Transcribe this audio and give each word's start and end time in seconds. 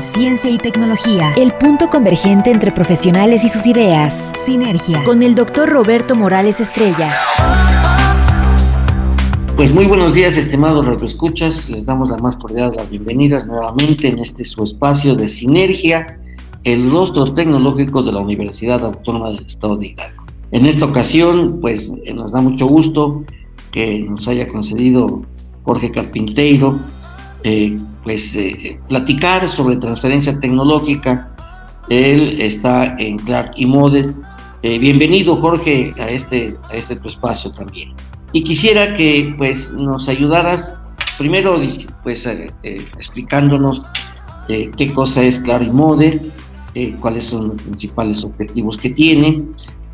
Ciencia 0.00 0.50
y 0.50 0.58
tecnología, 0.58 1.32
el 1.36 1.52
punto 1.52 1.88
convergente 1.88 2.50
entre 2.50 2.70
profesionales 2.70 3.44
y 3.44 3.48
sus 3.48 3.66
ideas. 3.66 4.32
Sinergia, 4.36 5.02
con 5.04 5.22
el 5.22 5.34
doctor 5.34 5.68
Roberto 5.68 6.14
Morales 6.14 6.60
Estrella. 6.60 7.08
Pues 9.56 9.72
muy 9.72 9.86
buenos 9.86 10.12
días, 10.12 10.36
estimados 10.36 10.86
escuchas. 11.02 11.70
Les 11.70 11.86
damos 11.86 12.10
la 12.10 12.18
más 12.18 12.36
cordial 12.36 12.72
las 12.76 12.90
bienvenidas 12.90 13.46
nuevamente 13.46 14.08
en 14.08 14.18
este 14.18 14.44
su 14.44 14.62
espacio 14.64 15.14
de 15.14 15.28
Sinergia, 15.28 16.18
el 16.62 16.90
rostro 16.90 17.32
tecnológico 17.32 18.02
de 18.02 18.12
la 18.12 18.20
Universidad 18.20 18.84
Autónoma 18.84 19.30
del 19.30 19.46
Estado 19.46 19.76
de 19.76 19.88
Hidalgo. 19.88 20.24
En 20.50 20.66
esta 20.66 20.84
ocasión, 20.84 21.58
pues 21.60 21.92
eh, 22.04 22.12
nos 22.12 22.32
da 22.32 22.40
mucho 22.40 22.66
gusto 22.66 23.24
que 23.70 24.00
nos 24.00 24.28
haya 24.28 24.46
concedido 24.46 25.22
Jorge 25.62 25.90
Carpinteiro, 25.90 26.78
eh, 27.44 27.76
pues 28.06 28.36
eh, 28.36 28.78
platicar 28.88 29.48
sobre 29.48 29.74
transferencia 29.76 30.38
tecnológica. 30.38 31.28
Él 31.88 32.40
está 32.40 32.96
en 33.00 33.18
Clark 33.18 33.54
y 33.56 33.66
Mode. 33.66 34.14
bienvenido 34.62 35.36
Jorge 35.36 35.92
a 35.98 36.08
este, 36.08 36.56
a 36.70 36.74
este 36.74 36.94
tu 36.94 37.08
espacio 37.08 37.50
también. 37.50 37.94
Y 38.30 38.44
quisiera 38.44 38.94
que 38.94 39.34
pues 39.36 39.74
nos 39.74 40.08
ayudaras 40.08 40.80
primero 41.18 41.60
pues 42.04 42.28
explicándonos 42.98 43.82
qué 44.48 44.92
cosa 44.94 45.22
es 45.22 45.40
Clark 45.40 45.64
y 45.64 45.70
Mode, 45.70 46.20
cuáles 47.00 47.24
son 47.24 47.48
los 47.48 47.62
principales 47.62 48.22
objetivos 48.22 48.78
que 48.78 48.90
tiene, 48.90 49.44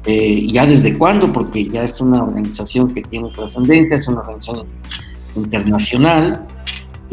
eh, 0.04 0.48
ya 0.50 0.66
desde 0.66 0.98
cuándo, 0.98 1.32
porque 1.32 1.68
ya 1.68 1.84
es 1.84 2.00
una 2.00 2.24
organización 2.24 2.92
que 2.92 3.02
tiene 3.02 3.30
trascendencia, 3.30 3.96
es 3.96 4.08
una 4.08 4.20
organización 4.20 4.66
internacional, 5.36 6.46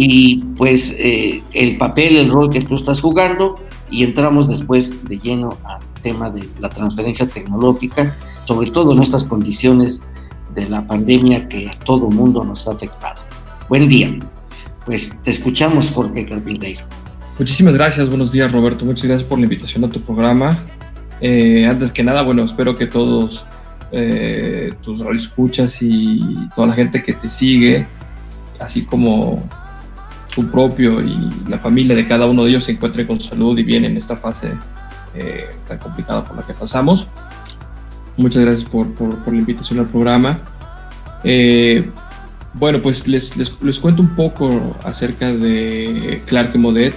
y 0.01 0.37
pues 0.55 0.95
eh, 0.97 1.43
el 1.51 1.77
papel, 1.77 2.15
el 2.15 2.31
rol 2.31 2.49
que 2.49 2.61
tú 2.61 2.75
estás 2.75 3.01
jugando, 3.01 3.59
y 3.91 4.05
entramos 4.05 4.47
después 4.47 5.03
de 5.03 5.19
lleno 5.19 5.49
al 5.65 5.81
tema 6.01 6.29
de 6.29 6.47
la 6.61 6.69
transferencia 6.69 7.27
tecnológica, 7.27 8.15
sobre 8.45 8.71
todo 8.71 8.93
en 8.93 9.01
estas 9.01 9.25
condiciones 9.25 10.01
de 10.55 10.69
la 10.69 10.87
pandemia 10.87 11.49
que 11.49 11.69
a 11.69 11.77
todo 11.79 12.09
mundo 12.09 12.45
nos 12.45 12.65
ha 12.69 12.71
afectado. 12.71 13.19
Buen 13.67 13.89
día. 13.89 14.17
Pues 14.85 15.21
te 15.21 15.31
escuchamos, 15.31 15.91
Jorge 15.91 16.25
Carpinteiro. 16.25 16.85
Muchísimas 17.37 17.73
gracias, 17.73 18.07
buenos 18.07 18.31
días 18.31 18.53
Roberto, 18.53 18.85
muchas 18.85 19.05
gracias 19.05 19.27
por 19.27 19.37
la 19.37 19.43
invitación 19.43 19.83
a 19.83 19.89
tu 19.89 19.99
programa. 19.99 20.57
Eh, 21.19 21.67
antes 21.69 21.91
que 21.91 22.03
nada, 22.03 22.21
bueno, 22.21 22.45
espero 22.45 22.77
que 22.77 22.87
todos 22.87 23.45
eh, 23.91 24.71
tus 24.81 25.01
escuchas 25.13 25.81
y 25.81 26.21
toda 26.55 26.67
la 26.67 26.73
gente 26.73 27.03
que 27.03 27.11
te 27.11 27.27
sigue, 27.27 27.85
así 28.61 28.85
como 28.85 29.43
tu 30.33 30.49
propio 30.49 31.01
y 31.01 31.29
la 31.47 31.59
familia 31.59 31.95
de 31.95 32.07
cada 32.07 32.25
uno 32.27 32.43
de 32.43 32.51
ellos 32.51 32.63
se 32.63 32.73
encuentren 32.73 33.07
con 33.07 33.19
salud 33.19 33.57
y 33.57 33.63
bien 33.63 33.85
en 33.85 33.97
esta 33.97 34.15
fase 34.15 34.53
eh, 35.15 35.49
tan 35.67 35.77
complicada 35.79 36.23
por 36.23 36.37
la 36.37 36.43
que 36.43 36.53
pasamos. 36.53 37.07
Muchas 38.17 38.43
gracias 38.43 38.69
por, 38.69 38.87
por, 38.93 39.33
la 39.33 39.39
invitación 39.39 39.79
al 39.79 39.87
programa. 39.87 40.39
bueno, 42.53 42.81
pues 42.81 43.07
les, 43.07 43.37
les, 43.37 43.61
les, 43.61 43.79
cuento 43.79 44.01
un 44.01 44.15
poco 44.15 44.75
acerca 44.83 45.31
de 45.31 46.21
Clark 46.25 46.55
Modet. 46.57 46.93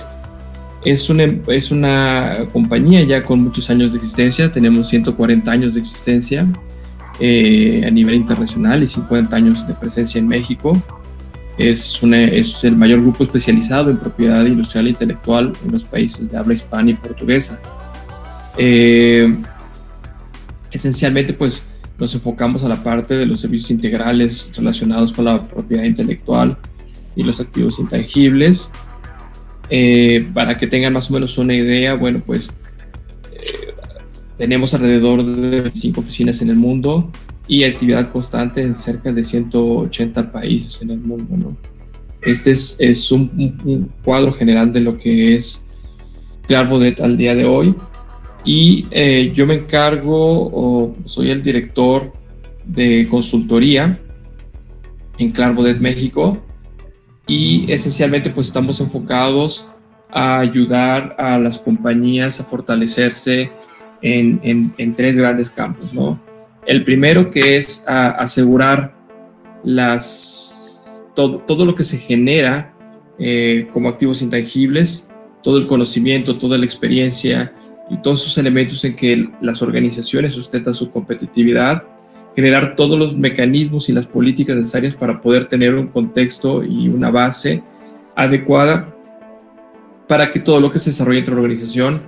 Es 0.85 1.09
una, 1.09 1.25
es 1.47 1.71
una 1.71 2.49
compañía 2.53 3.05
ya 3.05 3.23
con 3.23 3.41
muchos 3.41 3.71
años 3.71 3.93
de 3.93 3.99
existencia, 3.99 4.51
tenemos 4.51 4.89
140 4.89 5.49
años 5.49 5.75
de 5.75 5.81
existencia 5.81 6.45
eh, 7.21 7.85
a 7.87 7.91
nivel 7.91 8.17
internacional 8.17 8.83
y 8.83 8.87
50 8.89 9.37
años 9.37 9.67
de 9.69 9.75
presencia 9.75 10.19
en 10.19 10.27
México. 10.27 10.77
Es, 11.59 12.03
una, 12.03 12.23
es 12.25 12.65
el 12.65 12.77
mayor 12.77 13.01
grupo 13.03 13.25
especializado 13.25 13.91
en 13.91 13.99
propiedad 13.99 14.45
industrial 14.47 14.87
e 14.87 14.91
intelectual 14.91 15.53
en 15.65 15.73
los 15.73 15.85
países 15.85 16.31
de 16.31 16.39
habla 16.39 16.55
hispana 16.55 16.91
y 16.91 16.95
portuguesa. 16.95 17.61
Eh, 18.57 19.37
esencialmente, 20.71 21.33
pues 21.35 21.63
nos 21.99 22.15
enfocamos 22.15 22.65
a 22.65 22.69
la 22.69 22.83
parte 22.83 23.15
de 23.15 23.27
los 23.27 23.41
servicios 23.41 23.71
integrales 23.71 24.51
relacionados 24.57 25.13
con 25.13 25.27
la 25.27 25.43
propiedad 25.43 25.85
intelectual 25.85 26.57
y 27.15 27.23
los 27.23 27.41
activos 27.41 27.79
intangibles 27.79 28.71
eh, 29.75 30.29
para 30.35 30.59
que 30.59 30.67
tengan 30.67 30.93
más 30.93 31.11
o 31.11 31.15
menos 31.15 31.39
una 31.39 31.55
idea, 31.55 31.95
bueno, 31.95 32.23
pues 32.25 32.53
eh, 33.33 33.73
tenemos 34.37 34.75
alrededor 34.75 35.25
de 35.25 35.71
cinco 35.71 36.01
oficinas 36.01 36.43
en 36.43 36.51
el 36.51 36.57
mundo 36.57 37.11
y 37.49 37.65
actividad 37.65 38.11
constante 38.11 38.63
en 38.63 38.75
cerca 38.75 39.13
de 39.13 39.25
180 39.25 40.31
países 40.31 40.81
en 40.83 40.91
el 40.91 40.99
mundo, 40.99 41.37
¿no? 41.37 41.57
Este 42.23 42.53
es, 42.53 42.77
es 42.79 43.11
un, 43.11 43.91
cuadro 44.05 44.33
general 44.33 44.73
de 44.73 44.81
lo 44.81 44.97
que 44.97 45.35
es 45.35 45.67
Clarbodet 46.47 47.01
al 47.01 47.17
día 47.17 47.35
de 47.35 47.45
hoy. 47.45 47.75
Y 48.45 48.87
eh, 48.91 49.33
yo 49.35 49.47
me 49.47 49.55
encargo, 49.55 50.51
o 50.53 50.97
soy 51.05 51.31
el 51.31 51.43
director 51.43 52.13
de 52.65 53.09
consultoría 53.09 53.99
en 55.19 55.31
Clarbodet 55.31 55.79
México 55.79 56.39
y 57.27 57.71
esencialmente 57.71 58.31
pues 58.31 58.49
estamos 58.49 58.81
enfocados 58.81 59.69
a 60.11 60.41
ayudar 60.41 61.17
a 61.19 61.39
las 61.39 61.59
compañías 61.59 62.41
a 62.41 62.45
fortalecerse 62.45 63.51
en, 64.03 64.73
en, 64.77 64.95
tres 64.95 65.17
grandes 65.17 65.51
campos, 65.51 65.93
¿no? 65.95 66.21
El 66.67 66.85
primero 66.85 67.31
que 67.31 67.57
es 67.57 67.85
asegurar 67.89 68.95
las, 69.65 71.07
todo, 71.15 71.39
todo, 71.39 71.65
lo 71.65 71.75
que 71.75 71.85
se 71.85 71.99
genera 71.99 72.75
eh, 73.19 73.69
como 73.73 73.89
activos 73.89 74.23
intangibles, 74.23 75.09
todo 75.43 75.59
el 75.59 75.67
conocimiento, 75.67 76.39
toda 76.39 76.59
la 76.59 76.65
experiencia 76.65 77.53
y 77.91 77.97
todos 77.99 78.23
esos 78.23 78.39
elementos 78.39 78.85
en 78.85 78.95
que 78.95 79.29
las 79.41 79.61
organizaciones 79.61 80.35
sustentan 80.35 80.75
su 80.75 80.91
competitividad 80.91 81.85
generar 82.35 82.77
todos 82.77 82.99
los 82.99 83.17
mecanismos 83.17 83.89
y 83.89 83.93
las 83.93 84.07
políticas 84.07 84.57
necesarias 84.57 84.95
para 84.95 85.21
poder 85.21 85.49
tener 85.49 85.75
un 85.75 85.89
contexto 85.89 86.65
y 86.65 86.89
una 86.89 87.11
base 87.11 87.63
adecuada 88.15 88.95
para 90.09 90.31
que 90.31 90.41
todo 90.41 90.61
lo 90.61 90.71
que 90.71 90.79
se 90.79 90.91
desarrolle 90.91 91.19
dentro 91.19 91.35
de 91.35 91.41
la 91.41 91.43
organización 91.43 92.03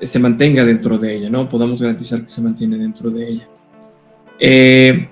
eh, 0.00 0.06
se 0.06 0.18
mantenga 0.18 0.64
dentro 0.64 0.98
de 0.98 1.16
ella, 1.16 1.30
¿no? 1.30 1.48
Podamos 1.48 1.80
garantizar 1.80 2.22
que 2.22 2.30
se 2.30 2.42
mantiene 2.42 2.76
dentro 2.76 3.10
de 3.10 3.28
ella. 3.28 3.48
Eh, 4.40 5.08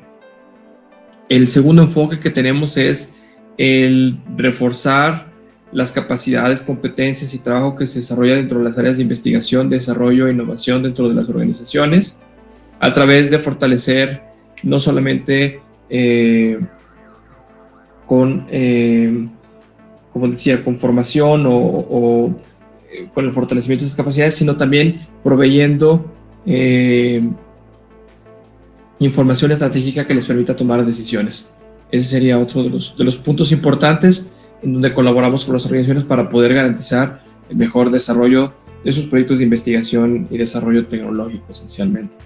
el 1.29 1.49
segundo 1.49 1.83
enfoque 1.83 2.21
que 2.21 2.31
tenemos 2.31 2.77
es 2.77 3.15
el 3.59 4.19
reforzar 4.37 5.27
las 5.73 5.93
capacidades, 5.93 6.63
competencias 6.63 7.35
y 7.35 7.39
trabajo 7.39 7.77
que 7.77 7.87
se 7.87 7.99
desarrolla 7.99 8.37
dentro 8.37 8.59
de 8.59 8.65
las 8.65 8.79
áreas 8.79 8.97
de 8.97 9.03
investigación, 9.03 9.69
desarrollo 9.69 10.27
e 10.27 10.33
innovación 10.33 10.83
dentro 10.83 11.09
de 11.09 11.15
las 11.15 11.29
organizaciones, 11.29 12.19
a 12.79 12.93
través 12.93 13.31
de 13.31 13.39
fortalecer 13.39 14.23
no 14.63 14.79
solamente 14.79 15.61
eh, 15.91 16.59
con, 18.07 18.47
eh, 18.51 19.29
como 20.13 20.29
decía, 20.29 20.63
con 20.63 20.79
formación 20.79 21.45
o, 21.47 22.35
eh, 22.93 23.09
con 23.13 23.25
el 23.25 23.33
fortalecimiento 23.33 23.85
de 23.85 23.91
sus 23.91 23.97
capacidades, 23.97 24.35
sino 24.35 24.57
también 24.57 25.01
proveyendo 25.23 26.13
información 28.99 29.53
estratégica 29.53 30.07
que 30.07 30.15
les 30.15 30.27
permita 30.27 30.57
tomar 30.57 30.85
decisiones. 30.85 31.47
Ese 31.91 32.07
sería 32.07 32.39
otro 32.39 32.63
de 32.63 32.71
los, 32.71 32.97
de 32.97 33.05
los 33.05 33.17
puntos 33.17 33.53
importantes 33.53 34.27
en 34.63 34.73
donde 34.73 34.93
colaboramos 34.93 35.45
con 35.45 35.55
las 35.55 35.65
organizaciones 35.67 36.05
para 36.05 36.29
poder 36.29 36.55
garantizar 36.55 37.23
el 37.49 37.57
mejor 37.57 37.91
desarrollo 37.91 38.55
de 38.85 38.93
sus 38.93 39.07
proyectos 39.07 39.39
de 39.39 39.45
investigación 39.45 40.29
y 40.31 40.39
desarrollo 40.39 40.87
tecnológico 40.87 41.47
esencialmente. 41.51 42.17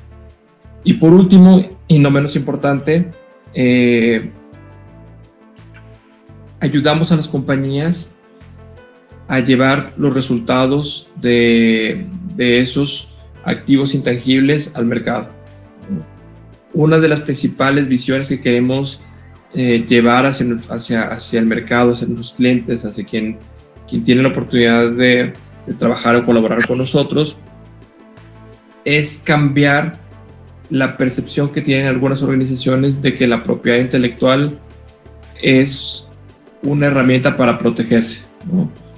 Y 0.84 0.94
por 0.94 1.12
último, 1.12 1.62
y 1.88 1.98
no 1.98 2.10
menos 2.10 2.36
importante, 2.36 3.10
eh, 3.54 4.30
ayudamos 6.60 7.12
a 7.12 7.16
las 7.16 7.28
compañías 7.28 8.12
a 9.28 9.40
llevar 9.40 9.92
los 9.96 10.14
resultados 10.14 11.08
de, 11.20 12.06
esos 12.36 13.12
activos 13.44 13.94
intangibles 13.94 14.74
al 14.74 14.86
mercado. 14.86 15.28
Una 16.72 16.98
de 16.98 17.08
las 17.08 17.20
principales 17.20 17.88
visiones 17.88 18.28
que 18.28 18.40
queremos 18.40 19.00
eh, 19.54 19.84
llevar 19.88 20.26
hacia, 20.26 20.46
el 21.32 21.46
mercado, 21.46 21.92
hacia 21.92 22.06
nuestros 22.06 22.34
clientes, 22.34 22.84
hacia 22.84 23.04
quien, 23.04 23.38
quien 23.88 24.04
tiene 24.04 24.22
la 24.22 24.28
oportunidad 24.28 24.90
de 24.90 25.32
trabajar 25.78 26.16
o 26.16 26.24
colaborar 26.24 26.66
con 26.66 26.78
nosotros, 26.78 27.38
es 28.84 29.22
cambiar 29.24 29.98
la 30.70 30.96
percepción 30.96 31.50
que 31.50 31.60
tienen 31.60 31.86
algunas 31.86 32.22
organizaciones 32.22 33.02
de 33.02 33.14
que 33.14 33.26
la 33.26 33.42
propiedad 33.42 33.78
intelectual 33.78 34.58
es 35.42 36.06
una 36.62 36.86
herramienta 36.86 37.36
para 37.36 37.58
protegerse. 37.58 38.22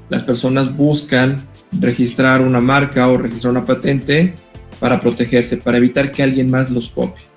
Las 0.08 0.22
personas 0.22 0.76
buscan 0.76 1.46
registrar 1.72 2.42
una 2.42 2.60
marca 2.60 3.08
o 3.08 3.16
registrar 3.16 3.52
una 3.52 3.64
patente 3.64 4.34
para 4.78 5.00
protegerse, 5.00 5.56
para 5.58 5.78
evitar 5.78 6.12
que 6.12 6.22
alguien 6.22 6.50
más 6.50 6.70
los 6.70 6.90
copie. 6.90 7.31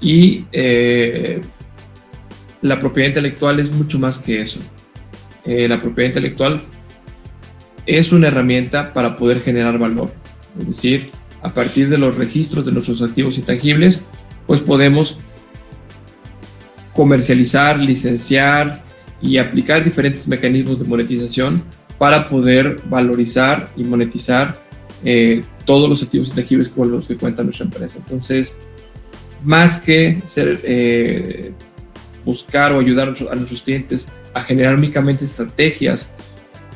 Y 0.00 0.44
eh, 0.52 1.40
la 2.62 2.78
propiedad 2.80 3.08
intelectual 3.08 3.60
es 3.60 3.70
mucho 3.70 3.98
más 3.98 4.18
que 4.18 4.40
eso. 4.40 4.60
Eh, 5.44 5.68
la 5.68 5.80
propiedad 5.80 6.08
intelectual 6.08 6.60
es 7.86 8.12
una 8.12 8.28
herramienta 8.28 8.92
para 8.92 9.16
poder 9.16 9.40
generar 9.40 9.78
valor. 9.78 10.10
Es 10.60 10.68
decir, 10.68 11.10
a 11.42 11.54
partir 11.54 11.88
de 11.88 11.98
los 11.98 12.16
registros 12.16 12.66
de 12.66 12.72
nuestros 12.72 13.02
activos 13.02 13.38
intangibles, 13.38 14.02
pues 14.46 14.60
podemos 14.60 15.18
comercializar, 16.92 17.78
licenciar 17.78 18.84
y 19.20 19.38
aplicar 19.38 19.84
diferentes 19.84 20.26
mecanismos 20.26 20.80
de 20.80 20.86
monetización 20.86 21.62
para 21.98 22.28
poder 22.28 22.80
valorizar 22.88 23.68
y 23.76 23.84
monetizar 23.84 24.56
eh, 25.04 25.44
todos 25.64 25.88
los 25.88 26.02
activos 26.02 26.30
intangibles 26.30 26.68
con 26.68 26.90
los 26.90 27.06
que 27.06 27.16
cuenta 27.16 27.42
nuestra 27.42 27.66
empresa. 27.66 27.98
Entonces, 27.98 28.56
más 29.44 29.78
que 29.78 30.20
ser, 30.24 30.60
eh, 30.64 31.52
buscar 32.24 32.72
o 32.72 32.80
ayudar 32.80 33.08
a 33.08 33.34
nuestros 33.36 33.62
clientes 33.62 34.08
a 34.34 34.40
generar 34.40 34.74
únicamente 34.74 35.24
estrategias 35.24 36.12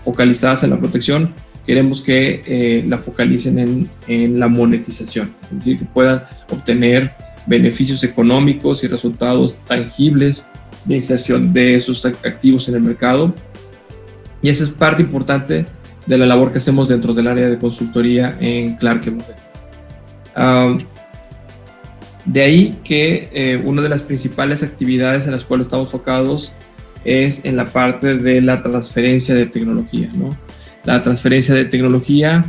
focalizadas 0.04 0.64
en 0.64 0.70
la 0.70 0.78
protección, 0.78 1.34
queremos 1.66 2.00
que 2.02 2.42
eh, 2.46 2.84
la 2.86 2.98
focalicen 2.98 3.58
en, 3.58 3.90
en, 4.06 4.40
la 4.40 4.48
monetización, 4.48 5.34
es 5.50 5.58
decir, 5.58 5.78
que 5.78 5.84
puedan 5.84 6.22
obtener 6.50 7.12
beneficios 7.46 8.02
económicos 8.04 8.82
y 8.84 8.88
resultados 8.88 9.56
tangibles 9.66 10.46
de 10.84 10.96
inserción 10.96 11.52
de 11.52 11.74
esos 11.74 12.04
activos 12.06 12.68
en 12.68 12.76
el 12.76 12.82
mercado. 12.82 13.34
Y 14.42 14.48
esa 14.48 14.64
es 14.64 14.70
parte 14.70 15.02
importante 15.02 15.66
de 16.06 16.18
la 16.18 16.26
labor 16.26 16.52
que 16.52 16.58
hacemos 16.58 16.88
dentro 16.88 17.12
del 17.12 17.28
área 17.28 17.48
de 17.48 17.58
consultoría 17.58 18.36
en 18.40 18.76
Clark 18.76 19.02
um, 20.36 20.78
de 22.24 22.42
ahí 22.42 22.78
que 22.84 23.28
eh, 23.32 23.62
una 23.64 23.82
de 23.82 23.88
las 23.88 24.02
principales 24.02 24.62
actividades 24.62 25.26
en 25.26 25.32
las 25.32 25.44
cuales 25.44 25.66
estamos 25.66 25.88
enfocados 25.88 26.52
es 27.04 27.44
en 27.44 27.56
la 27.56 27.64
parte 27.66 28.16
de 28.16 28.40
la 28.40 28.60
transferencia 28.60 29.34
de 29.34 29.46
tecnología. 29.46 30.10
¿no? 30.14 30.36
La 30.84 31.02
transferencia 31.02 31.54
de 31.54 31.64
tecnología 31.64 32.44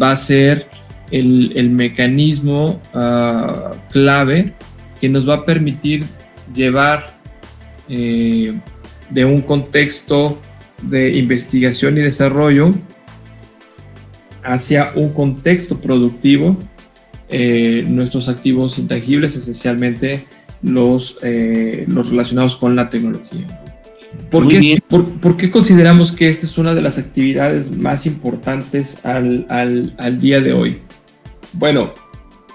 va 0.00 0.12
a 0.12 0.16
ser 0.16 0.68
el, 1.10 1.70
mecanismo 1.70 2.80
uh, 2.94 3.76
clave 3.90 4.52
que 5.00 5.08
nos 5.08 5.28
va 5.28 5.34
a 5.34 5.44
permitir 5.44 6.04
llevar 6.54 7.14
eh, 7.88 8.58
de 9.10 9.24
un 9.24 9.42
contexto 9.42 10.40
de 10.82 11.16
investigación 11.16 11.96
y 11.98 12.00
desarrollo 12.00 12.74
hacia 14.42 14.92
un 14.94 15.12
contexto 15.12 15.78
productivo 15.78 16.56
eh, 17.28 17.84
nuestros 17.86 18.28
activos 18.28 18.78
intangibles, 18.78 19.36
esencialmente 19.36 20.24
los, 20.62 21.18
eh, 21.22 21.84
los 21.88 22.10
relacionados 22.10 22.56
con 22.56 22.76
la 22.76 22.90
tecnología. 22.90 23.62
¿Por 24.30 24.48
qué, 24.48 24.82
por, 24.88 25.36
qué, 25.36 25.50
consideramos 25.50 26.12
que 26.12 26.28
esta 26.28 26.46
es 26.46 26.58
una 26.58 26.74
de 26.74 26.82
las 26.82 26.98
actividades 26.98 27.70
más 27.70 28.06
importantes 28.06 29.04
al, 29.04 29.46
al, 29.48 29.94
al 29.98 30.20
día 30.20 30.40
de 30.40 30.52
hoy? 30.52 30.78
Bueno, 31.52 31.92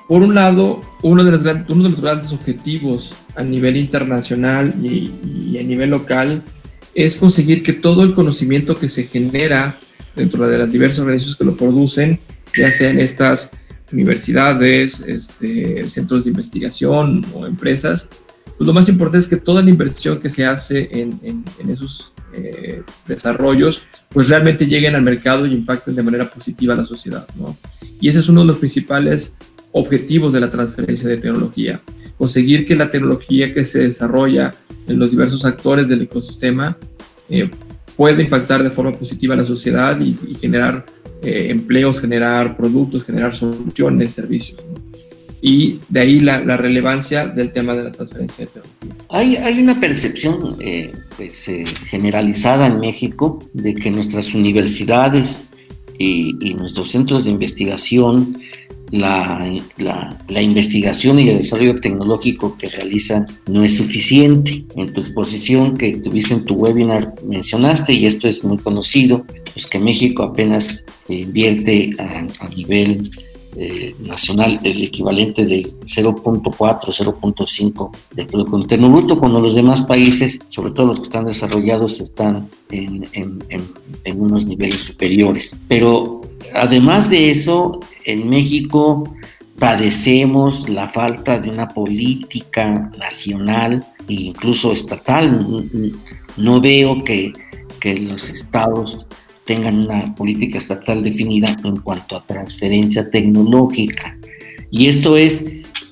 por 0.07 0.23
un 0.23 0.35
lado, 0.35 0.81
uno 1.03 1.23
de, 1.23 1.31
los, 1.31 1.41
uno 1.43 1.83
de 1.83 1.89
los 1.89 2.01
grandes 2.01 2.33
objetivos 2.33 3.13
a 3.35 3.43
nivel 3.43 3.77
internacional 3.77 4.73
y, 4.83 5.11
y, 5.23 5.57
a 5.57 5.63
nivel 5.63 5.91
local 5.91 6.41
es 6.93 7.15
conseguir 7.15 7.63
que 7.63 7.73
todo 7.73 8.03
el 8.03 8.13
conocimiento 8.13 8.77
que 8.77 8.89
se 8.89 9.05
genera 9.05 9.79
dentro 10.15 10.47
de 10.47 10.57
las 10.57 10.73
diversas 10.73 10.99
organizaciones 10.99 11.37
que 11.37 11.45
lo 11.45 11.55
producen, 11.55 12.19
ya 12.57 12.69
sean 12.69 12.99
estas 12.99 13.51
universidades, 13.93 15.01
este, 15.01 15.87
centros 15.89 16.23
de 16.23 16.31
investigación 16.31 17.25
o 17.33 17.45
empresas, 17.45 18.09
pues 18.57 18.67
lo 18.67 18.73
más 18.73 18.87
importante 18.89 19.19
es 19.19 19.27
que 19.27 19.37
toda 19.37 19.61
la 19.61 19.69
inversión 19.69 20.19
que 20.19 20.29
se 20.29 20.45
hace 20.45 20.89
en, 20.91 21.43
esos 21.67 22.13
eh, 22.33 22.83
desarrollos, 23.07 23.83
pues 24.09 24.29
realmente 24.29 24.67
lleguen 24.67 24.95
al 24.95 25.01
mercado 25.01 25.45
y 25.45 25.53
impacten 25.53 25.95
de 25.95 26.03
manera 26.03 26.29
positiva 26.29 26.73
a 26.73 26.77
la 26.77 26.85
sociedad. 26.85 27.25
¿no? 27.35 27.57
Y 27.99 28.07
ese 28.07 28.19
es 28.19 28.29
uno 28.29 28.41
de 28.41 28.47
los 28.47 28.57
principales 28.57 29.35
objetivos 29.71 30.33
de 30.33 30.41
la 30.41 30.49
transferencia 30.49 31.09
de 31.09 31.17
tecnología. 31.17 31.81
Conseguir 32.17 32.65
que 32.65 32.75
la 32.75 32.91
tecnología 32.91 33.53
que 33.53 33.65
se 33.65 33.79
desarrolla 33.79 34.53
en 34.87 34.99
los 34.99 35.11
diversos 35.11 35.43
actores 35.45 35.87
del 35.87 36.03
ecosistema 36.03 36.77
eh, 37.29 37.49
pueda 37.97 38.21
impactar 38.21 38.61
de 38.61 38.69
forma 38.69 38.91
positiva 38.91 39.33
a 39.33 39.37
la 39.37 39.45
sociedad 39.45 39.99
y 39.99 40.35
generar 40.39 40.85
eh, 41.21 41.47
empleos, 41.49 42.01
generar 42.01 42.57
productos, 42.57 43.03
generar 43.03 43.35
soluciones, 43.35 44.13
servicios. 44.13 44.59
Y 45.41 45.79
de 45.89 45.99
ahí 45.99 46.19
la, 46.19 46.57
relevancia 46.57 47.27
del 47.27 47.51
tema 47.51 47.73
de 47.73 47.83
la 47.83 47.91
transferencia 47.91 48.45
de 48.45 48.51
tecnología. 48.51 49.05
Hay, 49.09 49.35
hay 49.37 49.59
una 49.59 49.79
percepción 49.79 50.55
eh, 50.59 50.91
pues, 51.17 51.47
eh, 51.47 51.63
generalizada 51.85 52.67
en 52.67 52.79
México 52.79 53.43
de 53.53 53.73
que 53.73 53.89
nuestras 53.89 54.33
universidades 54.33 55.47
y, 55.97 56.35
y 56.39 56.53
nuestros 56.53 56.89
centros 56.89 57.25
de 57.25 57.31
investigación 57.31 58.39
la, 58.91 59.49
la, 60.27 60.41
investigación 60.41 61.19
y 61.19 61.29
el 61.29 61.37
desarrollo 61.37 61.79
tecnológico 61.79 62.57
que 62.57 62.69
realizan 62.69 63.27
no 63.47 63.63
es 63.63 63.77
suficiente. 63.77 64.65
En 64.75 64.93
tu 64.93 65.01
exposición 65.01 65.77
que 65.77 65.93
tuviste 65.93 66.33
en 66.33 66.45
tu 66.45 66.55
webinar 66.55 67.15
mencionaste, 67.25 67.93
y 67.93 68.05
esto 68.05 68.27
es 68.27 68.43
muy 68.43 68.57
conocido, 68.57 69.25
pues 69.53 69.65
que 69.65 69.79
México 69.79 70.23
apenas 70.23 70.85
invierte 71.07 71.91
a, 71.99 72.47
nivel 72.55 73.09
eh, 73.55 73.95
nacional 73.99 74.59
el 74.63 74.81
equivalente 74.81 75.45
del 75.45 75.77
0.4, 75.81 76.53
0.5 76.53 77.89
del 78.15 78.27
Producto 78.27 78.59
Interno 78.59 78.89
Bruto, 78.89 79.17
cuando 79.17 79.41
los 79.41 79.55
demás 79.55 79.81
países, 79.81 80.39
sobre 80.49 80.71
todo 80.71 80.87
los 80.87 80.99
que 80.99 81.05
están 81.05 81.25
desarrollados, 81.25 81.99
están 81.99 82.49
en, 82.69 83.09
en, 83.13 84.21
unos 84.21 84.45
niveles 84.45 84.81
superiores. 84.81 85.57
Pero 85.67 86.21
además 86.53 87.09
de 87.09 87.29
eso, 87.29 87.79
en 88.05 88.29
México 88.29 89.13
padecemos 89.59 90.69
la 90.69 90.87
falta 90.87 91.37
de 91.37 91.49
una 91.49 91.67
política 91.67 92.89
nacional 92.97 93.85
e 94.07 94.13
incluso 94.13 94.71
estatal. 94.71 95.45
No 96.37 96.61
veo 96.61 97.03
que, 97.03 97.33
los 97.83 98.29
estados 98.29 99.07
tengan 99.53 99.79
una 99.79 100.15
política 100.15 100.57
estatal 100.57 101.03
definida 101.03 101.53
en 101.65 101.77
cuanto 101.77 102.15
a 102.15 102.25
transferencia 102.25 103.09
tecnológica. 103.09 104.17
Y 104.69 104.87
esto 104.87 105.17
es 105.17 105.43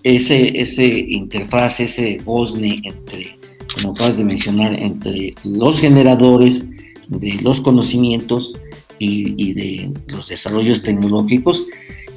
ese, 0.04 0.62
ese 0.62 0.88
interfaz, 0.88 1.82
ese 1.82 2.20
gozne 2.24 2.80
entre, 2.84 3.38
como 3.74 3.92
acabas 3.92 4.18
de 4.18 4.24
mencionar, 4.24 4.82
entre 4.82 5.36
los 5.44 5.82
generadores 5.82 6.70
de 7.10 7.34
los 7.42 7.60
conocimientos 7.60 8.58
y, 8.98 9.54
de 9.54 9.92
los 10.08 10.30
desarrollos 10.30 10.82
tecnológicos 10.82 11.66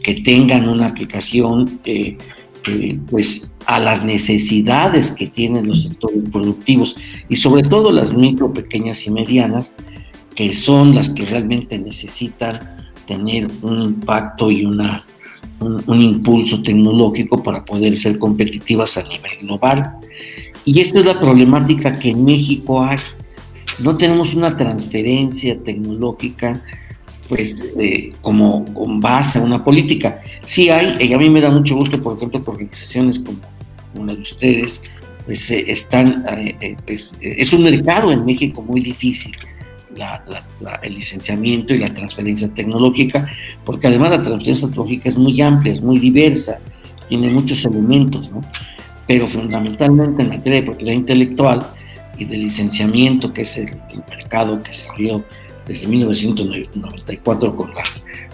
que 0.03 0.15
tengan 0.15 0.69
una 0.69 0.87
aplicación 0.87 1.81
eh, 1.85 2.19
eh, 2.69 2.99
pues 3.11 3.51
a 3.67 3.81
las 3.81 4.05
necesidades 4.05 5.11
que 5.11 5.27
tienen 5.27 5.67
los 5.67 5.83
sectores 5.83 6.23
productivos 6.31 6.97
y 7.29 7.37
sobre 7.37 7.63
todo 7.63 7.91
las 7.91 8.13
micro, 8.13 8.53
pequeñas 8.53 9.07
y 9.07 9.11
medianas, 9.11 9.77
que 10.35 10.53
son 10.53 10.95
las 10.95 11.11
que 11.11 11.25
realmente 11.25 11.79
necesitan 11.79 12.61
tener 13.07 13.49
un 13.63 13.83
impacto 13.83 14.51
y 14.51 14.65
una, 14.65 15.05
un, 15.61 16.03
impulso 16.03 16.63
tecnológico 16.63 17.43
para 17.43 17.65
poder 17.65 17.97
ser 17.97 18.19
competitivas 18.19 18.97
a 18.97 19.03
nivel 19.03 19.39
global. 19.43 19.97
Y 20.65 20.81
esta 20.81 21.01
es 21.01 21.07
la 21.07 21.19
problemática 21.19 21.99
que 21.99 22.11
en 22.11 22.25
México 22.25 22.83
hay 22.83 22.99
no 23.79 23.97
tenemos 23.97 24.35
una 24.35 24.55
transferencia 24.55 25.59
tecnológica 25.59 26.63
pues 27.29 27.65
eh, 27.79 28.13
como 28.21 28.65
con 28.75 29.01
base 29.01 29.39
a 29.39 29.43
una 29.43 29.65
política. 29.65 30.21
Sí 30.45 30.69
hay, 30.69 30.97
y 31.01 31.13
a 31.15 31.19
mí 31.19 31.31
me 31.31 31.41
da 31.41 31.51
mucho 31.51 31.75
gusto, 31.75 31.99
por 31.99 32.17
ejemplo, 32.17 32.45
que 32.45 32.51
organizaciones 32.51 33.19
como 33.19 33.39
una 33.95 34.15
de 34.15 34.21
ustedes, 34.21 34.81
pues 35.25 35.51
eh, 35.51 35.65
están, 35.69 36.25
eh, 36.29 36.77
pues, 36.87 37.17
es 37.21 37.53
un 37.55 37.63
mercado 37.63 38.13
en 38.13 38.27
México 38.27 38.61
muy 38.61 38.83
difícil. 38.83 39.33
El 40.83 40.95
licenciamiento 40.95 41.75
y 41.75 41.79
la 41.79 41.93
transferencia 41.93 42.49
tecnológica, 42.49 43.29
porque 43.65 43.87
además 43.87 44.11
la 44.11 44.21
transferencia 44.21 44.69
tecnológica 44.69 45.09
es 45.09 45.17
muy 45.17 45.41
amplia, 45.41 45.73
es 45.73 45.83
muy 45.83 45.99
diversa, 45.99 46.61
tiene 47.09 47.29
muchos 47.29 47.65
elementos, 47.65 48.31
¿no? 48.31 48.41
pero 49.07 49.29
fundamentalmente 49.29 50.23
en 50.23 50.29
materia 50.29 50.61
de 50.61 50.67
propiedad 50.67 50.93
intelectual, 50.93 51.67
y 52.19 52.25
de 52.25 52.37
licenciamiento, 52.37 53.33
que 53.33 53.43
es 53.43 53.57
el, 53.57 53.71
mercado 54.09 54.63
que 54.63 54.73
se 54.73 54.89
abrió 54.89 55.25
desde 55.67 55.87
1994 55.87 57.57
con 57.57 57.75
la 57.75 57.83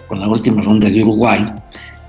con 0.07 0.19
la 0.19 0.27
última 0.27 0.63
ronda 0.63 0.89
de 0.89 1.03
Uruguay, 1.03 1.53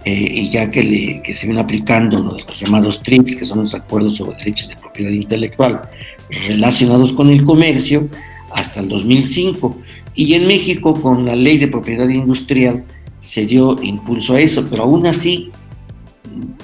eh, 0.07 0.11
y 0.13 0.51
ya 0.51 0.71
que, 0.71 0.83
le, 0.83 1.23
que 1.23 1.35
se 1.35 1.47
viene 1.47 1.61
aplicando 1.61 2.19
lo 2.19 2.35
de 2.35 2.43
los 2.45 2.59
llamados 2.59 3.03
TRIPS, 3.03 3.37
que 3.37 3.45
son 3.45 3.61
los 3.61 3.75
acuerdos 3.75 4.17
sobre 4.17 4.39
derechos 4.39 4.71
de 4.71 4.77
propiedad 4.77 5.11
intelectual 5.11 5.83
relacionados 6.31 7.13
con 7.13 7.29
el 7.29 7.45
comercio, 7.45 8.09
hasta 8.51 8.81
el 8.81 8.89
2005. 8.89 9.79
Y 10.15 10.35
en 10.35 10.47
México, 10.47 10.95
con 10.95 11.25
la 11.25 11.37
ley 11.37 11.59
de 11.59 11.69
propiedad 11.69 12.09
industrial, 12.09 12.85
se 13.19 13.47
dio 13.47 13.81
impulso 13.83 14.35
a 14.35 14.41
eso, 14.41 14.67
pero 14.69 14.85
aún 14.85 15.07
así, 15.07 15.51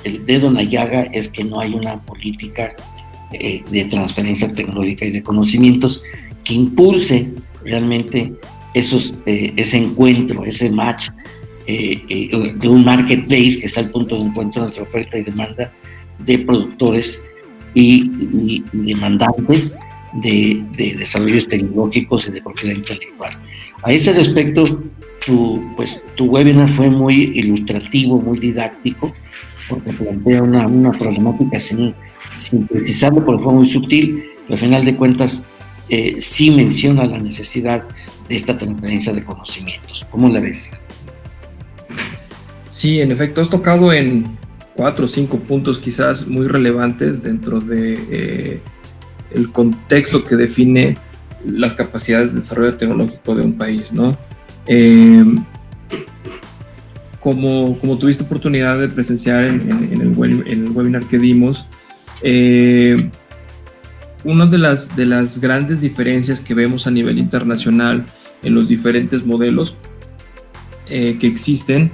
el 0.05 0.25
dedo 0.25 0.49
en 0.49 0.55
la 0.55 0.62
llaga 0.62 1.02
es 1.12 1.28
que 1.28 1.45
no 1.45 1.61
hay 1.61 1.75
una 1.75 2.00
política 2.02 2.75
eh, 3.33 3.62
de 3.71 3.85
transferencia 3.85 4.52
tecnológica 4.52 5.05
y 5.05 5.11
de 5.11 5.23
conocimientos 5.23 6.02
que 6.45 6.55
impulse 6.55 7.33
realmente 7.64 8.33
esos, 8.73 9.16
eh, 9.26 9.52
ese 9.57 9.78
encuentro, 9.78 10.45
ese 10.45 10.71
match 10.71 11.09
eh, 11.66 12.31
de 12.61 12.69
un 12.69 12.85
marketplace 12.85 13.59
que 13.59 13.66
está 13.66 13.81
el 13.81 13.90
punto 13.90 14.16
de 14.16 14.23
encuentro 14.26 14.64
entre 14.64 14.83
oferta 14.83 15.19
y 15.19 15.25
demanda 15.25 15.73
de 16.25 16.38
productores 16.38 17.21
y, 17.75 18.62
demandantes 18.73 19.76
de, 20.23 20.64
de, 20.76 20.94
desarrollos 20.94 21.46
tecnológicos 21.46 22.28
y 22.28 22.32
de 22.32 22.42
propiedad 22.42 22.76
intelectual. 22.76 23.38
A 23.82 23.92
ese 23.92 24.12
respecto, 24.12 24.64
tu, 25.25 25.62
pues, 25.76 26.02
tu 26.14 26.26
webinar 26.26 26.68
fue 26.68 26.90
muy 26.90 27.32
ilustrativo, 27.35 28.20
muy 28.20 28.38
didáctico, 28.38 29.12
porque 29.68 29.92
plantea 29.92 30.42
una, 30.42 30.66
una 30.66 30.92
problemática 30.92 31.58
sin, 31.61 31.94
sin 32.37 32.66
precisarlo, 32.66 33.25
porque 33.25 33.42
fue 33.42 33.52
muy 33.52 33.68
sutil, 33.68 34.25
pero 34.44 34.54
al 34.54 34.61
final 34.61 34.85
de 34.85 34.96
cuentas 34.96 35.46
eh, 35.88 36.16
sí 36.20 36.50
menciona 36.50 37.06
la 37.06 37.18
necesidad 37.18 37.85
de 38.28 38.37
esta 38.37 38.56
transferencia 38.56 39.12
de 39.12 39.25
conocimientos. 39.25 40.06
¿Cómo 40.11 40.28
la 40.28 40.40
ves? 40.40 40.78
Sí, 42.70 43.00
en 43.00 43.12
efecto, 43.12 43.40
has 43.40 43.49
tocado 43.49 43.92
en 43.92 44.37
cuatro 44.75 45.06
o 45.06 45.08
cinco 45.08 45.38
puntos 45.38 45.78
quizás 45.78 46.26
muy 46.26 46.46
relevantes 46.46 47.23
dentro 47.23 47.61
de 47.61 47.99
eh, 48.11 48.61
el 49.37 49.52
contexto 49.52 50.25
que 50.25 50.35
define 50.35 50.97
las 51.45 51.75
capacidades 51.75 52.31
de 52.31 52.37
desarrollo 52.37 52.76
tecnológico 52.76 53.35
de 53.35 53.43
un 53.43 53.52
país, 53.52 53.93
¿no? 53.93 54.16
Eh, 54.66 55.25
como, 57.21 57.78
como, 57.78 57.99
tuviste 57.99 58.25
oportunidad 58.25 58.78
de 58.78 58.88
presenciar 58.88 59.45
en, 59.45 60.00
el, 60.00 60.09
webinar 60.16 61.05
que 61.05 61.19
dimos, 61.19 61.66
eh, 62.23 63.11
una 64.25 64.47
de 64.47 64.59
las, 64.59 64.97
de 64.97 65.07
las 65.07 65.40
grandes 65.40 65.81
diferencias 65.81 66.40
que 66.40 66.55
vemos 66.55 66.87
a 66.87 66.90
nivel 66.90 67.19
internacional 67.19 68.07
en 68.43 68.55
los 68.55 68.69
diferentes 68.69 69.25
modelos 69.26 69.76
eh, 70.88 71.16
que 71.21 71.26
existen 71.26 71.90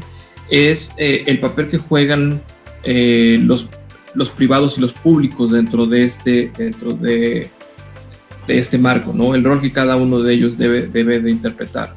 es 0.50 0.94
el 0.98 1.40
papel 1.40 1.68
que 1.68 1.78
juegan 1.78 2.42
los, 2.84 3.70
los 4.14 4.30
privados 4.30 4.78
y 4.78 4.80
los 4.80 4.92
públicos 4.92 5.50
dentro 5.50 5.86
de 5.86 6.04
este, 6.04 6.52
dentro 6.56 6.92
de, 6.92 7.50
este 8.48 8.76
marco, 8.76 9.12
¿no? 9.14 9.34
El 9.34 9.44
rol 9.44 9.60
que 9.60 9.72
cada 9.72 9.96
uno 9.96 10.20
de 10.20 10.34
ellos 10.34 10.58
debe, 10.58 10.82
debe 10.86 11.20
de 11.20 11.30
interpretar. 11.30 11.96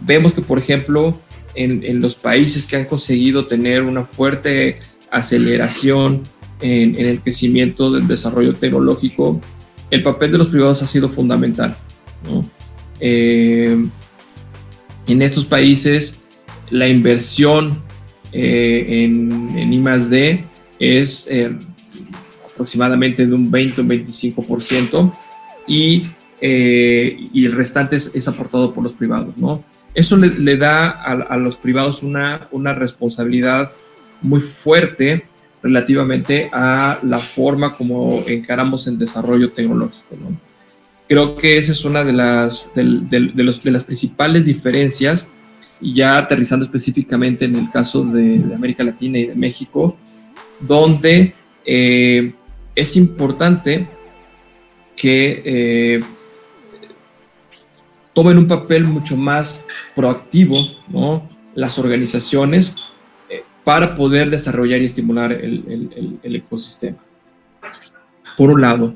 Vemos 0.00 0.32
que, 0.32 0.42
por 0.42 0.58
ejemplo, 0.58 1.18
en, 1.54 2.00
los 2.00 2.14
países 2.14 2.66
que 2.66 2.76
han 2.76 2.84
conseguido 2.84 3.46
tener 3.46 3.82
una 3.82 4.04
fuerte 4.04 4.80
aceleración 5.10 6.22
en, 6.60 6.96
el 6.96 7.20
crecimiento 7.20 7.90
del 7.90 8.06
desarrollo 8.06 8.54
tecnológico, 8.54 9.40
el 9.90 10.02
papel 10.02 10.32
de 10.32 10.38
los 10.38 10.48
privados 10.48 10.82
ha 10.82 10.86
sido 10.86 11.08
fundamental. 11.08 11.76
Eh, 13.00 13.84
en 15.06 15.22
estos 15.22 15.44
países, 15.44 16.20
la 16.70 16.88
inversión 16.88 17.82
eh, 18.32 19.04
en, 19.04 19.56
en 19.56 19.72
I 19.72 19.78
es 20.84 21.28
eh, 21.30 21.56
aproximadamente 22.52 23.26
de 23.26 23.34
un 23.34 23.50
20 23.50 23.80
o 23.80 23.84
25% 23.84 25.12
y, 25.66 26.04
y 26.40 27.46
el 27.46 27.52
restante 27.52 27.96
es, 27.96 28.14
es, 28.14 28.28
aportado 28.28 28.72
por 28.74 28.84
los 28.84 28.92
privados. 28.92 29.36
¿no? 29.36 29.64
Eso 29.94 30.16
le, 30.16 30.56
da 30.56 30.90
a, 30.90 31.36
los 31.36 31.56
privados 31.56 32.02
una, 32.02 32.48
una 32.50 32.74
responsabilidad 32.74 33.72
muy 34.22 34.40
fuerte 34.40 35.24
relativamente 35.62 36.50
a 36.52 36.98
la 37.02 37.16
forma 37.16 37.72
como 37.72 38.22
encaramos 38.26 38.88
el 38.88 38.98
desarrollo 38.98 39.52
tecnológico. 39.52 40.16
Creo 41.08 41.36
que 41.36 41.58
esa 41.58 41.70
es 41.70 41.84
una 41.84 42.02
de 42.02 42.12
las, 42.12 42.72
de, 42.74 42.82
los, 42.82 43.62
de 43.62 43.70
las 43.70 43.84
principales 43.84 44.46
diferencias, 44.46 45.28
ya 45.80 46.18
aterrizando 46.18 46.64
específicamente 46.64 47.44
en 47.44 47.54
el 47.54 47.70
caso 47.70 48.04
de, 48.04 48.42
América 48.54 48.82
Latina 48.82 49.18
y 49.18 49.26
de 49.26 49.34
México, 49.36 49.96
donde 50.66 51.34
eh, 51.64 52.32
es 52.74 52.96
importante 52.96 53.86
que 54.96 55.42
eh, 55.44 56.00
tomen 58.12 58.38
un 58.38 58.46
papel 58.46 58.84
mucho 58.84 59.16
más 59.16 59.64
proactivo, 59.94 60.56
¿no? 60.88 61.28
Las 61.54 61.78
organizaciones 61.78 62.74
eh, 63.28 63.44
para 63.64 63.94
poder 63.94 64.30
desarrollar 64.30 64.80
y 64.80 64.86
estimular 64.86 65.32
el, 65.32 66.18
ecosistema. 66.22 66.98
Por 68.36 68.50
un 68.50 68.60
lado. 68.60 68.94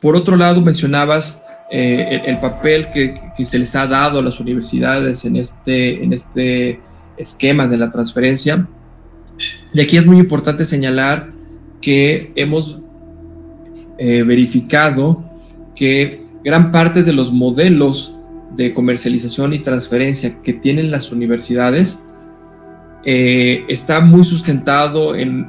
Por 0.00 0.16
otro 0.16 0.36
lado, 0.36 0.60
mencionabas 0.60 1.40
el, 1.70 2.40
papel 2.40 2.88
que, 2.90 3.44
se 3.44 3.58
les 3.58 3.76
ha 3.76 3.86
dado 3.86 4.18
a 4.18 4.22
las 4.22 4.40
universidades 4.40 5.24
en 5.24 5.36
este, 5.36 6.02
en 6.02 6.12
este 6.12 6.80
esquema 7.18 7.66
de 7.66 7.76
la 7.76 7.90
transferencia. 7.90 8.66
Y 9.72 9.80
aquí 9.80 9.96
es 9.96 10.06
muy 10.06 10.18
importante 10.18 10.64
señalar 10.64 11.30
que 11.80 12.32
hemos 12.34 12.78
eh, 13.98 14.22
verificado 14.22 15.24
que 15.74 16.22
gran 16.44 16.72
parte 16.72 17.02
de 17.02 17.12
los 17.12 17.32
modelos 17.32 18.14
de 18.54 18.74
comercialización 18.74 19.52
y 19.52 19.60
transferencia 19.60 20.42
que 20.42 20.52
tienen 20.52 20.90
las 20.90 21.12
universidades 21.12 21.98
eh, 23.04 23.64
está 23.68 24.00
muy 24.00 24.24
sustentado 24.24 25.14
en, 25.14 25.48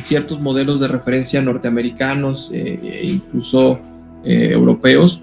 ciertos 0.00 0.40
modelos 0.40 0.80
de 0.80 0.88
referencia 0.88 1.42
norteamericanos 1.42 2.50
eh, 2.54 2.78
e 2.82 3.10
incluso 3.10 3.80
europeos, 4.24 5.22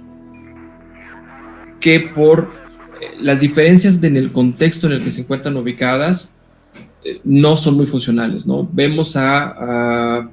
que 1.81 1.99
por 1.99 2.51
las 3.19 3.41
diferencias 3.41 4.01
en 4.01 4.15
el 4.15 4.31
contexto 4.31 4.87
en 4.87 4.93
el 4.93 5.03
que 5.03 5.11
se 5.11 5.21
encuentran 5.21 5.57
ubicadas 5.57 6.33
no 7.23 7.57
son 7.57 7.75
muy 7.75 7.85
funcionales. 7.85 8.45
¿no? 8.45 8.67
Vemos 8.71 9.15
a 9.15 10.29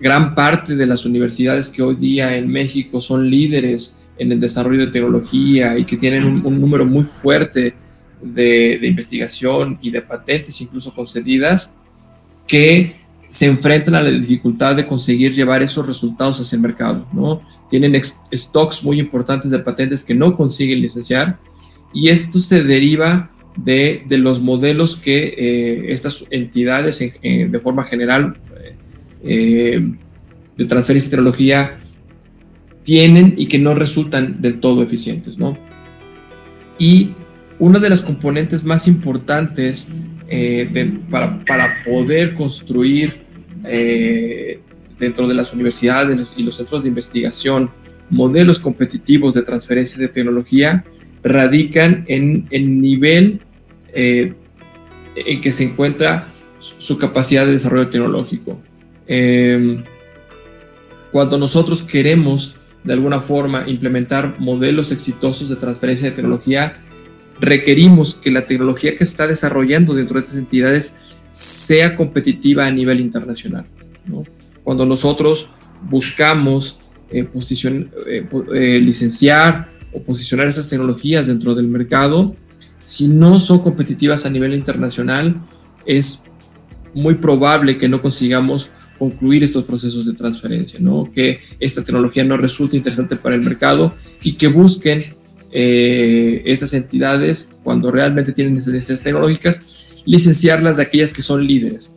gran 0.00 0.34
parte 0.34 0.76
de 0.76 0.86
las 0.86 1.04
universidades 1.04 1.68
que 1.70 1.82
hoy 1.82 1.96
día 1.96 2.36
en 2.36 2.48
México 2.48 3.00
son 3.00 3.28
líderes 3.28 3.96
en 4.18 4.32
el 4.32 4.40
desarrollo 4.40 4.86
de 4.86 4.92
tecnología 4.92 5.78
y 5.78 5.84
que 5.84 5.96
tienen 5.96 6.24
un, 6.24 6.60
número 6.60 6.84
muy 6.84 7.04
fuerte 7.04 7.74
de, 8.20 8.80
investigación 8.82 9.78
y 9.80 9.90
de 9.90 10.02
patentes 10.02 10.60
incluso 10.60 10.92
concedidas, 10.92 11.74
que 12.46 12.92
se 13.28 13.46
enfrentan 13.46 13.94
a 13.94 14.02
la 14.02 14.10
dificultad 14.10 14.74
de 14.74 14.86
conseguir 14.86 15.34
llevar 15.34 15.62
esos 15.62 15.86
resultados 15.86 16.40
hacia 16.40 16.56
el 16.56 16.62
mercado, 16.62 17.06
¿no? 17.12 17.42
Tienen 17.68 18.00
stocks 18.32 18.82
muy 18.82 18.98
importantes 18.98 19.50
de 19.50 19.58
patentes 19.58 20.02
que 20.02 20.14
no 20.14 20.34
consiguen 20.34 20.80
licenciar 20.80 21.38
y 21.92 22.08
esto 22.08 22.38
se 22.38 22.64
deriva 22.64 23.30
de, 23.64 24.02
de 24.08 24.18
los 24.18 24.40
modelos 24.40 24.96
que 24.96 25.34
eh, 25.36 25.92
estas 25.92 26.24
entidades 26.30 26.98
de 26.98 27.60
forma 27.60 27.84
general 27.84 28.36
eh, 29.22 29.80
de 30.56 30.64
transferencia 30.64 31.10
de 31.10 31.16
tecnología 31.16 31.78
tienen 32.82 33.34
y 33.36 33.46
que 33.46 33.58
no 33.58 33.74
resultan 33.74 34.40
del 34.40 34.60
todo 34.60 34.82
eficientes, 34.82 35.38
¿no? 35.38 35.56
Y 36.78 37.10
una 37.58 37.78
de 37.78 37.90
las 37.90 38.00
componentes 38.00 38.64
más 38.64 38.88
importantes 38.88 39.88
eh, 40.28 40.98
para, 41.10 41.44
para, 41.44 41.82
poder 41.84 42.34
construir 42.34 43.20
eh, 43.64 44.60
dentro 44.98 45.26
de 45.28 45.34
las 45.34 45.52
universidades 45.52 46.32
y 46.36 46.42
los 46.42 46.56
centros 46.56 46.82
de 46.82 46.88
investigación 46.88 47.70
modelos 48.10 48.58
competitivos 48.58 49.34
de 49.34 49.42
transferencia 49.42 50.00
de 50.00 50.08
tecnología 50.08 50.84
radican 51.22 52.04
en 52.08 52.46
el 52.50 52.80
nivel 52.80 53.40
eh, 53.92 54.34
en 55.14 55.40
que 55.40 55.52
se 55.52 55.64
encuentra 55.64 56.28
su 56.60 56.98
capacidad 56.98 57.46
de 57.46 57.52
desarrollo 57.52 57.88
tecnológico. 57.88 58.60
cuando 61.10 61.38
nosotros 61.38 61.82
queremos 61.82 62.56
de 62.84 62.92
alguna 62.92 63.20
forma 63.20 63.64
implementar 63.66 64.36
modelos 64.38 64.92
exitosos 64.92 65.48
de 65.48 65.56
transferencia 65.56 66.10
de 66.10 66.16
tecnología, 66.16 66.78
requerimos 67.40 68.14
que 68.14 68.30
la 68.30 68.46
tecnología 68.46 68.92
que 68.92 69.04
se 69.04 69.10
está 69.10 69.26
desarrollando 69.26 69.94
dentro 69.94 70.18
de 70.18 70.24
estas 70.24 70.38
entidades 70.38 70.96
sea 71.30 71.96
competitiva 71.96 72.66
a 72.66 72.70
nivel 72.70 73.00
internacional. 73.00 73.66
Cuando 74.64 74.84
nosotros 74.84 75.48
buscamos 75.82 76.78
eh, 77.10 77.28
eh, 78.06 78.26
eh, 78.54 78.80
licenciar 78.82 79.68
o 79.92 80.02
posicionar 80.02 80.46
esas 80.46 80.68
tecnologías 80.68 81.26
dentro 81.26 81.54
del 81.54 81.68
mercado, 81.68 82.34
si 82.80 83.08
no 83.08 83.40
son 83.40 83.60
competitivas 83.60 84.26
a 84.26 84.30
nivel 84.30 84.54
internacional, 84.54 85.36
es 85.86 86.24
muy 86.94 87.14
probable 87.14 87.78
que 87.78 87.88
no 87.88 88.00
consigamos 88.00 88.70
concluir 88.98 89.44
estos 89.44 89.64
procesos 89.64 90.06
de 90.06 90.14
transferencia, 90.14 90.80
¿no? 90.80 91.10
que 91.14 91.40
esta 91.60 91.84
tecnología 91.84 92.24
no 92.24 92.36
resulte 92.36 92.76
interesante 92.76 93.16
para 93.16 93.36
el 93.36 93.42
mercado 93.42 93.94
y 94.22 94.32
que 94.32 94.48
busquen 94.48 95.04
eh, 95.52 96.42
estas 96.44 96.74
entidades, 96.74 97.50
cuando 97.62 97.90
realmente 97.90 98.32
tienen 98.32 98.54
necesidades 98.54 99.02
tecnológicas, 99.02 99.62
licenciarlas 100.04 100.76
de 100.76 100.82
aquellas 100.82 101.12
que 101.12 101.22
son 101.22 101.46
líderes. 101.46 101.90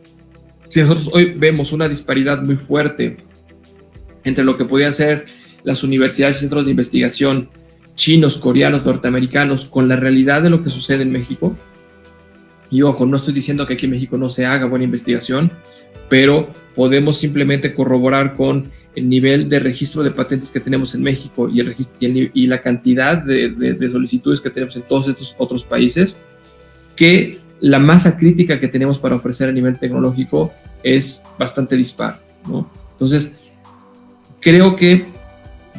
Si 0.68 0.80
nosotros 0.80 1.10
hoy 1.12 1.34
vemos 1.36 1.72
una 1.72 1.88
disparidad 1.88 2.42
muy 2.42 2.56
fuerte 2.56 3.18
entre 4.24 4.44
lo 4.44 4.56
que 4.56 4.64
podían 4.64 4.92
ser 4.92 5.26
las 5.64 5.82
universidades 5.82 6.38
y 6.38 6.40
centros 6.40 6.64
de 6.64 6.70
investigación 6.70 7.50
chinos, 7.94 8.38
coreanos, 8.38 8.84
norteamericanos, 8.84 9.64
con 9.64 9.88
la 9.88 9.96
realidad 9.96 10.42
de 10.42 10.50
lo 10.50 10.62
que 10.62 10.70
sucede 10.70 11.02
en 11.02 11.12
México, 11.12 11.56
y 12.72 12.80
ojo, 12.80 13.04
no 13.04 13.18
estoy 13.18 13.34
diciendo 13.34 13.66
que 13.66 13.74
aquí 13.74 13.84
en 13.84 13.92
México 13.92 14.16
no 14.16 14.30
se 14.30 14.46
haga 14.46 14.64
buena 14.64 14.86
investigación, 14.86 15.50
pero 16.08 16.48
podemos 16.74 17.18
simplemente 17.18 17.74
corroborar 17.74 18.32
con 18.32 18.72
el 18.94 19.10
nivel 19.10 19.50
de 19.50 19.58
registro 19.58 20.02
de 20.02 20.10
patentes 20.10 20.50
que 20.50 20.58
tenemos 20.58 20.94
en 20.94 21.02
México 21.02 21.50
y, 21.50 21.60
el, 21.60 22.30
y, 22.32 22.46
la 22.46 22.62
cantidad 22.62 23.18
de, 23.18 23.76
solicitudes 23.90 24.40
que 24.40 24.48
tenemos 24.48 24.74
en 24.76 24.82
todos 24.82 25.06
estos 25.06 25.34
otros 25.36 25.64
países, 25.64 26.18
que 26.96 27.40
la 27.60 27.78
masa 27.78 28.16
crítica 28.16 28.58
que 28.58 28.68
tenemos 28.68 28.98
para 28.98 29.16
ofrecer 29.16 29.50
a 29.50 29.52
nivel 29.52 29.78
tecnológico 29.78 30.50
es 30.82 31.24
bastante 31.38 31.76
dispar. 31.76 32.20
Entonces, 32.92 33.34
creo 34.40 34.76
que 34.76 35.11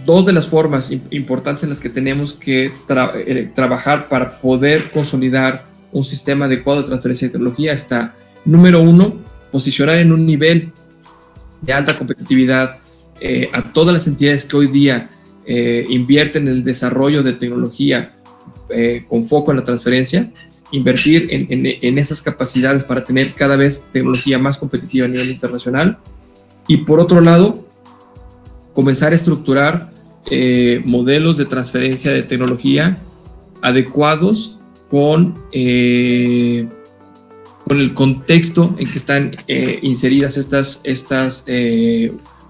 dos 0.06 0.26
de 0.26 0.34
las 0.34 0.48
formas 0.48 0.92
importantes 1.12 1.64
en 1.64 1.70
las 1.70 1.80
que 1.80 1.90
tenemos 1.90 2.34
que 2.34 2.72
eh, 2.90 3.52
trabajar 3.56 4.10
para 4.10 4.40
poder 4.40 4.92
consolidar 4.92 5.66
un 5.92 6.04
sistema 6.04 6.46
adecuado 6.46 6.82
de 6.82 6.88
transferencia 6.88 7.28
de 7.28 7.34
tecnología 7.34 7.74
está, 7.74 8.16
número 8.46 8.82
uno, 8.82 9.16
posicionar 9.52 9.98
en 9.98 10.12
un 10.12 10.26
nivel 10.26 10.72
de 11.62 11.74
alta 11.74 11.98
competitividad 11.98 12.80
eh, 13.22 13.50
a 13.54 13.72
todas 13.72 13.94
las 13.94 14.08
entidades 14.08 14.44
que 14.46 14.58
hoy 14.58 14.68
día 14.68 15.10
eh, 15.46 15.86
invierten 15.90 16.48
en 16.48 16.54
el 16.56 16.64
desarrollo 16.64 17.24
de 17.24 17.34
tecnología 17.34 18.16
con 19.08 19.28
foco 19.28 19.52
en 19.52 19.58
la 19.58 19.64
transferencia, 19.64 20.32
invertir 20.72 21.28
en, 21.30 21.98
esas 22.00 22.24
capacidades 22.24 22.84
para 22.84 23.06
tener 23.06 23.34
cada 23.34 23.56
vez 23.56 23.88
tecnología 23.92 24.40
más 24.40 24.58
competitiva 24.58 25.06
a 25.06 25.10
nivel 25.10 25.30
internacional. 25.30 26.00
Y 26.68 26.78
por 26.78 27.00
otro 27.00 27.22
lado, 27.22 27.68
comenzar 28.74 29.12
a 29.12 29.16
estructurar 29.16 29.92
modelos 30.86 31.38
de 31.38 31.46
transferencia 31.46 32.12
de 32.12 32.24
tecnología 32.24 32.98
adecuados 33.62 34.58
con, 34.90 35.34
con 37.68 37.80
el 37.80 37.94
contexto 37.94 38.76
en 38.80 38.90
que 38.90 38.98
están 38.98 39.36
inseridas 39.82 40.38
estas, 40.38 40.82
estas 40.84 41.46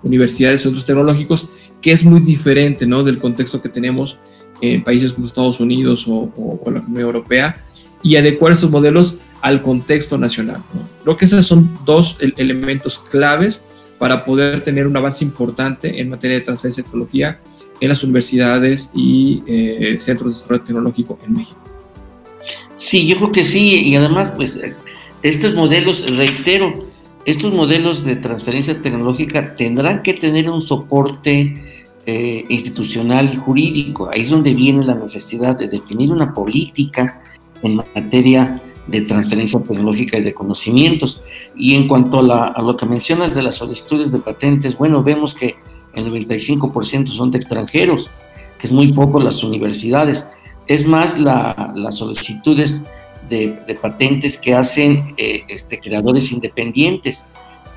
universidades, 0.04 0.62
centros 0.62 0.86
tecnológicos, 0.86 1.50
que 1.82 1.92
es 1.92 2.06
muy 2.06 2.22
diferente 2.22 2.86
¿no? 2.86 3.04
del 3.04 3.20
contexto 3.20 3.62
que 3.62 3.70
tenemos 3.70 4.18
en 4.62 4.84
países 4.84 5.12
como 5.12 5.28
Estados 5.28 5.60
Unidos 5.60 6.06
o, 6.08 6.32
la 6.66 6.80
Comunidad 6.80 7.02
Europea 7.02 7.66
y 8.02 8.16
adecuar 8.16 8.54
esos 8.54 8.70
modelos 8.70 9.18
al 9.42 9.62
contexto 9.62 10.18
nacional. 10.18 10.62
Creo 11.04 11.18
que 11.18 11.26
esos 11.26 11.46
son 11.46 11.70
dos 11.86 12.18
elementos 12.38 13.00
claves 13.00 13.66
para 14.04 14.26
poder 14.26 14.62
tener 14.62 14.86
un 14.86 14.98
avance 14.98 15.24
importante 15.24 16.02
en 16.02 16.10
materia 16.10 16.38
de 16.38 16.44
transferencia 16.44 16.84
de 16.84 16.90
tecnología 16.90 17.40
en 17.80 17.88
las 17.88 18.04
universidades 18.04 18.92
y 18.94 19.42
eh, 19.48 19.98
centros 19.98 20.34
de 20.34 20.40
desarrollo 20.40 20.64
tecnológico 20.66 21.18
en 21.26 21.34
México. 21.36 21.64
Sí, 22.78 23.08
yo 23.08 23.16
creo 23.16 23.32
que 23.32 23.46
sí, 23.46 23.82
y 23.82 23.96
además, 23.96 24.34
pues, 24.36 24.60
estos 25.22 25.54
modelos, 25.54 26.18
reitero, 26.18 26.74
estos 27.24 27.54
modelos 27.54 28.04
de 28.04 28.18
transferencia 28.18 28.82
tecnológica 28.82 29.56
tendrán 29.56 30.02
que 30.02 30.16
tener 30.16 30.50
un 30.50 30.60
soporte 30.60 31.54
eh, 32.06 32.44
institucional 32.50 33.30
y 33.32 33.38
jurídico. 33.38 34.10
Ahí 34.12 34.24
es 34.24 34.30
donde 34.32 34.54
viene 34.54 34.84
la 34.84 34.96
necesidad 34.96 35.58
de 35.58 35.70
definir 35.70 36.12
una 36.12 36.34
política 36.34 37.22
en 37.62 37.78
materia 37.78 38.62
de 38.88 39.02
transferencia 39.02 39.60
tecnológica 39.60 40.18
y 40.18 40.24
de 40.24 40.34
conocimientos. 40.34 41.22
Y 41.56 41.76
en 41.76 41.88
cuanto 41.88 42.20
a, 42.20 42.62
lo 42.62 42.76
que 42.76 42.86
mencionas 42.86 43.34
de 43.34 43.42
las 43.42 43.56
solicitudes 43.56 44.12
de 44.12 44.20
patentes, 44.20 44.78
bueno, 44.78 45.04
vemos 45.04 45.34
que 45.34 45.56
el 45.94 46.12
95% 46.12 47.08
son 47.08 47.32
de 47.32 47.38
extranjeros, 47.38 48.10
que 48.58 48.68
es 48.68 48.74
muy 48.74 48.92
poco 48.94 49.20
las 49.20 49.44
universidades. 49.44 50.30
Es 50.68 50.86
más, 50.86 51.20
las 51.20 51.96
solicitudes 51.96 52.84
de, 53.30 53.78
patentes 53.82 54.38
que 54.38 54.54
hacen 54.54 55.14
eh, 55.18 55.44
este, 55.48 55.80
creadores 55.80 56.32
independientes. 56.32 57.28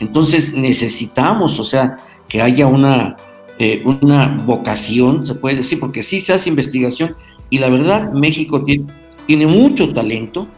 Entonces 0.01 0.55
necesitamos, 0.55 1.59
o 1.59 1.65
sea, 1.65 1.99
que 2.29 2.43
haya 2.43 2.67
una, 2.67 3.17
eh, 3.59 3.83
una 3.85 4.43
vocación, 4.45 5.27
se 5.27 5.35
puede 5.35 5.57
decir, 5.57 5.81
porque 5.81 6.03
sí 6.03 6.21
se 6.21 6.33
hace 6.33 6.51
investigación 6.51 7.17
y 7.49 7.59
la 7.59 7.69
verdad 7.69 8.13
México 8.13 8.63
tiene, 8.65 8.85
tiene 9.27 9.47
mucho 9.47 9.93
talento 9.95 10.49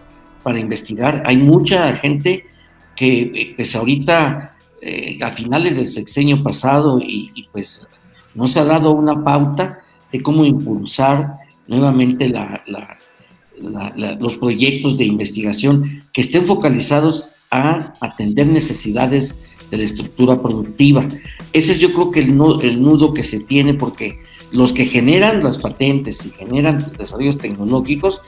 para 0.43 0.59
investigar. 0.59 1.23
Hay 1.27 1.37
mucha 1.37 1.95
gente 1.95 2.47
que 2.95 3.21
eh, 3.35 3.53
pues 3.57 3.75
ahorita 3.77 4.55
a 5.23 5.31
finales 5.33 5.75
del 5.75 5.89
sexenio 5.89 6.43
pasado 6.43 7.01
y, 7.01 7.49
pues 7.53 7.87
no 8.35 8.47
se 8.47 8.61
ha 8.61 8.65
dado 8.65 8.93
una 8.93 9.25
pauta 9.25 9.81
de 10.13 10.23
cómo 10.23 10.45
impulsar 10.45 11.35
nuevamente 11.67 12.33
los 13.59 14.37
proyectos 14.37 14.97
de 14.97 15.05
investigación 15.05 16.05
que 16.13 16.21
estén 16.21 16.47
focalizados 16.47 17.29
a 17.51 17.93
atender 18.01 18.47
necesidades 18.47 19.39
de 19.71 19.79
la 19.79 19.85
estructura 19.85 20.41
productiva. 20.41 21.07
Ese 21.53 21.73
es 21.73 21.81
yo 21.81 21.93
creo 21.93 22.11
que 22.11 22.21
el 22.21 22.37
nudo, 22.37 22.61
el 22.63 22.83
nudo 22.83 23.13
que 23.13 23.23
se 23.23 23.41
tiene 23.41 23.75
porque 23.75 24.19
los 24.51 24.73
que 24.73 24.87
generan 24.87 25.43
las 25.43 25.59
patentes 25.59 26.25
y 26.25 26.31
generan 26.31 26.93
desarrollos 26.97 27.39
tecnológicos, 27.39 28.23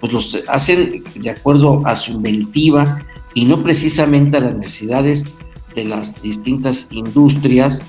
pues 0.00 0.12
los 0.12 0.42
hacen 0.48 1.04
de 1.14 1.30
acuerdo 1.30 1.82
a 1.84 1.96
su 1.96 2.12
inventiva 2.12 3.00
y 3.34 3.44
no 3.44 3.62
precisamente 3.62 4.36
a 4.36 4.40
las 4.40 4.54
necesidades 4.54 5.26
de 5.74 5.84
las 5.84 6.20
distintas 6.22 6.88
industrias 6.90 7.88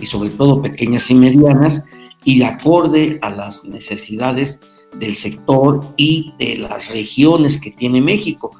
y 0.00 0.06
sobre 0.06 0.30
todo 0.30 0.62
pequeñas 0.62 1.10
y 1.10 1.14
medianas 1.14 1.84
y 2.24 2.38
de 2.38 2.46
acorde 2.46 3.18
a 3.22 3.30
las 3.30 3.64
necesidades 3.64 4.60
del 4.98 5.14
sector 5.16 5.80
y 5.96 6.32
de 6.38 6.56
las 6.56 6.90
regiones 6.90 7.60
que 7.60 7.70
tiene 7.70 8.00
México. 8.00 8.50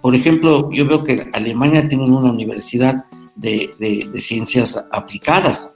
Por 0.00 0.14
ejemplo, 0.14 0.70
yo 0.70 0.86
veo 0.86 1.02
que 1.02 1.28
Alemania 1.32 1.86
tiene 1.86 2.04
una 2.04 2.30
universidad 2.30 3.04
de, 3.36 4.10
ciencias 4.18 4.86
aplicadas. 4.92 5.74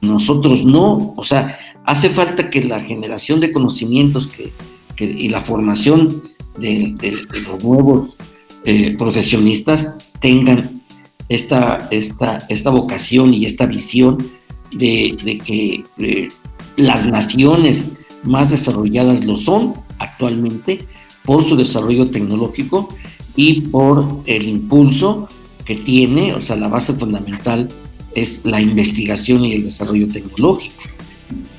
Nosotros 0.00 0.64
no, 0.64 1.12
o 1.16 1.24
sea, 1.24 1.58
hace 1.84 2.10
falta 2.10 2.50
que 2.50 2.62
la 2.62 2.80
generación 2.80 3.40
de 3.40 3.52
conocimientos 3.52 4.28
que, 4.28 4.52
y 5.04 5.28
la 5.28 5.42
formación 5.42 6.22
de, 6.58 6.94
los 7.46 7.62
nuevos 7.62 8.16
eh, 8.64 8.96
profesionistas 8.96 9.94
tengan 10.20 10.82
esta, 11.28 11.88
esta, 11.90 12.38
esta 12.48 12.70
vocación 12.70 13.32
y 13.34 13.44
esta 13.44 13.66
visión 13.66 14.18
de, 14.72 15.40
que 15.44 15.84
eh, 15.98 16.28
las 16.76 17.06
naciones 17.06 17.90
más 18.24 18.50
desarrolladas 18.50 19.24
lo 19.24 19.36
son 19.36 19.74
actualmente 19.98 20.84
por 21.24 21.44
su 21.44 21.56
desarrollo 21.56 22.10
tecnológico 22.10 22.88
y 23.36 23.62
por 23.62 24.22
el 24.26 24.48
impulso 24.48 25.28
que 25.64 25.76
tiene, 25.76 26.34
o 26.34 26.40
sea, 26.40 26.56
la 26.56 26.68
base 26.68 26.94
fundamental 26.94 27.68
es 28.20 28.42
la 28.44 28.60
investigación 28.60 29.44
y 29.44 29.54
el 29.54 29.64
desarrollo 29.64 30.08
tecnológico. 30.08 30.82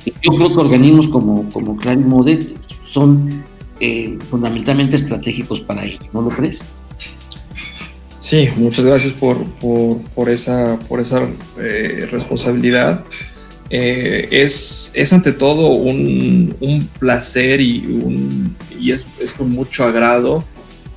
Yo 0.06 0.34
creo 0.36 0.54
que 0.54 0.60
organismos 0.60 1.08
como, 1.08 1.50
como 1.50 1.78
Clarimode 1.78 2.54
son 2.86 3.44
eh, 3.80 4.18
fundamentalmente 4.30 4.96
estratégicos 4.96 5.62
para 5.62 5.86
ello, 5.86 6.00
¿no 6.14 6.22
lo 6.22 6.30
crees? 6.30 6.66
Sí, 8.20 8.50
muchas 8.58 8.86
gracias 8.86 9.14
por, 9.14 9.38
por, 10.14 10.30
esa, 10.30 10.78
por 10.88 11.00
esa 11.00 11.28
eh, 11.58 12.08
responsabilidad. 12.12 13.04
Eh, 13.70 14.28
es, 14.32 14.92
es, 14.94 15.14
ante 15.14 15.32
todo 15.32 15.70
un, 15.70 16.90
placer 17.00 17.62
y, 17.62 17.86
un, 17.86 18.56
y 18.80 18.92
es, 18.92 19.06
con 19.38 19.52
mucho 19.52 19.84
agrado 19.84 20.44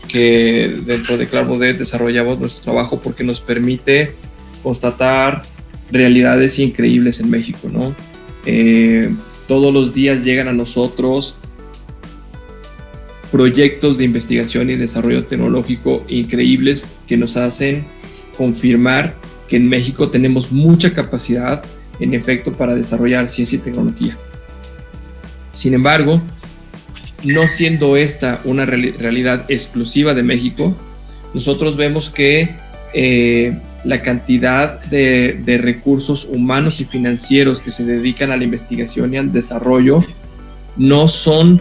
que 0.08 0.80
dentro 0.84 1.16
de 1.16 1.26
Clarmodet 1.26 1.78
desarrollamos 1.78 2.38
nuestro 2.38 2.64
trabajo 2.64 3.00
porque 3.00 3.24
nos 3.24 3.40
permite 3.40 4.14
constatar 4.62 5.42
realidades 5.92 6.58
increíbles 6.58 7.20
en 7.20 7.30
México, 7.30 7.68
¿no? 7.70 7.94
Eh, 8.46 9.10
todos 9.46 9.72
los 9.72 9.94
días 9.94 10.24
llegan 10.24 10.48
a 10.48 10.52
nosotros 10.52 11.36
proyectos 13.30 13.98
de 13.98 14.04
investigación 14.04 14.70
y 14.70 14.76
desarrollo 14.76 15.26
tecnológico 15.26 16.04
increíbles 16.08 16.86
que 17.06 17.16
nos 17.16 17.36
hacen 17.36 17.84
confirmar 18.36 19.16
que 19.48 19.56
en 19.56 19.68
México 19.68 20.10
tenemos 20.10 20.52
mucha 20.52 20.92
capacidad 20.92 21.62
en 22.00 22.14
efecto 22.14 22.52
para 22.52 22.74
desarrollar 22.74 23.28
ciencia 23.28 23.56
y 23.56 23.60
tecnología. 23.60 24.18
Sin 25.52 25.74
embargo, 25.74 26.20
no 27.24 27.46
siendo 27.46 27.96
esta 27.96 28.40
una 28.44 28.66
realidad 28.66 29.44
exclusiva 29.48 30.14
de 30.14 30.22
México, 30.22 30.74
nosotros 31.34 31.76
vemos 31.76 32.10
que 32.10 32.56
eh, 32.94 33.58
la 33.84 34.02
cantidad 34.02 34.80
de, 34.84 35.58
recursos 35.60 36.24
humanos 36.24 36.80
y 36.80 36.84
financieros 36.84 37.60
que 37.60 37.70
se 37.70 37.84
dedican 37.84 38.30
a 38.30 38.36
la 38.36 38.44
investigación 38.44 39.14
y 39.14 39.18
al 39.18 39.32
desarrollo 39.32 40.04
no 40.76 41.08
son 41.08 41.60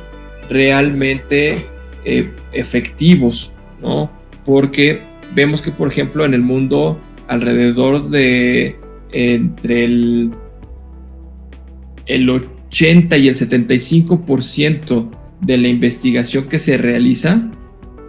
realmente 0.49 1.57
eh, 2.05 2.31
efectivos, 2.53 3.51
¿no? 3.81 4.11
Porque 4.45 5.01
vemos 5.33 5.61
que, 5.61 5.71
por 5.71 5.87
ejemplo, 5.87 6.25
en 6.25 6.33
el 6.33 6.41
mundo 6.41 6.99
alrededor 7.27 8.09
de 8.09 8.77
entre 9.11 9.85
el, 9.85 10.31
el 12.05 12.29
80 12.29 13.17
y 13.17 13.27
el 13.27 13.35
75% 13.35 15.09
de 15.41 15.57
la 15.57 15.67
investigación 15.67 16.45
que 16.45 16.59
se 16.59 16.77
realiza 16.77 17.51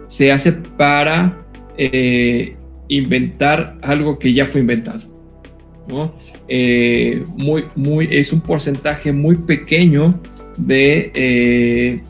se 0.07 0.31
hace 0.31 0.51
para 0.53 1.45
eh, 1.77 2.55
inventar 2.87 3.77
algo 3.81 4.19
que 4.19 4.33
ya 4.33 4.45
fue 4.45 4.61
inventado. 4.61 5.13
Eh, 6.47 7.23
muy, 7.35 7.65
muy, 7.75 8.07
es 8.11 8.31
un 8.31 8.41
porcentaje 8.41 9.11
muy 9.11 9.35
pequeño 9.35 10.19
de 10.57 11.11
eh, 11.13 12.01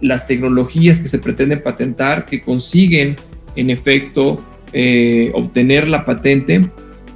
las 0.00 0.26
tecnologías 0.26 0.98
que 0.98 1.08
se 1.08 1.18
pretenden 1.18 1.62
patentar 1.62 2.26
que 2.26 2.40
consiguen 2.40 3.16
en 3.54 3.70
efecto 3.70 4.36
eh, 4.72 5.30
obtener 5.34 5.88
la 5.88 6.04
patente 6.04 6.68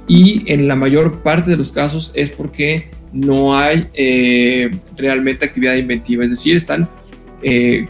y 0.07 0.43
en 0.51 0.67
la 0.67 0.75
mayor 0.75 1.21
parte 1.21 1.51
de 1.51 1.57
los 1.57 1.71
casos 1.71 2.11
es 2.15 2.29
porque 2.29 2.89
no 3.13 3.57
hay 3.57 3.87
realmente 4.97 5.45
actividad 5.45 5.75
inventiva, 5.75 6.23
es 6.23 6.31
decir, 6.31 6.55
están 6.55 6.87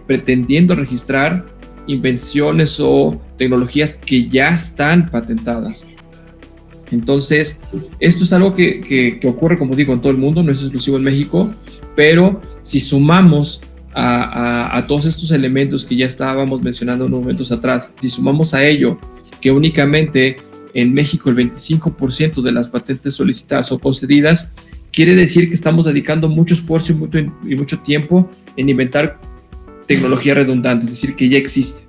pretendiendo 0.08 0.76
registrar 0.76 1.46
invenciones 1.92 2.80
o 2.80 3.22
tecnologías 3.38 3.96
que 3.96 4.28
ya 4.28 4.50
están 4.50 5.10
patentadas. 5.10 5.86
Entonces, 6.92 7.60
esto 8.00 8.24
es 8.26 8.34
algo 8.34 8.54
que, 8.54 9.20
ocurre, 9.26 9.58
como 9.58 9.76
digo, 9.76 9.94
en 9.94 10.02
todo 10.02 10.12
el 10.12 10.18
mundo, 10.18 10.44
no 10.44 10.52
es 10.52 10.60
exclusivo 10.60 10.98
en 10.98 11.04
México, 11.04 11.52
pero 11.96 12.42
si 12.62 12.82
sumamos 12.82 13.62
a, 13.94 14.84
todos 14.88 15.06
estos 15.06 15.32
elementos 15.32 15.86
que 15.86 15.96
ya 15.96 16.06
estábamos 16.06 16.62
mencionando 16.62 17.06
unos 17.06 17.22
momentos 17.22 17.52
atrás, 17.52 17.94
si 18.00 18.10
sumamos 18.10 18.54
a 18.54 18.64
ello 18.64 19.00
que 19.40 19.52
únicamente 19.52 20.38
en 20.74 20.94
México 20.94 21.30
el 21.30 21.36
25% 21.36 22.42
de 22.42 22.52
las 22.52 22.68
patentes 22.68 23.16
solicitadas 23.16 23.72
o 23.72 23.80
concedidas, 23.80 24.54
quiere 24.92 25.16
decir 25.16 25.48
que 25.48 25.56
estamos 25.56 25.86
dedicando 25.86 26.30
mucho 26.30 26.54
esfuerzo 26.54 26.92
y 26.92 26.96
mucho, 26.96 27.20
y 27.20 27.56
mucho 27.56 27.80
tiempo 27.80 28.30
en 28.56 28.70
inventar 28.70 29.20
tecnología 29.96 30.34
redundante, 30.34 30.86
es 30.86 30.92
decir, 30.92 31.16
que 31.16 31.30
ya 31.30 31.38
existe. 31.38 31.84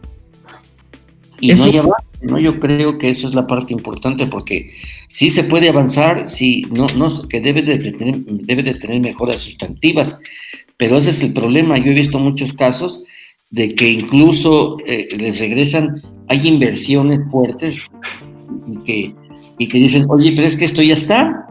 Y 1.40 1.52
no, 1.52 1.64
hay 1.64 1.80
¿no? 2.22 2.38
Yo 2.38 2.60
creo 2.60 2.98
que 2.98 3.10
eso 3.10 3.26
es 3.26 3.34
la 3.34 3.46
parte 3.46 3.72
importante 3.72 4.26
porque 4.26 4.70
sí 5.08 5.28
se 5.30 5.44
puede 5.44 5.68
avanzar, 5.68 6.28
sí, 6.28 6.66
no, 6.76 6.86
no, 6.96 7.28
que 7.28 7.40
debe 7.40 7.62
de, 7.62 7.76
tener, 7.76 8.14
debe 8.24 8.62
de 8.62 8.74
tener 8.74 9.00
mejoras 9.00 9.40
sustantivas, 9.40 10.20
pero 10.76 10.98
ese 10.98 11.10
es 11.10 11.22
el 11.22 11.32
problema. 11.32 11.78
Yo 11.78 11.90
he 11.90 11.94
visto 11.94 12.18
muchos 12.18 12.52
casos 12.52 13.04
de 13.50 13.68
que 13.68 13.90
incluso 13.90 14.76
eh, 14.86 15.08
les 15.18 15.38
regresan, 15.38 15.92
hay 16.28 16.46
inversiones 16.46 17.20
fuertes 17.30 17.90
y 18.68 18.82
que, 18.82 19.12
y 19.58 19.68
que 19.68 19.78
dicen, 19.78 20.06
oye, 20.08 20.32
pero 20.34 20.46
es 20.46 20.56
que 20.56 20.64
esto 20.64 20.80
ya 20.80 20.94
está, 20.94 21.46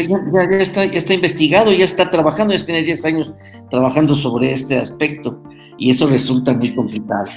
ya, 0.00 0.42
está, 0.58 0.84
ya 0.84 0.98
está 0.98 1.14
investigado, 1.14 1.72
ya 1.72 1.84
está 1.84 2.10
trabajando, 2.10 2.54
ya 2.54 2.64
tiene 2.64 2.82
10 2.82 3.04
años 3.04 3.32
trabajando 3.70 4.14
sobre 4.14 4.52
este 4.52 4.76
aspecto 4.76 5.42
y 5.78 5.90
eso 5.90 6.06
resulta 6.06 6.52
muy 6.52 6.74
complicado. 6.74 7.30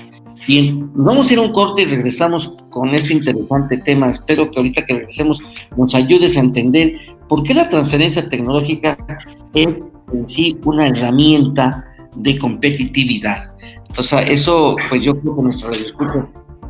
Y 0.48 0.80
vamos 0.93 1.30
a 1.30 1.34
ir 1.34 1.39
a 1.39 1.41
un 1.41 1.52
corte 1.52 1.82
y 1.82 1.86
regresamos 1.86 2.52
con 2.70 2.89
este 2.89 3.13
interesante 3.13 3.78
tema. 3.78 4.10
Espero 4.10 4.50
que 4.50 4.60
ahorita 4.60 4.86
que 4.86 4.93
regresemos 4.93 5.41
nos 5.76 5.93
ayudes 5.96 6.38
a 6.38 6.41
entender 6.41 6.93
por 7.28 7.43
qué 7.43 7.54
la 7.54 7.67
transferencia 7.67 8.28
tecnológica 8.30 8.96
es 9.54 9.67
en 10.13 10.28
sí 10.28 10.58
una 10.63 10.88
herramienta 10.88 11.86
de 12.15 12.38
competitividad. 12.38 13.54
Sea, 14.02 14.22
eso, 14.22 14.76
pues 14.89 15.02
yo 15.02 15.20
creo 15.20 15.36
que 15.36 15.41
nuestros 15.41 15.72
radioescuchas, 15.72 16.26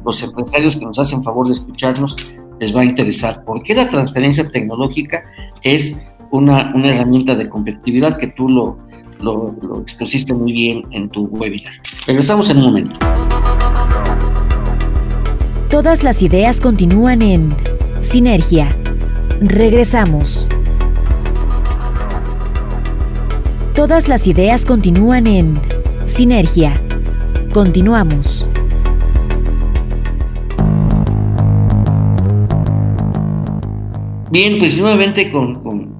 los 0.06 0.23
empresarios 0.23 0.76
que 0.78 0.86
nos 0.86 0.97
hacen 0.97 1.21
favor 1.21 1.47
de 1.47 1.54
escucharnos, 1.54 2.15
les 2.59 2.75
va 2.75 2.81
a 2.81 2.85
interesar. 2.85 3.43
¿Por 3.43 3.63
qué 3.63 3.73
la 3.75 3.89
transferencia 3.89 4.47
tecnológica 4.47 5.23
es 5.61 5.99
una, 6.31 6.71
una 6.75 6.89
herramienta 6.89 7.35
de 7.35 7.47
competitividad 7.47 8.17
que 8.17 8.27
tú 8.27 8.49
lo, 8.49 8.79
lo, 9.21 9.55
lo 9.61 9.81
expusiste 9.81 10.33
muy 10.33 10.51
bien 10.51 10.83
en 10.91 11.09
tu 11.09 11.25
webinar? 11.25 11.73
Regresamos 12.05 12.49
en 12.49 12.57
un 12.57 12.63
momento. 12.65 12.99
Todas 15.69 16.03
las 16.03 16.21
ideas 16.21 16.61
continúan 16.61 17.21
en 17.21 17.55
Sinergia. 18.01 18.73
Regresamos. 19.41 20.47
Todas 23.75 24.07
las 24.07 24.25
ideas 24.27 24.65
continúan 24.65 25.27
en 25.27 25.59
Sinergia. 26.05 26.81
Continuamos. 27.53 28.49
Bien, 34.29 34.57
pues 34.57 34.77
nuevamente 34.77 35.31
con, 35.31 35.97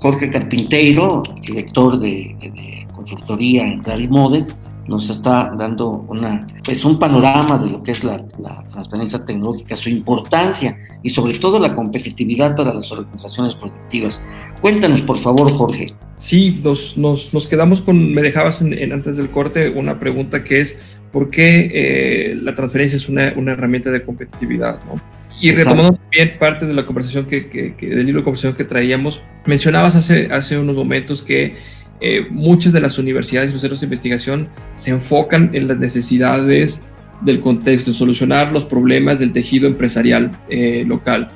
Jorge 0.00 0.30
Carpinteiro, 0.30 1.22
director 1.42 1.98
de, 1.98 2.86
consultoría 2.92 3.64
en 3.64 3.84
Rally 3.84 4.08
Model, 4.08 4.46
nos 4.88 5.08
está 5.10 5.52
dando 5.56 6.04
una, 6.08 6.44
pues 6.64 6.84
un 6.84 6.98
panorama 6.98 7.58
de 7.58 7.70
lo 7.70 7.82
que 7.82 7.92
es 7.92 8.02
la, 8.02 8.26
transferencia 8.68 9.24
tecnológica, 9.24 9.76
su 9.76 9.90
importancia 9.90 10.76
y 11.04 11.10
sobre 11.10 11.38
todo 11.38 11.60
la 11.60 11.72
competitividad 11.72 12.56
para 12.56 12.74
las 12.74 12.90
organizaciones 12.90 13.54
productivas. 13.54 14.22
Cuéntanos, 14.60 15.02
por 15.02 15.18
favor, 15.18 15.52
Jorge. 15.52 15.94
Sí, 16.16 16.60
nos, 16.64 16.98
nos, 16.98 17.46
quedamos 17.46 17.80
con, 17.80 18.12
me 18.12 18.22
dejabas 18.22 18.60
en, 18.60 18.92
antes 18.92 19.16
del 19.16 19.30
corte 19.30 19.70
una 19.70 20.00
pregunta 20.00 20.42
que 20.42 20.60
es, 20.60 20.98
¿por 21.12 21.30
qué 21.30 21.70
eh, 21.72 22.34
la 22.34 22.54
transferencia 22.54 22.96
es 22.96 23.08
una, 23.08 23.32
una, 23.36 23.52
herramienta 23.52 23.90
de 23.90 24.02
competitividad? 24.02 24.80
¿no? 24.84 25.00
Y 25.40 25.52
retomando 25.52 25.94
también 25.94 26.38
parte 26.38 26.66
de 26.66 26.74
la 26.74 26.84
conversación 26.84 27.24
que, 27.24 27.48
que, 27.48 27.74
que, 27.74 27.88
del 27.88 28.04
libro 28.04 28.20
de 28.20 28.24
conversación 28.24 28.54
que 28.54 28.64
traíamos, 28.64 29.22
mencionabas 29.46 29.96
hace, 29.96 30.28
hace 30.30 30.58
unos 30.58 30.76
momentos 30.76 31.22
que 31.22 31.56
eh, 32.02 32.26
muchas 32.30 32.72
de 32.72 32.80
las 32.80 32.98
universidades 32.98 33.50
y 33.50 33.52
los 33.52 33.60
centros 33.60 33.80
de 33.80 33.86
investigación 33.86 34.48
se 34.74 34.90
enfocan 34.90 35.50
en 35.52 35.68
las 35.68 35.78
necesidades 35.78 36.86
del 37.20 37.40
contexto, 37.40 37.90
en 37.90 37.94
solucionar 37.94 38.52
los 38.52 38.64
problemas 38.64 39.18
del 39.18 39.32
tejido 39.32 39.66
empresarial 39.66 40.38
eh, 40.48 40.84
local. 40.86 41.28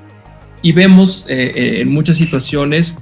Y 0.62 0.72
vemos 0.72 1.26
eh, 1.28 1.80
en 1.80 1.92
muchas 1.92 2.16
situaciones 2.16 2.96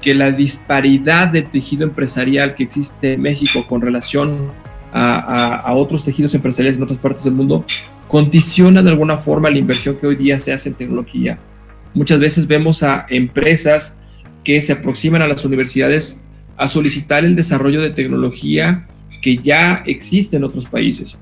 que 0.00 0.12
la 0.12 0.32
disparidad 0.32 1.28
del 1.28 1.48
tejido 1.48 1.84
empresarial 1.84 2.56
que 2.56 2.64
existe 2.64 3.12
en 3.12 3.22
México 3.22 3.64
con 3.68 3.80
relación 3.80 4.50
a, 4.92 5.54
a, 5.54 5.72
otros 5.74 6.02
tejidos 6.02 6.34
empresariales 6.34 6.78
en 6.78 6.82
otras 6.82 6.98
partes 6.98 7.22
del 7.22 7.34
mundo 7.34 7.64
condiciona 8.12 8.82
de 8.82 8.90
alguna 8.90 9.16
forma 9.16 9.48
la 9.48 9.56
inversión 9.56 9.96
que 9.96 10.06
hoy 10.06 10.16
día 10.16 10.38
se 10.38 10.52
hace 10.52 10.68
en 10.68 10.74
tecnología. 10.74 11.38
Muchas 11.94 12.20
veces 12.20 12.46
vemos 12.46 12.82
a 12.82 13.06
empresas 13.08 13.98
que 14.44 14.60
se 14.60 14.74
aproximan 14.74 15.22
a 15.22 15.26
las 15.26 15.46
universidades 15.46 16.22
a 16.58 16.68
solicitar 16.68 17.24
el 17.24 17.34
desarrollo 17.34 17.80
de 17.80 17.88
tecnología 17.88 18.86
que 19.22 19.38
ya 19.38 19.82
existe 19.86 20.36
en 20.36 20.44
otros 20.44 20.66
países. 20.66 21.16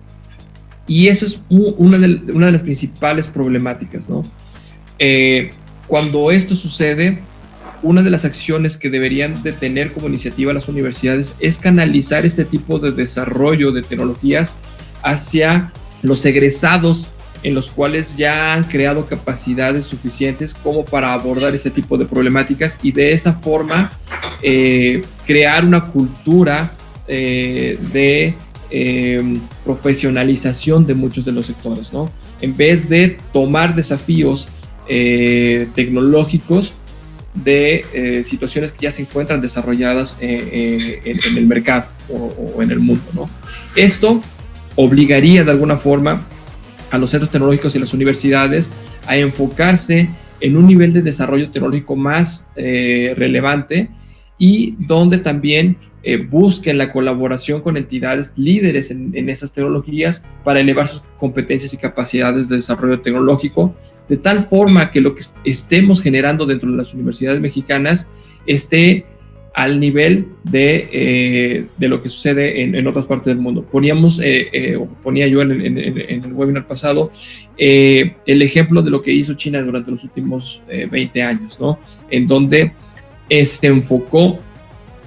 Y 0.89 1.07
eso 1.07 1.27
es 1.27 1.41
una 1.49 1.97
de, 1.97 2.23
una 2.33 2.47
de 2.47 2.53
las 2.53 2.63
principales 2.63 3.29
problemáticas. 3.29 4.09
¿no? 4.09 4.23
Eh, 4.99 5.51
cuando 5.87 6.33
esto 6.33 6.57
sucede, 6.57 7.21
una 7.85 8.03
de 8.03 8.11
las 8.11 8.25
acciones 8.25 8.77
que 8.77 8.91
deberían 8.91 9.45
de 9.45 9.53
tener 9.53 9.93
como 9.93 10.09
iniciativa 10.09 10.53
las 10.53 10.67
universidades 10.67 11.37
es 11.39 11.57
canalizar 11.59 12.27
este 12.27 12.45
tipo 12.45 12.81
de 12.81 12.91
desarrollo 12.91 13.71
de 13.71 13.83
tecnologías 13.83 14.57
hacia 15.05 15.73
los 16.03 16.25
egresados 16.25 17.11
en 17.43 17.55
los 17.55 17.71
cuales 17.71 18.17
ya 18.17 18.55
han 18.55 18.65
creado 18.65 19.07
capacidades 19.07 19.87
suficientes 19.87 20.55
como 20.55 20.85
para 20.85 21.15
abordar 21.15 21.55
este 21.55 21.71
tipo 21.71 21.97
de 21.97 22.05
problemáticas 22.05 22.79
y 22.83 22.93
de 22.93 23.13
esa 23.13 23.35
forma 23.35 23.93
eh, 24.43 25.03
crear 25.27 25.65
una 25.65 25.87
cultura 25.87 26.73
eh, 27.09 27.79
de 27.93 28.35
em, 28.71 29.41
profesionalización 29.65 30.87
de 30.87 30.95
muchos 30.95 31.25
de 31.25 31.33
los 31.33 31.47
sectores, 31.47 31.93
¿no? 31.93 32.11
En 32.41 32.57
vez 32.57 32.89
de 32.89 33.19
tomar 33.33 33.75
desafíos 33.75 34.49
eh, 34.87 35.69
tecnológicos 35.75 36.75
de 37.33 38.23
situaciones 38.25 38.73
que 38.73 38.83
ya 38.83 38.91
se 38.91 39.03
encuentran 39.03 39.41
desarrolladas 39.41 40.17
en, 40.21 41.37
el 41.37 41.47
mercado 41.47 41.85
o, 42.09 42.17
o, 42.57 42.63
en 42.63 42.73
el 42.73 42.81
mundo, 42.81 43.05
¿no? 43.15 43.31
Esto 43.77 44.21
obligaría 44.77 45.45
de 45.45 45.51
alguna 45.51 45.77
forma 45.77 46.23
a 46.91 46.99
los 46.99 47.11
centros 47.11 47.31
tecnológicos 47.31 47.75
y 47.77 47.79
las 47.79 47.95
universidades 47.95 48.73
a 49.07 49.17
enfocarse 49.17 50.09
en 50.41 50.57
un 50.57 50.67
nivel 50.67 50.93
de 50.93 51.03
desarrollo 51.03 51.51
tecnológico 51.51 51.97
más 51.97 52.49
eh, 52.57 53.15
relevante 53.17 53.91
y 54.39 54.75
donde 54.87 55.19
también 55.19 55.77
eh, 56.03 56.17
busquen 56.17 56.79
la 56.79 56.93
colaboración 56.93 57.61
con 57.61 57.77
entidades 57.77 58.39
líderes 58.39 58.91
en, 58.91 59.15
en, 59.15 59.29
esas 59.29 59.53
tecnologías 59.53 60.27
para 60.43 60.61
elevar 60.61 60.89
sus 60.89 61.03
competencias 61.19 61.75
y 61.75 61.77
capacidades 61.77 62.49
de 62.49 62.57
desarrollo 62.57 63.03
tecnológico, 63.03 63.75
de 64.09 64.17
tal 64.17 64.47
forma 64.49 64.91
que 64.91 65.03
lo 65.03 65.15
que 65.15 65.23
estemos 65.45 66.01
generando 66.01 66.47
dentro 66.47 66.71
de 66.71 66.79
las 66.79 66.95
universidades 66.95 67.41
mexicanas 67.41 68.11
esté 68.47 69.05
al 69.55 69.81
nivel 69.81 70.29
de, 70.45 70.89
eh, 70.93 71.67
de 71.77 71.89
lo 71.89 72.03
que 72.03 72.09
sucede 72.09 72.63
en, 72.63 72.75
en, 72.75 72.87
otras 72.87 73.07
partes 73.07 73.27
del 73.27 73.39
mundo. 73.39 73.63
Poníamos, 73.63 74.21
eh, 74.21 74.49
eh, 74.53 74.79
ponía 75.03 75.27
yo 75.27 75.43
en, 75.43 75.51
en, 75.53 75.79
en, 75.79 76.25
el 76.25 76.33
webinar 76.33 76.67
pasado, 76.67 77.11
el 77.57 78.43
ejemplo 78.43 78.81
de 78.83 78.91
lo 78.91 79.03
que 79.03 79.13
hizo 79.13 79.35
China 79.35 79.61
durante 79.61 79.91
los 79.91 80.03
últimos 80.05 80.63
20 80.69 81.23
años, 81.23 81.61
¿no? 81.61 81.79
En 82.11 82.27
donde 82.27 82.73
se 83.29 83.67
enfocó 83.67 84.39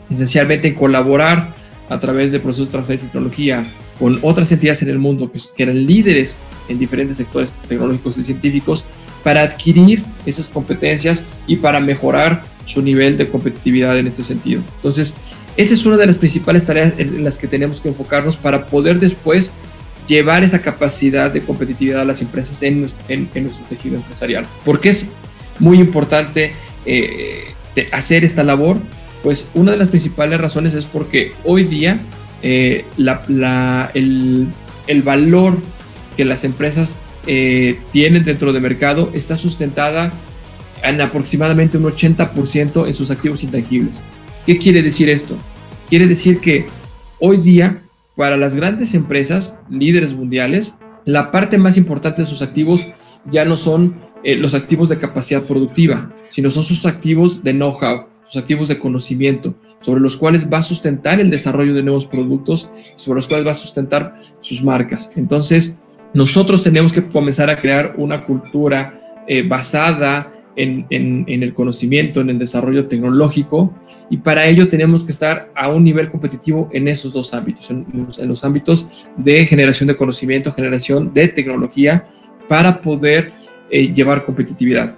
esencialmente 0.10 0.68
en 0.68 0.76
colaborar 0.76 1.56
a 1.90 2.00
través 2.00 2.32
de 2.32 2.40
procesos 2.40 2.70
transferencia 2.70 3.08
de 3.08 3.12
tecnología 3.12 3.64
con 3.98 4.20
otras 4.22 4.52
entidades 4.52 4.84
en 4.84 4.90
el 4.90 5.00
mundo 5.00 5.32
que, 5.32 5.40
que 5.56 5.64
eran 5.64 5.84
líderes 5.86 6.38
en 6.70 6.78
diferentes 6.78 7.18
sectores 7.18 7.54
tecnológicos 7.68 8.18
y 8.20 8.24
científicos 8.24 8.86
para 9.24 9.42
adquirir 9.42 10.04
esas 10.26 10.50
competencias 10.50 11.26
y 11.48 11.56
para 11.56 11.80
mejorar 11.80 12.44
su 12.66 12.82
nivel 12.82 13.18
de 13.18 13.30
competitividad 13.30 13.98
en 13.98 14.08
este 14.08 14.24
sentido. 14.24 14.62
Entonces, 14.78 15.16
esa 15.56 15.74
es 15.74 15.86
una 15.86 15.98
de 15.98 16.08
las 16.08 16.16
principales 16.16 16.66
tareas 16.66 16.94
en 16.98 17.24
las 17.24 17.38
que 17.38 17.48
tenemos 17.48 17.82
que 17.82 17.90
enfocarnos 17.90 18.38
para 18.38 18.66
poder 18.66 19.00
después 19.00 19.52
llevar 20.08 20.44
esa 20.44 20.62
capacidad 20.62 21.32
de 21.32 21.42
competitividad 21.42 22.02
a 22.02 22.06
las 22.06 22.22
empresas 22.22 22.62
en, 22.64 22.82
nuestro 22.82 23.66
tejido 23.70 23.96
empresarial. 23.96 24.46
¿Por 24.66 24.80
qué 24.80 24.90
es 24.90 25.12
muy 25.60 25.80
importante 25.80 26.54
eh, 26.86 27.54
hacer 27.92 28.24
esta 28.24 28.44
labor? 28.44 28.78
Pues 29.22 29.50
una 29.54 29.72
de 29.72 29.78
las 29.78 29.88
principales 29.88 30.42
razones 30.42 30.74
es 30.74 30.86
porque 30.86 31.34
hoy 31.46 31.64
día 31.64 32.00
eh, 32.42 32.86
el, 32.98 35.04
valor 35.04 35.58
que 36.18 36.26
las 36.26 36.44
empresas 36.44 36.96
eh, 37.26 37.80
tienen 37.92 38.26
dentro 38.26 38.52
del 38.52 38.62
mercado 38.62 39.12
está 39.14 39.38
sustentada 39.38 40.12
en 40.84 41.02
aproximadamente 41.02 41.78
un 41.78 41.86
80% 41.86 42.88
en 42.88 42.94
sus 42.94 43.10
activos 43.10 43.44
intangibles. 43.44 44.04
¿Qué 44.46 44.58
quiere 44.58 44.84
decir 44.84 45.10
esto? 45.10 45.38
Quiere 45.90 46.08
decir 46.08 46.40
que 46.40 46.66
hoy 47.20 47.38
día, 47.38 47.84
para 48.16 48.38
las 48.38 48.56
grandes 48.56 48.94
empresas, 48.94 49.54
líderes 49.70 50.14
mundiales, 50.14 50.76
la 51.06 51.32
parte 51.32 51.58
más 51.58 51.78
importante 51.78 52.22
de 52.22 52.28
sus 52.28 52.42
activos 52.42 52.88
ya 53.30 53.46
no 53.46 53.58
son 53.58 53.96
eh, 54.24 54.36
los 54.36 54.54
activos 54.54 54.90
de 54.90 54.98
capacidad 54.98 55.44
productiva, 55.44 56.14
sino 56.28 56.52
son 56.52 56.64
sus 56.64 56.86
activos 56.86 57.44
de 57.44 57.54
know-how, 57.54 58.08
sus 58.28 58.42
activos 58.42 58.68
de 58.68 58.80
conocimiento, 58.80 59.56
sobre 59.80 60.02
los 60.02 60.18
cuales 60.18 60.52
va 60.52 60.60
a 60.60 60.64
sustentar 60.64 61.20
el 61.20 61.30
desarrollo 61.30 61.74
de 61.74 61.84
nuevos 61.84 62.06
productos, 62.06 62.70
sobre 62.96 63.18
los 63.18 63.28
cuales 63.28 63.46
va 63.46 63.52
a 63.52 63.56
sustentar 63.56 64.20
sus 64.40 64.64
marcas. 64.64 65.10
Entonces, 65.16 65.80
nosotros 66.14 66.64
tenemos 66.64 66.94
que 66.94 67.06
comenzar 67.08 67.50
a 67.50 67.58
crear 67.58 67.96
una 67.98 68.26
cultura 68.26 69.24
eh, 69.28 69.48
basada 69.48 70.33
en, 70.56 71.26
el 71.28 71.54
conocimiento, 71.54 72.22
en 72.22 72.30
el 72.30 72.40
desarrollo 72.40 72.88
tecnológico, 72.88 73.74
y 74.10 74.18
para 74.18 74.46
ello 74.46 74.68
tenemos 74.68 75.06
que 75.06 75.12
estar 75.12 75.52
a 75.56 75.70
un 75.70 75.84
nivel 75.84 76.10
competitivo 76.10 76.70
en 76.74 76.88
esos 76.88 77.14
dos 77.14 77.34
ámbitos, 77.34 77.70
en, 77.70 77.86
los, 78.28 78.44
ámbitos 78.44 79.08
de 79.18 79.46
generación 79.46 79.88
de 79.88 79.96
conocimiento, 79.96 80.54
generación 80.54 81.14
de 81.14 81.28
tecnología, 81.28 82.08
para 82.48 82.82
poder 82.82 83.32
eh, 83.70 83.92
llevar 83.94 84.26
competitividad. 84.26 84.96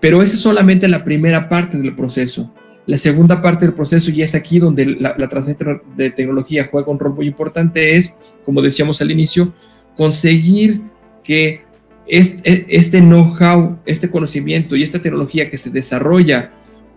Pero 0.00 0.22
esa 0.22 0.34
es 0.34 0.40
solamente 0.40 0.88
la 0.88 1.04
primera 1.04 1.48
parte 1.48 1.78
del 1.78 1.94
proceso. 1.94 2.52
La 2.86 2.98
segunda 2.98 3.40
parte 3.40 3.64
del 3.64 3.74
proceso, 3.74 4.10
y 4.10 4.22
es 4.22 4.34
aquí 4.34 4.58
donde 4.58 4.84
la, 4.86 5.14
la 5.16 5.28
transferencia 5.28 5.80
de 5.96 6.10
tecnología 6.10 6.68
juega 6.70 6.92
un 6.92 6.98
rol 6.98 7.14
muy 7.14 7.26
importante, 7.26 7.96
es, 7.96 8.18
como 8.44 8.60
decíamos 8.60 9.00
al 9.00 9.10
inicio, 9.10 9.52
conseguir 9.96 10.82
que 11.22 11.62
este 12.06 13.00
know-how, 13.00 13.78
este 13.86 14.10
conocimiento 14.10 14.76
y 14.76 14.82
esta 14.82 15.00
tecnología 15.00 15.48
que 15.48 15.56
se 15.56 15.70
desarrolla 15.70 16.52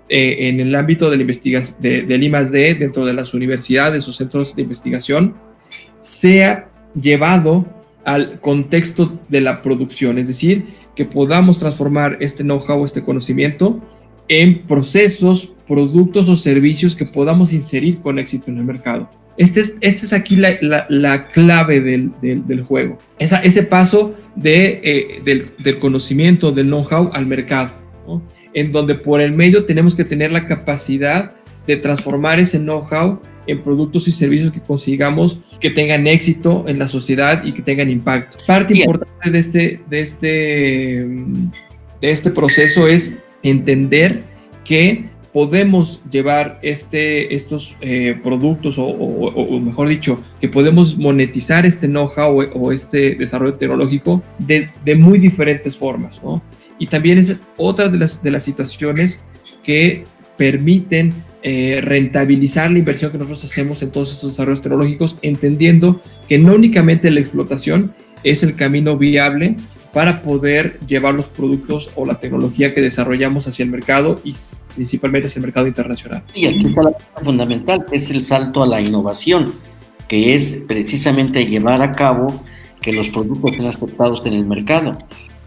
eh, 0.09 0.49
en 0.49 0.59
el 0.59 0.73
ámbito 0.75 1.09
de 1.09 1.17
la 1.17 1.21
investigación 1.21 1.81
de, 1.81 2.03
del 2.03 2.23
I+D 2.23 2.75
dentro 2.75 3.05
de 3.05 3.13
las 3.13 3.33
universidades 3.33 4.07
o 4.07 4.13
centros 4.13 4.55
de 4.55 4.61
investigación 4.61 5.35
sea 5.99 6.69
llevado 6.95 7.65
al 8.05 8.39
contexto 8.39 9.19
de 9.27 9.41
la 9.41 9.61
producción, 9.61 10.17
es 10.17 10.27
decir, 10.27 10.65
que 10.95 11.03
podamos 11.03 11.59
transformar 11.59 12.17
este 12.21 12.43
know-how, 12.43 12.85
este 12.85 13.03
conocimiento 13.03 13.81
en 14.29 14.63
procesos, 14.65 15.55
productos 15.67 16.29
o 16.29 16.35
servicios 16.35 16.95
que 16.95 17.05
podamos 17.05 17.53
inserir 17.53 17.99
con 17.99 18.17
éxito 18.17 18.49
en 18.49 18.57
el 18.57 18.63
mercado. 18.63 19.09
Este 19.37 19.59
es, 19.59 19.77
este 19.81 20.05
es 20.07 20.13
aquí 20.13 20.35
la, 20.35 20.57
la, 20.89 21.27
clave 21.27 21.79
del, 21.79 22.11
del, 22.21 22.61
juego. 22.63 22.97
Esa, 23.19 23.39
ese 23.41 23.63
paso 23.63 24.15
de, 24.35 24.81
eh, 24.83 25.21
del, 25.23 25.51
del, 25.59 25.77
conocimiento, 25.77 26.51
del 26.51 26.67
know-how 26.67 27.11
al 27.13 27.27
mercado, 27.27 27.71
¿no? 28.07 28.23
en 28.53 28.71
donde 28.71 28.95
por 28.95 29.21
el 29.21 29.31
medio 29.31 29.65
tenemos 29.65 29.93
que 29.93 30.03
tener 30.03 30.31
la 30.31 30.47
capacidad 30.47 31.35
de 31.67 31.77
transformar 31.77 32.39
ese 32.39 32.57
know-how 32.57 33.21
en 33.45 33.61
productos 33.61 34.07
y 34.07 34.11
servicios 34.11 34.51
que 34.51 34.59
consigamos 34.59 35.39
que 35.59 35.69
tengan 35.69 36.07
éxito 36.07 36.65
en 36.67 36.79
la 36.79 36.87
sociedad 36.87 37.43
y 37.43 37.51
que 37.51 37.61
tengan 37.61 37.89
impacto. 37.89 38.37
Parte 38.45 38.77
importante 38.77 39.31
de 39.31 39.39
este, 39.39 39.79
de 39.89 39.99
este, 40.01 40.27
de 42.01 42.11
este 42.11 42.31
proceso 42.31 42.87
es 42.87 43.19
entender 43.43 44.23
que 44.65 45.05
podemos 45.33 46.01
llevar 46.09 46.59
este, 46.61 47.35
estos 47.35 47.77
eh, 47.81 48.19
productos 48.23 48.75
o, 48.77 49.59
mejor 49.59 49.89
dicho, 49.89 50.23
que 50.41 50.49
podemos 50.49 50.97
monetizar 50.97 51.65
este 51.65 51.87
know-how 51.87 52.39
o, 52.53 52.71
este 52.71 53.15
desarrollo 53.15 53.55
tecnológico 53.55 54.23
de, 54.39 54.69
de, 54.83 54.95
muy 54.95 55.19
diferentes 55.19 55.77
formas. 55.77 56.21
¿no? 56.23 56.41
Y 56.79 56.87
también 56.87 57.17
es 57.17 57.39
otra 57.57 57.89
de 57.89 57.97
las, 57.97 58.23
de 58.23 58.31
las 58.31 58.43
situaciones 58.43 59.23
que 59.63 60.05
permiten 60.37 61.13
eh, 61.43 61.79
rentabilizar 61.81 62.71
la 62.71 62.79
inversión 62.79 63.11
que 63.11 63.17
nosotros 63.17 63.45
hacemos 63.45 63.81
en 63.81 63.91
todos 63.91 64.11
estos 64.11 64.31
desarrollos 64.31 64.61
tecnológicos, 64.61 65.17
entendiendo 65.21 66.01
que 66.27 66.39
no 66.39 66.55
únicamente 66.55 67.11
la 67.11 67.19
explotación 67.19 67.93
es 68.23 68.43
el 68.43 68.55
camino 68.55 68.97
viable, 68.97 69.55
para 69.97 70.21
poder 70.21 70.79
llevar 70.85 71.15
los 71.15 71.25
productos 71.27 71.89
o 71.95 72.05
la 72.05 72.19
tecnología 72.19 72.71
que 72.71 72.81
desarrollamos 72.81 73.47
hacia 73.47 73.63
el 73.63 73.71
mercado 73.71 74.21
y 74.23 74.31
principalmente 74.75 75.25
hacia 75.25 75.39
el 75.39 75.45
mercado 75.47 75.65
internacional. 75.65 76.21
Y 76.35 76.45
aquí 76.45 76.67
está 76.67 76.83
la 76.83 76.91
parte 76.91 77.23
fundamental, 77.25 77.83
que 77.83 77.97
es 77.97 78.11
el 78.11 78.23
salto 78.23 78.61
a 78.61 78.67
la 78.67 78.79
innovación, 78.79 79.51
que 80.07 80.35
es 80.35 80.61
precisamente 80.67 81.47
llevar 81.47 81.81
a 81.81 81.93
cabo 81.93 82.43
que 82.79 82.93
los 82.93 83.09
productos 83.09 83.55
sean 83.55 83.65
aceptados 83.65 84.23
en 84.27 84.33
el 84.33 84.45
mercado. 84.45 84.95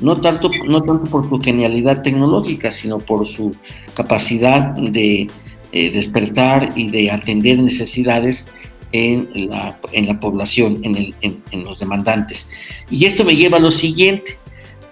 No 0.00 0.20
tanto, 0.20 0.50
no 0.66 0.82
tanto 0.82 1.08
por 1.08 1.28
su 1.28 1.38
genialidad 1.38 2.02
tecnológica, 2.02 2.72
sino 2.72 2.98
por 2.98 3.28
su 3.28 3.54
capacidad 3.94 4.72
de 4.72 5.30
eh, 5.70 5.90
despertar 5.92 6.72
y 6.74 6.90
de 6.90 7.12
atender 7.12 7.60
necesidades 7.60 8.48
en 8.92 9.30
la, 9.48 9.78
en 9.92 10.06
la 10.06 10.18
población, 10.18 10.80
en, 10.82 11.14
en, 11.20 11.64
los 11.64 11.78
demandantes. 11.78 12.48
Y 12.90 13.04
esto 13.04 13.24
me 13.24 13.36
lleva 13.36 13.58
a 13.58 13.60
lo 13.60 13.70
siguiente, 13.70 14.38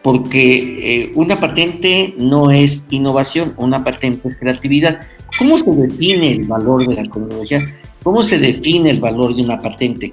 porque 0.08 1.02
eh, 1.02 1.12
una 1.16 1.38
patente 1.38 2.14
no 2.16 2.50
es 2.50 2.86
innovación, 2.88 3.52
una 3.58 3.84
patente 3.84 4.26
es 4.30 4.38
creatividad. 4.38 5.00
¿Cómo 5.38 5.58
se 5.58 5.70
define 5.70 6.32
el 6.32 6.46
valor 6.46 6.86
de 6.86 6.94
la 6.94 7.02
tecnología? 7.02 7.60
¿Cómo 8.02 8.22
se 8.22 8.38
define 8.38 8.88
el 8.88 9.00
valor 9.00 9.36
de 9.36 9.42
una 9.42 9.60
patente? 9.60 10.10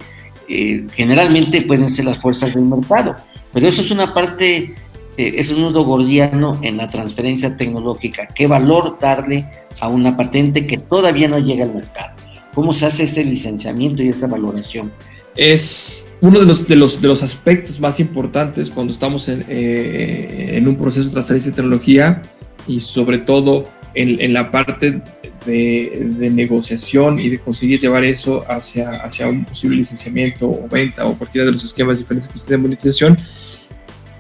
Eh, 0.50 0.86
generalmente 0.92 1.62
pueden 1.62 1.90
ser 1.90 2.04
las 2.04 2.20
fuerzas 2.20 2.56
del 2.56 2.66
mercado, 2.66 3.16
pero 3.54 3.70
eso 3.70 3.84
es 3.84 3.90
una 3.90 4.14
parte, 4.14 4.76
eh, 5.16 5.34
es 5.38 5.50
un 5.50 5.62
nudo 5.62 5.86
gordiano 5.86 6.60
en 6.62 6.76
la 6.76 6.90
transferencia 6.90 7.56
tecnológica. 7.56 8.28
¿Qué 8.28 8.48
valor 8.48 8.98
darle 9.00 9.46
a 9.80 9.88
una 9.88 10.18
patente 10.18 10.68
que 10.68 10.78
todavía 10.78 11.30
no 11.30 11.40
llega 11.40 11.64
al 11.64 11.74
mercado? 11.74 12.18
¿Cómo 12.54 12.74
se 12.74 12.86
hace 12.86 13.06
ese 13.06 13.24
licenciamiento 13.24 14.04
y 14.04 14.10
esa 14.10 14.28
valoración? 14.28 14.92
Es 15.38 16.10
uno 16.26 16.40
de 16.40 16.46
los, 16.46 16.68
de 16.68 16.76
los, 16.76 17.02
de 17.02 17.08
los 17.08 17.22
aspectos 17.22 17.80
más 17.80 18.00
importantes 18.00 18.72
cuando 18.72 18.92
estamos 18.92 19.30
en, 19.30 19.46
eh, 19.48 20.54
en 20.54 20.68
un 20.68 20.76
proceso 20.76 21.08
de 21.08 21.12
transferencia 21.14 21.52
de 21.52 21.56
tecnología 21.56 22.24
y 22.68 22.80
sobre 22.80 23.20
todo 23.20 23.66
en, 23.94 24.20
en 24.20 24.34
la 24.34 24.50
parte 24.50 25.04
de, 25.46 26.08
de, 26.18 26.30
negociación 26.32 27.20
y 27.20 27.30
de 27.30 27.38
conseguir 27.38 27.80
llevar 27.80 28.04
eso 28.04 28.44
hacia, 28.50 28.90
hacia 28.90 29.28
un 29.28 29.46
posible 29.46 29.78
licenciamiento 29.78 30.50
o 30.50 30.68
venta 30.68 31.06
o 31.06 31.16
cualquiera 31.16 31.46
de 31.46 31.52
los 31.52 31.64
esquemas 31.64 32.00
diferentes 32.00 32.28
que 32.28 32.32
existen 32.32 32.58
de 32.58 32.64
monetización, 32.64 33.20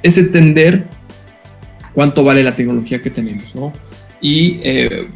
es 0.03 0.19
entender 0.19 0.85
cuánto 1.95 2.23
vale 2.23 2.43
la 2.43 2.55
tecnología 2.55 3.01
que 3.01 3.09
tenemos, 3.09 3.55
¿no? 3.55 3.73
Y 4.21 4.59
eh, 4.61 5.07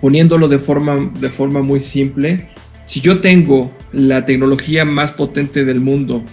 poniéndolo 0.00 0.46
de 0.46 0.60
forma, 0.60 1.10
de 1.18 1.28
forma 1.28 1.60
muy 1.60 1.80
simple, 1.80 2.46
si 2.84 3.00
yo 3.00 3.20
tengo 3.20 3.75
la 3.92 4.24
tecnología 4.24 4.84
más 4.84 5.12
potente 5.12 5.64
del 5.64 5.80
mundo, 5.80 6.24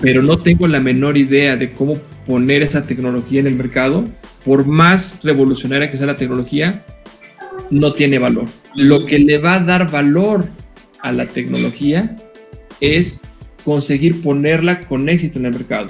pero 0.00 0.22
no 0.22 0.38
tengo 0.38 0.66
la 0.68 0.80
menor 0.80 1.16
idea 1.16 1.56
de 1.56 1.72
cómo 1.72 1.96
poner 2.26 2.62
esa 2.62 2.86
tecnología 2.86 3.40
en 3.40 3.46
el 3.46 3.54
mercado, 3.54 4.04
por 4.44 4.66
más 4.66 5.20
revolucionaria 5.22 5.90
que 5.90 5.96
sea 5.96 6.06
la 6.06 6.16
tecnología, 6.16 6.84
no 7.70 7.92
tiene 7.92 8.18
valor. 8.18 8.44
Lo 8.74 9.06
que 9.06 9.18
le 9.18 9.38
va 9.38 9.54
a 9.54 9.60
dar 9.60 9.90
valor 9.90 10.46
a 11.00 11.12
la 11.12 11.26
tecnología 11.26 12.16
es 12.80 13.22
conseguir 13.64 14.22
ponerla 14.22 14.82
con 14.82 15.08
éxito 15.08 15.38
en 15.38 15.46
el 15.46 15.52
mercado. 15.52 15.88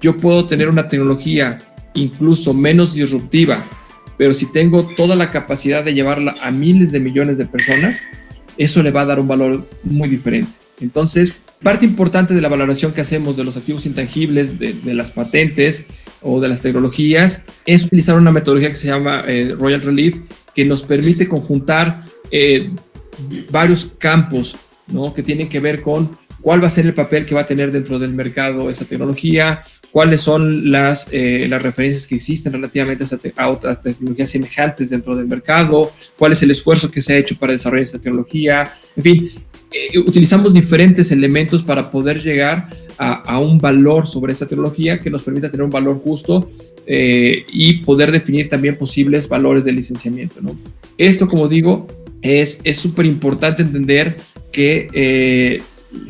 Yo 0.00 0.16
puedo 0.16 0.46
tener 0.46 0.68
una 0.68 0.88
tecnología 0.88 1.58
incluso 1.94 2.52
menos 2.52 2.94
disruptiva, 2.94 3.64
pero 4.18 4.34
si 4.34 4.50
tengo 4.52 4.86
toda 4.96 5.16
la 5.16 5.30
capacidad 5.30 5.84
de 5.84 5.94
llevarla 5.94 6.34
a 6.42 6.50
miles 6.50 6.92
de 6.92 7.00
millones 7.00 7.38
de 7.38 7.46
personas, 7.46 8.02
eso 8.58 8.82
le 8.82 8.90
va 8.90 9.02
a 9.02 9.06
dar 9.06 9.20
un 9.20 9.28
valor 9.28 9.66
muy 9.84 10.08
diferente. 10.08 10.50
Entonces, 10.80 11.40
parte 11.62 11.84
importante 11.84 12.34
de 12.34 12.40
la 12.40 12.48
valoración 12.48 12.92
que 12.92 13.00
hacemos 13.00 13.36
de 13.36 13.44
los 13.44 13.56
activos 13.56 13.86
intangibles, 13.86 14.58
de, 14.58 14.74
las 14.94 15.10
patentes 15.10 15.86
o 16.22 16.40
de 16.40 16.48
las 16.48 16.62
tecnologías, 16.62 17.44
es 17.64 17.84
utilizar 17.84 18.16
una 18.16 18.32
metodología 18.32 18.70
que 18.70 18.76
se 18.76 18.88
llama 18.88 19.24
eh, 19.26 19.54
Royal 19.58 19.82
Relief, 19.82 20.16
que 20.54 20.64
nos 20.64 20.82
permite 20.82 21.28
conjuntar 21.28 22.04
eh, 22.30 22.70
varios 23.50 23.92
campos 23.98 24.56
¿no? 24.88 25.14
que 25.14 25.22
tienen 25.22 25.48
que 25.48 25.60
ver 25.60 25.82
con 25.82 26.18
cuál 26.40 26.62
va 26.62 26.68
a 26.68 26.70
ser 26.70 26.86
el 26.86 26.94
papel 26.94 27.26
que 27.26 27.34
va 27.34 27.42
a 27.42 27.46
tener 27.46 27.72
dentro 27.72 27.98
del 27.98 28.14
mercado 28.14 28.70
esa 28.70 28.84
tecnología, 28.84 29.64
cuáles 29.96 30.20
son 30.20 30.70
las, 30.70 31.08
eh, 31.10 31.46
las 31.48 31.62
referencias 31.62 32.06
que 32.06 32.16
existen 32.16 32.52
relativamente 32.52 33.02
a, 33.34 33.48
otras 33.48 33.82
tecnologías 33.82 34.28
semejantes 34.28 34.90
dentro 34.90 35.16
del 35.16 35.26
mercado, 35.26 35.90
cuál 36.18 36.32
es 36.32 36.42
el 36.42 36.50
esfuerzo 36.50 36.90
que 36.90 37.00
se 37.00 37.14
ha 37.14 37.16
hecho 37.16 37.34
para 37.38 37.52
desarrollar 37.52 37.84
esa 37.84 37.98
tecnología, 37.98 38.74
en 38.94 39.02
fin, 39.02 39.30
eh, 39.72 39.98
utilizamos 39.98 40.52
diferentes 40.52 41.10
elementos 41.12 41.62
para 41.62 41.90
poder 41.90 42.22
llegar 42.22 42.68
a, 42.98 43.38
un 43.38 43.58
valor 43.58 44.06
sobre 44.06 44.34
esa 44.34 44.46
tecnología 44.46 45.00
que 45.00 45.08
nos 45.08 45.22
permita 45.22 45.50
tener 45.50 45.64
un 45.64 45.70
valor 45.70 45.98
justo 46.04 46.50
eh, 46.86 47.46
y 47.50 47.78
poder 47.78 48.12
definir 48.12 48.50
también 48.50 48.76
posibles 48.76 49.26
valores 49.30 49.64
de 49.64 49.72
licenciamiento. 49.72 50.42
¿no? 50.42 50.58
Esto, 50.98 51.26
como 51.26 51.48
digo, 51.48 51.86
es 52.20 52.60
súper 52.74 53.06
importante 53.06 53.62
entender 53.62 54.18
que 54.52 55.62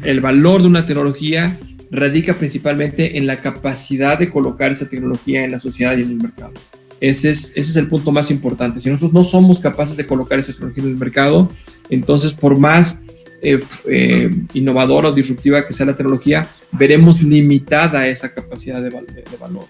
el 0.02 0.20
valor 0.20 0.62
de 0.62 0.66
una 0.66 0.84
tecnología 0.86 1.60
radica 1.96 2.34
principalmente 2.34 3.18
en 3.18 3.26
la 3.26 3.38
capacidad 3.38 4.18
de 4.18 4.30
colocar 4.30 4.70
esa 4.70 4.88
tecnología 4.88 5.44
en 5.44 5.52
la 5.52 5.58
sociedad 5.58 5.96
y 5.96 6.02
en 6.02 6.10
el 6.10 6.16
mercado. 6.16 6.52
Ese 7.00 7.30
es, 7.30 7.50
ese 7.56 7.70
es 7.70 7.76
el 7.76 7.88
punto 7.88 8.12
más 8.12 8.30
importante. 8.30 8.80
Si 8.80 8.88
nosotros 8.88 9.12
no 9.12 9.24
somos 9.24 9.60
capaces 9.60 9.96
de 9.96 10.06
colocar 10.06 10.38
esa 10.38 10.52
tecnología 10.52 10.84
en 10.84 10.90
el 10.90 10.96
mercado, 10.96 11.50
entonces 11.90 12.32
por 12.32 12.58
más 12.58 13.00
eh, 13.42 13.60
eh, 13.88 14.30
innovadora 14.54 15.08
o 15.08 15.12
disruptiva 15.12 15.66
que 15.66 15.72
sea 15.72 15.86
la 15.86 15.94
tecnología, 15.94 16.48
veremos 16.72 17.22
limitada 17.22 18.08
esa 18.08 18.32
capacidad 18.32 18.82
de, 18.82 18.90
valor. 18.90 19.66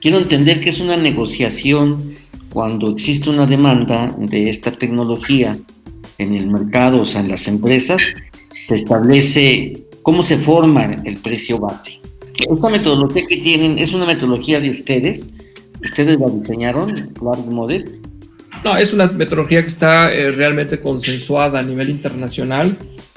Quiero 0.00 0.18
entender 0.18 0.60
que 0.60 0.70
es 0.70 0.80
una 0.80 0.96
negociación 0.96 2.14
cuando 2.50 2.90
existe 2.90 3.30
una 3.30 3.46
demanda 3.46 4.14
de 4.18 4.50
esta 4.50 4.72
tecnología 4.72 5.58
en 6.18 6.34
el 6.34 6.48
mercado, 6.48 7.02
o 7.02 7.06
sea, 7.06 7.22
en 7.22 7.28
las 7.28 7.48
empresas, 7.48 8.02
se 8.66 8.74
establece 8.74 9.87
cómo 10.08 10.22
se 10.22 10.38
forma 10.38 10.84
el 11.04 11.18
precio 11.18 11.58
base. 11.58 12.00
Esta 12.34 12.70
metodología 12.70 13.26
que 13.26 13.36
tienen 13.36 13.78
es 13.78 13.92
una 13.92 14.06
metodología 14.06 14.58
de 14.58 14.70
ustedes. 14.70 15.34
¿Ustedes 15.84 16.18
la 16.18 16.28
diseñaron, 16.28 17.12
Clark 17.12 17.44
Model? 17.44 18.00
No, 18.64 18.74
es 18.74 18.94
una 18.94 19.08
metodología 19.08 19.60
que 19.60 19.68
está 19.68 20.10
eh, 20.10 20.30
realmente 20.30 20.80
consensuada 20.80 21.58
a 21.58 21.62
nivel 21.62 21.90
internacional. 21.90 22.74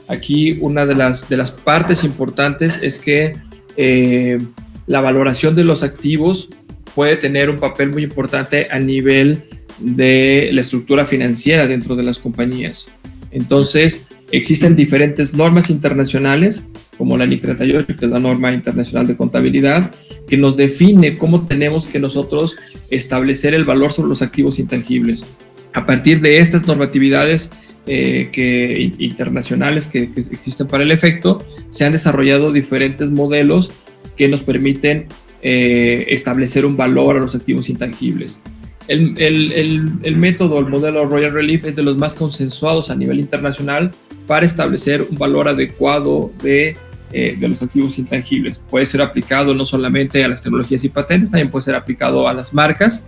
Aquí 0.10 0.58
una 0.60 0.86
de 0.86 0.96
las, 0.96 1.30
de 1.30 1.38
las 1.38 1.54
partes 1.54 2.04
importantes 2.04 2.82
es 2.84 3.00
que 3.00 3.38
eh, 3.78 4.42
la 4.86 5.00
valoración 5.00 5.56
de 5.56 5.64
los 5.64 5.84
activos 5.84 6.50
puede 6.94 7.16
tener 7.16 7.50
un 7.50 7.62
papel 7.62 7.92
muy 7.92 8.04
importante 8.04 8.68
a 8.70 8.80
nivel 8.80 9.44
de 9.80 10.50
la 10.52 10.60
estructura 10.60 11.06
financiera 11.06 11.68
dentro 11.68 11.96
de 11.96 12.04
las 12.04 12.20
compañías. 12.20 12.90
Entonces, 13.32 14.08
Existen 14.32 14.78
diferentes 14.78 15.34
normas 15.34 15.70
internacionales, 15.70 16.64
como 16.98 17.18
la 17.18 17.26
NIC 17.26 17.42
38, 17.42 17.88
que 17.88 18.06
es 18.06 18.12
la 18.12 18.20
norma 18.20 18.54
internacional 18.54 19.06
de 19.06 19.18
contabilidad, 19.18 19.92
que 20.28 20.38
nos 20.38 20.56
define 20.56 21.18
cómo 21.18 21.46
tenemos 21.46 21.86
que 21.86 22.00
nosotros 22.00 22.56
establecer 22.90 23.54
el 23.54 23.66
valor 23.66 23.92
sobre 23.92 24.10
los 24.10 24.22
activos 24.22 24.58
intangibles. 24.60 25.26
A 25.74 25.86
partir 25.86 26.22
de 26.22 26.40
estas 26.40 26.66
normatividades 26.66 27.52
eh, 27.88 28.30
que, 28.32 28.92
internacionales 29.00 29.88
que, 29.88 30.04
existen 30.16 30.68
para 30.68 30.84
el 30.84 30.92
efecto, 30.92 31.46
se 31.70 31.84
han 31.84 31.92
desarrollado 31.92 32.54
diferentes 32.54 33.10
modelos 33.10 33.72
que 34.16 34.30
nos 34.30 34.44
permiten 34.44 35.08
eh, 35.42 36.06
establecer 36.08 36.66
un 36.66 36.78
valor 36.78 37.18
a 37.18 37.20
los 37.20 37.36
activos 37.36 37.70
intangibles. 37.70 38.40
El, 38.88 39.16
el, 39.18 39.92
el, 40.04 40.18
método, 40.18 40.60
el 40.60 40.68
modelo 40.68 41.06
Royal 41.06 41.34
Relief 41.34 41.66
es 41.66 41.76
de 41.76 41.84
los 41.84 41.98
más 41.98 42.16
consensuados 42.16 42.90
a 42.90 42.96
nivel 42.96 43.20
internacional 43.20 43.92
para 44.28 44.46
establecer 44.46 45.06
un 45.10 45.18
valor 45.18 45.48
adecuado 45.48 46.32
de, 46.42 46.76
eh, 47.12 47.36
de, 47.38 47.48
los 47.48 47.62
activos 47.62 47.98
intangibles. 48.00 48.62
Puede 48.70 48.86
ser 48.86 49.02
aplicado 49.02 49.54
no 49.54 49.66
solamente 49.66 50.24
a 50.24 50.28
las 50.28 50.42
tecnologías 50.42 50.84
y 50.84 50.90
patentes, 50.90 51.32
también 51.32 51.50
puede 51.50 51.64
ser 51.64 51.76
aplicado 51.76 52.28
a 52.28 52.34
las 52.34 52.54
marcas 52.54 53.06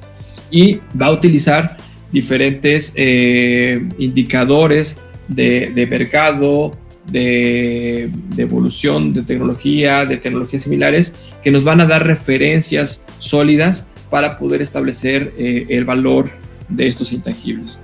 y 0.51 0.79
va 0.99 1.07
a 1.07 1.11
utilizar 1.11 1.77
diferentes 2.11 2.93
eh, 2.95 3.81
indicadores 3.97 4.97
de, 5.27 5.87
mercado, 5.89 6.71
de, 7.07 8.09
de, 8.35 8.43
evolución 8.43 9.13
de 9.13 9.23
tecnología, 9.23 10.05
de 10.05 10.17
tecnologías 10.17 10.63
similares, 10.63 11.15
que 11.41 11.51
nos 11.51 11.63
van 11.63 11.81
a 11.81 11.85
dar 11.85 12.05
referencias 12.05 13.03
sólidas 13.19 13.87
para 14.13 14.37
poder 14.37 14.61
establecer 14.61 15.33
eh, 15.39 15.65
el 15.69 15.85
valor 15.85 16.29
de 16.69 16.85
estos 16.85 17.11
intangibles. 17.13 17.79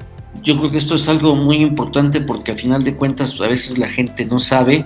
Yo 0.49 0.57
creo 0.57 0.71
que 0.71 0.79
esto 0.79 0.95
es 0.95 1.07
algo 1.07 1.35
muy 1.35 1.57
importante 1.57 2.21
porque 2.21 2.53
a 2.53 2.55
final 2.55 2.83
de 2.83 2.95
cuentas 2.95 3.39
a 3.39 3.47
veces 3.47 3.77
la 3.77 3.87
gente 3.87 4.25
no 4.25 4.39
sabe 4.39 4.83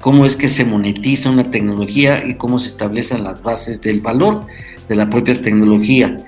cómo 0.00 0.24
es 0.24 0.36
que 0.36 0.48
se 0.48 0.64
monetiza 0.64 1.28
una 1.28 1.50
tecnología 1.50 2.24
y 2.24 2.36
cómo 2.36 2.60
se 2.60 2.68
establecen 2.68 3.24
las 3.24 3.42
bases 3.42 3.80
del 3.80 4.00
valor 4.00 4.46
de 4.88 4.94
la 4.94 5.10
propia 5.10 5.34
tecnología. 5.42 6.18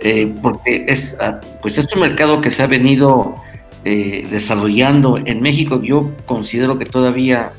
Eh, 0.00 0.32
porque 0.40 0.86
es, 0.88 1.14
ah, 1.20 1.42
pues 1.60 1.76
es 1.76 1.92
un 1.94 2.00
mercado 2.00 2.40
que 2.40 2.50
se 2.50 2.62
ha 2.62 2.66
venido 2.66 3.36
eh, 3.84 4.26
desarrollando 4.30 5.18
en 5.22 5.42
México. 5.42 5.82
Yo 5.82 6.10
considero 6.24 6.78
que 6.78 6.86
todavía, 6.86 7.52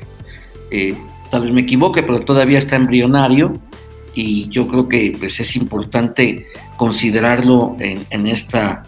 tal 1.30 1.42
vez 1.42 1.52
me 1.52 1.60
equivoque, 1.60 2.02
pero 2.02 2.24
todavía 2.24 2.58
está 2.58 2.74
embrionario 2.74 3.52
y 4.12 4.48
yo 4.48 4.66
creo 4.66 4.88
que 4.88 5.14
pues, 5.20 5.38
es 5.38 5.54
importante 5.54 6.48
considerarlo 6.76 7.76
en, 7.78 8.26
esta, 8.26 8.82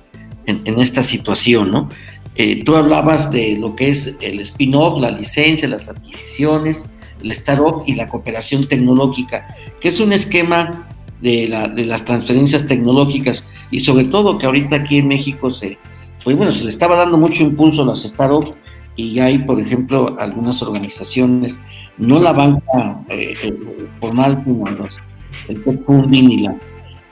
en, 0.47 0.81
esta 0.81 1.03
situación, 1.03 1.71
¿no? 1.71 1.89
Eh, 2.35 2.63
tú 2.65 2.77
hablabas 2.77 3.31
de 3.31 3.57
lo 3.57 3.75
que 3.75 3.89
es 3.89 4.15
el 4.21 4.41
spin-off, 4.41 5.01
la 5.01 5.11
licencia, 5.11 5.69
las 5.69 5.89
adquisiciones, 5.89 6.85
el 7.23 7.31
startup 7.33 7.83
y 7.87 7.95
la 7.95 8.09
cooperación 8.09 8.65
tecnológica, 8.67 9.47
que 9.81 9.89
es 9.89 10.01
un 10.01 10.13
esquema 10.13 10.87
de, 11.21 11.49
la, 11.49 11.69
de, 11.69 11.87
las 11.87 12.05
transferencias 12.05 12.67
tecnológicas 12.67 13.47
y 13.71 13.81
sobre 13.81 14.05
todo 14.05 14.37
que 14.37 14.47
ahorita 14.47 14.77
aquí 14.77 14.99
en 14.99 15.09
México 15.09 15.51
se, 15.51 15.79
pues 16.23 16.37
bueno, 16.37 16.53
se 16.53 16.65
le 16.65 16.71
estaba 16.71 16.97
dando 16.97 17.17
mucho 17.17 17.43
impulso 17.43 17.83
a 17.83 17.87
las 17.87 18.03
startups 18.03 18.51
y 18.97 19.19
hay, 19.21 19.39
por 19.39 19.61
ejemplo, 19.61 20.17
algunas 20.19 20.63
organizaciones, 20.63 21.61
no 21.99 22.19
la 22.19 22.33
banca 22.33 23.03
eh, 23.09 23.35
eh 23.43 23.59
formal, 24.01 24.43
como 24.43 24.67
el 24.69 25.63
crowdfunding 25.63 26.31
y 26.31 26.39
las 26.39 26.57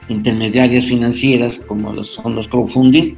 intermediarias 0.09 0.85
financieras 0.85 1.59
como 1.59 2.05
son 2.05 2.35
los 2.35 2.49
crowdfunding 2.49 3.15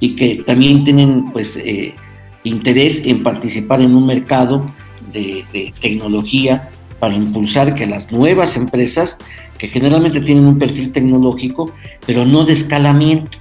y 0.00 0.16
que 0.16 0.42
también 0.46 0.84
tienen 0.84 1.30
pues 1.32 1.56
eh, 1.56 1.94
interés 2.42 3.06
en 3.06 3.22
participar 3.22 3.80
en 3.80 3.94
un 3.94 4.06
mercado 4.06 4.64
de, 5.12 5.44
tecnología 5.80 6.70
para 6.98 7.14
impulsar 7.14 7.74
que 7.74 7.86
las 7.86 8.10
nuevas 8.10 8.56
empresas 8.56 9.18
que 9.58 9.68
generalmente 9.68 10.20
tienen 10.20 10.46
un 10.46 10.58
perfil 10.58 10.90
tecnológico 10.90 11.72
pero 12.06 12.24
no 12.24 12.44
de 12.44 12.52
escalamiento 12.52 13.38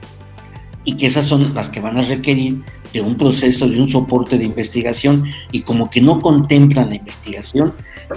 y 0.86 0.98
que 0.98 1.08
esas 1.08 1.26
son 1.26 1.54
las 1.54 1.70
que 1.70 1.80
van 1.80 1.98
a 1.98 2.02
requerir 2.04 2.62
de 2.94 3.02
un 3.02 3.18
proceso, 3.18 3.68
de 3.68 3.80
un 3.80 3.88
soporte 3.88 4.38
de 4.38 4.46
investigación 4.46 5.26
y 5.52 5.62
como 5.62 5.90
que 5.90 6.00
no 6.00 6.22
contemplan 6.22 6.90
la 6.90 6.96
investigación 6.96 7.74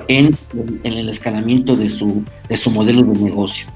en, 0.09 0.37
el 0.85 1.09
escalamiento 1.09 1.77
de 1.77 1.89
su, 1.89 2.25
de 2.49 2.57
su 2.57 2.71
modelo 2.71 3.03
de 3.03 3.19
negocio. 3.19 3.67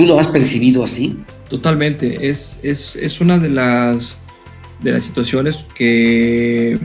¿Tú 0.00 0.06
lo 0.06 0.18
has 0.18 0.28
percibido 0.28 0.82
así? 0.82 1.14
Totalmente, 1.50 2.30
es, 2.30 2.58
es, 2.62 2.96
es 2.96 3.20
una 3.20 3.38
de 3.38 3.50
las, 3.50 4.18
de 4.82 4.92
las 4.92 5.04
situaciones 5.04 5.58
que 5.74 6.78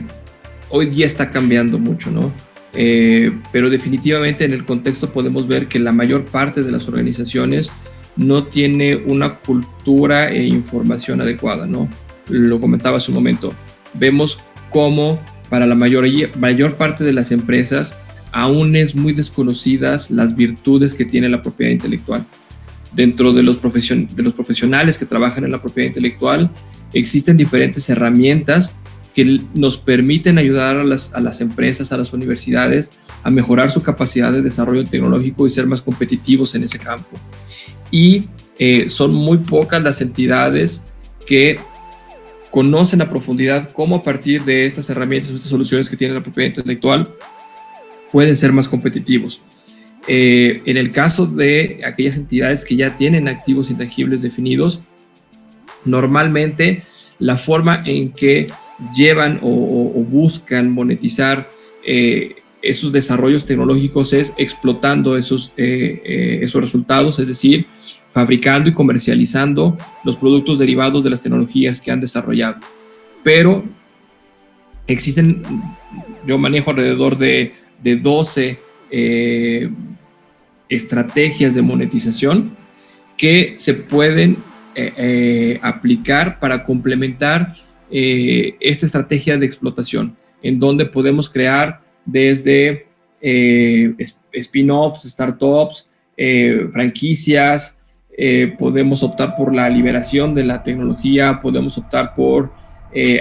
hoy 0.68 0.84
día 0.90 1.06
está 1.06 1.30
cambiando 1.30 1.78
mucho, 1.78 2.10
¿no? 2.10 2.30
Eh, 2.74 3.32
pero 3.52 3.70
definitivamente 3.70 4.44
en 4.44 4.52
el 4.52 4.66
contexto 4.66 5.14
podemos 5.14 5.48
ver 5.48 5.66
que 5.66 5.78
la 5.78 5.92
mayor 5.92 6.26
parte 6.26 6.62
de 6.62 6.70
las 6.70 6.88
organizaciones 6.88 7.72
no 8.16 8.48
tiene 8.48 8.96
una 8.96 9.36
cultura 9.36 10.30
e 10.30 10.44
información 10.44 11.22
adecuada, 11.22 11.64
¿no? 11.64 11.88
Lo 12.28 12.60
comentaba 12.60 12.98
hace 12.98 13.12
un 13.12 13.14
momento. 13.14 13.54
Vemos 13.94 14.38
cómo 14.68 15.18
para 15.48 15.64
la 15.64 15.74
mayoría, 15.74 16.28
mayor 16.38 16.74
parte 16.74 17.02
de 17.02 17.14
las 17.14 17.32
empresas 17.32 17.94
aún 18.32 18.76
es 18.76 18.94
muy 18.94 19.14
desconocidas 19.14 20.10
las 20.10 20.36
virtudes 20.36 20.94
que 20.94 21.06
tiene 21.06 21.30
la 21.30 21.40
propiedad 21.40 21.72
intelectual. 21.72 22.26
Dentro 22.92 23.32
de 23.32 23.42
los, 23.42 23.60
de 23.60 24.22
los 24.22 24.34
profesionales 24.34 24.98
que 24.98 25.06
trabajan 25.06 25.44
en 25.44 25.52
la 25.52 25.60
propiedad 25.60 25.88
intelectual, 25.88 26.50
existen 26.92 27.36
diferentes 27.36 27.88
herramientas 27.90 28.72
que 29.14 29.40
nos 29.54 29.76
permiten 29.78 30.38
ayudar 30.38 30.76
a 30.76 30.84
las, 30.84 31.14
a 31.14 31.20
las 31.20 31.40
empresas, 31.40 31.92
a 31.92 31.96
las 31.96 32.12
universidades 32.12 32.92
a 33.22 33.30
mejorar 33.30 33.70
su 33.70 33.82
capacidad 33.82 34.30
de 34.30 34.42
desarrollo 34.42 34.84
tecnológico 34.84 35.46
y 35.46 35.50
ser 35.50 35.66
más 35.66 35.82
competitivos 35.82 36.54
en 36.54 36.64
ese 36.64 36.78
campo. 36.78 37.16
Y 37.90 38.24
eh, 38.58 38.88
son 38.88 39.14
muy 39.14 39.38
pocas 39.38 39.82
las 39.82 40.00
entidades 40.00 40.82
que 41.26 41.58
conocen 42.50 43.02
a 43.02 43.08
profundidad 43.08 43.70
cómo 43.72 43.96
a 43.96 44.02
partir 44.02 44.44
de 44.44 44.64
estas 44.64 44.88
herramientas 44.90 45.30
estas 45.30 45.50
soluciones 45.50 45.90
que 45.90 45.96
tiene 45.96 46.14
la 46.14 46.20
propiedad 46.20 46.50
intelectual 46.50 47.08
pueden 48.12 48.36
ser 48.36 48.52
más 48.52 48.68
competitivos. 48.68 49.40
Eh, 50.08 50.62
en 50.66 50.76
el 50.76 50.92
caso 50.92 51.26
de 51.26 51.80
aquellas 51.84 52.16
entidades 52.16 52.64
que 52.64 52.76
ya 52.76 52.96
tienen 52.96 53.26
activos 53.28 53.70
intangibles 53.70 54.22
definidos, 54.22 54.80
normalmente 55.84 56.84
la 57.18 57.36
forma 57.36 57.82
en 57.84 58.12
que 58.12 58.48
llevan 58.94 59.40
o, 59.42 60.04
buscan 60.08 60.70
monetizar 60.70 61.50
eh, 61.84 62.36
esos 62.62 62.92
desarrollos 62.92 63.46
tecnológicos 63.46 64.12
es 64.12 64.34
explotando 64.36 65.16
esos, 65.16 65.52
eh, 65.56 66.40
esos 66.42 66.60
resultados, 66.60 67.18
es 67.18 67.28
decir, 67.28 67.66
fabricando 68.12 68.70
y 68.70 68.72
comercializando 68.72 69.76
los 70.04 70.16
productos 70.16 70.58
derivados 70.58 71.02
de 71.02 71.10
las 71.10 71.22
tecnologías 71.22 71.80
que 71.80 71.90
han 71.90 72.00
desarrollado. 72.00 72.60
Pero 73.22 73.64
existen, 74.86 75.42
yo 76.26 76.38
manejo 76.38 76.70
alrededor 76.70 77.18
de, 77.18 77.54
de 77.82 77.96
12 77.96 78.58
estrategias 80.68 81.54
de 81.54 81.62
monetización 81.62 82.50
que 83.16 83.54
se 83.58 83.74
pueden 83.74 84.38
eh, 84.74 84.92
eh, 84.96 85.60
aplicar 85.62 86.38
para 86.38 86.62
complementar 86.64 87.54
eh, 87.90 88.56
esta 88.60 88.84
estrategia 88.84 89.38
de 89.38 89.46
explotación, 89.46 90.14
en 90.42 90.60
donde 90.60 90.84
podemos 90.86 91.30
crear 91.30 91.80
desde 92.04 92.86
spin-offs, 94.32 95.02
startups, 95.04 95.90
franquicias, 96.72 97.80
podemos 98.58 99.02
optar 99.02 99.34
por 99.34 99.52
la 99.52 99.68
liberación 99.68 100.34
de 100.34 100.44
la 100.44 100.62
tecnología, 100.62 101.40
podemos 101.40 101.76
optar 101.78 102.14
por 102.14 102.52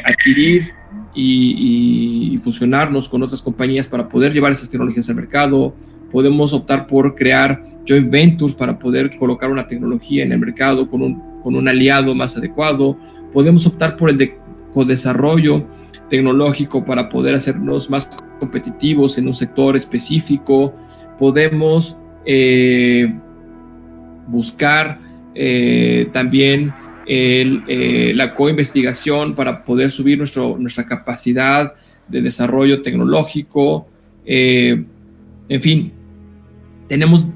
adquirir 0.04 0.74
y, 1.16 2.34
y, 2.34 2.38
fusionarnos 2.38 3.10
con 3.10 3.24
otras 3.24 3.42
compañías 3.42 3.88
para 3.88 4.08
poder 4.08 4.32
llevar 4.32 4.52
esas 4.52 4.70
tecnologías 4.70 5.10
al 5.10 5.16
mercado, 5.16 5.74
podemos 6.12 6.54
optar 6.54 6.88
por 6.88 7.16
crear 7.16 7.62
joint 7.88 8.10
ventures 8.10 8.56
para 8.56 8.78
poder 8.78 9.16
colocar 9.18 9.52
una 9.52 9.68
tecnología 9.68 10.24
en 10.24 10.32
el 10.32 10.40
mercado 10.40 10.88
con 10.88 11.02
un, 11.02 11.42
con 11.42 11.56
un 11.56 11.68
aliado 11.68 12.16
más 12.16 12.38
adecuado, 12.38 12.98
podemos 13.34 13.66
optar 13.68 13.98
por 13.98 14.10
el 14.10 14.18
de 14.18 14.38
co-desarrollo 14.72 15.66
tecnológico 16.10 16.86
para 16.86 17.10
poder 17.10 17.36
hacernos 17.36 17.90
más 17.90 18.10
competitivos 18.40 19.18
en 19.18 19.28
un 19.28 19.34
sector 19.34 19.76
específico, 19.76 20.74
podemos 21.18 22.00
eh, 22.26 23.14
buscar 24.28 25.00
eh, 25.34 26.10
también 26.12 26.74
el, 27.06 27.64
eh, 27.68 28.14
la 28.16 28.34
coinvestigación 28.34 29.36
para 29.36 29.64
poder 29.64 29.92
subir 29.92 30.18
nuestro, 30.18 30.58
nuestra 30.58 30.86
capacidad 30.86 31.74
de 32.08 32.22
desarrollo 32.22 32.82
tecnológico. 32.82 33.88
En 35.50 35.62
fin, 35.62 35.92
tenemos 36.88 37.28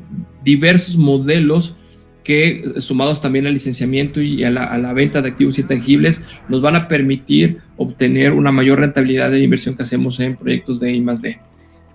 diversos 0.43 0.97
modelos 0.97 1.76
que, 2.24 2.76
sumados 2.78 3.22
también 3.22 3.47
al 3.47 3.53
licenciamiento 3.53 4.22
y 4.22 4.43
a 4.43 4.51
la, 4.51 4.93
venta 4.93 5.22
de 5.22 5.30
activos 5.30 5.57
intangibles, 5.57 6.26
nos 6.47 6.62
van 6.62 6.76
a 6.76 6.88
permitir 6.88 7.60
obtener 7.78 8.34
una 8.34 8.51
mayor 8.51 8.80
rentabilidad 8.80 9.32
de 9.32 9.38
la 9.38 9.43
inversión 9.43 9.76
que 9.76 9.84
hacemos 9.84 10.20
en 10.20 10.36
proyectos 10.36 10.80
de 10.80 10.93
I 10.93 11.01
+D. 11.01 11.39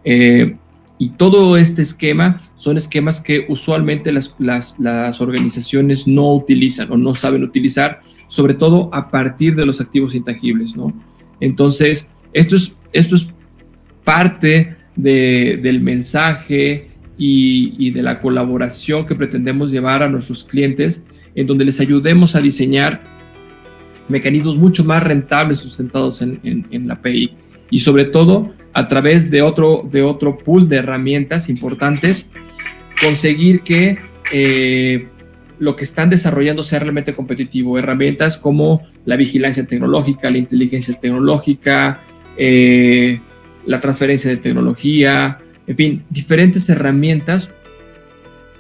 Eh, 0.05 0.57
y 0.99 1.11
todo 1.11 1.57
este 1.57 1.83
esquema 1.83 2.43
son 2.55 2.77
esquemas 2.77 3.21
que 3.21 3.47
usualmente 3.49 4.13
las, 4.13 4.35
las, 4.39 4.79
las, 4.79 5.21
organizaciones 5.21 6.07
no 6.07 6.33
utilizan 6.35 6.91
o 6.93 6.97
no 6.97 7.15
saben 7.15 7.43
utilizar, 7.43 8.01
sobre 8.27 8.55
todo 8.55 8.91
a 8.93 9.11
partir 9.11 9.55
de 9.57 9.67
los 9.67 9.81
activos 9.81 10.15
intangibles, 10.15 10.77
¿no? 10.77 10.93
Entonces, 11.41 12.11
esto 12.33 12.57
es, 12.57 12.77
esto 12.93 13.17
es 13.17 13.29
parte 14.05 14.77
de, 14.97 15.59
del 15.63 15.81
mensaje 15.81 16.89
y, 17.17 17.91
de 17.91 18.03
la 18.03 18.21
colaboración 18.21 19.07
que 19.07 19.15
pretendemos 19.15 19.71
llevar 19.71 20.03
a 20.03 20.09
nuestros 20.09 20.45
clientes, 20.45 21.07
en 21.35 21.47
donde 21.47 21.65
les 21.65 21.81
ayudemos 21.81 22.35
a 22.35 22.41
diseñar 22.41 23.03
mecanismos 24.09 24.57
mucho 24.57 24.85
más 24.85 25.03
rentables 25.03 25.61
sustentados 25.61 26.21
en, 26.23 26.87
la 26.87 26.95
API 26.95 27.33
y 27.71 27.81
sobre 27.81 28.05
todo 28.05 28.53
a 28.73 28.89
través 28.89 29.31
de 29.31 29.43
otro, 29.43 29.89
de 29.91 30.03
otro 30.03 30.39
pool 30.39 30.69
de 30.69 30.77
herramientas 30.77 31.49
importantes, 31.49 32.31
conseguir 33.01 33.63
que 33.63 33.99
eh, 34.33 35.07
lo 35.59 35.77
que 35.77 35.85
están 35.85 36.11
desarrollando 36.11 36.63
sea 36.63 36.81
realmente 36.81 37.15
competitivo. 37.15 37.79
Herramientas 37.79 38.37
como 38.37 38.83
la 39.05 39.17
vigilancia 39.17 39.65
tecnológica, 39.67 40.31
la 40.31 40.39
inteligencia 40.39 40.99
tecnológica, 40.99 42.01
eh, 42.37 43.21
la 43.67 43.81
transferencia 43.81 44.31
de 44.31 44.37
tecnología, 44.37 45.39
en 45.67 45.77
fin, 45.77 46.03
diferentes 46.11 46.69
herramientas 46.69 47.51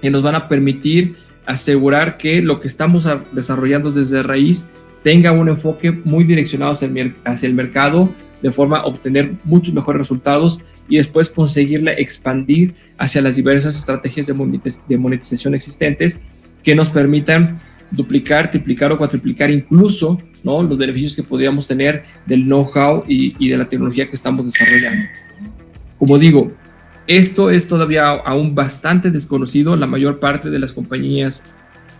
que 0.00 0.10
nos 0.10 0.22
van 0.22 0.34
a 0.34 0.48
permitir 0.48 1.16
asegurar 1.46 2.16
que 2.16 2.40
lo 2.40 2.60
que 2.60 2.68
estamos 2.68 3.06
desarrollando 3.32 3.92
desde 3.92 4.22
raíz 4.22 4.70
tenga 5.02 5.32
un 5.32 5.48
enfoque 5.48 5.92
muy 5.92 6.24
direccionado 6.24 6.72
hacia 6.72 7.46
el, 7.46 7.54
mercado, 7.54 8.10
de 8.42 8.50
forma 8.50 8.78
a 8.78 8.86
obtener 8.86 9.34
muchos 9.44 9.74
mejores 9.74 10.00
resultados 10.00 10.60
y 10.88 10.96
después 10.96 11.30
conseguirla 11.30 11.92
expandir 11.92 12.74
hacia 12.96 13.20
las 13.20 13.36
diversas 13.36 13.76
estrategias 13.76 14.26
de 14.26 14.98
monetización 14.98 15.54
existentes 15.54 16.22
que 16.62 16.74
nos 16.74 16.88
permitan 16.88 17.58
duplicar, 17.90 18.50
triplicar 18.50 18.92
o 18.92 18.98
cuatriplicar 18.98 19.50
incluso 19.50 20.20
¿no? 20.42 20.62
los 20.62 20.76
beneficios 20.76 21.16
que 21.16 21.22
podríamos 21.22 21.66
tener 21.66 22.04
del 22.26 22.44
know-how 22.44 23.04
y, 23.06 23.48
de 23.48 23.56
la 23.56 23.64
tecnología 23.66 24.08
que 24.08 24.16
estamos 24.16 24.46
desarrollando. 24.46 25.06
Como 25.98 26.18
digo, 26.18 26.52
esto 27.06 27.50
es 27.50 27.68
todavía 27.68 28.08
aún 28.10 28.54
bastante 28.54 29.10
desconocido. 29.10 29.76
La 29.76 29.86
mayor 29.86 30.20
parte 30.20 30.50
de 30.50 30.58
las 30.58 30.72
compañías 30.72 31.44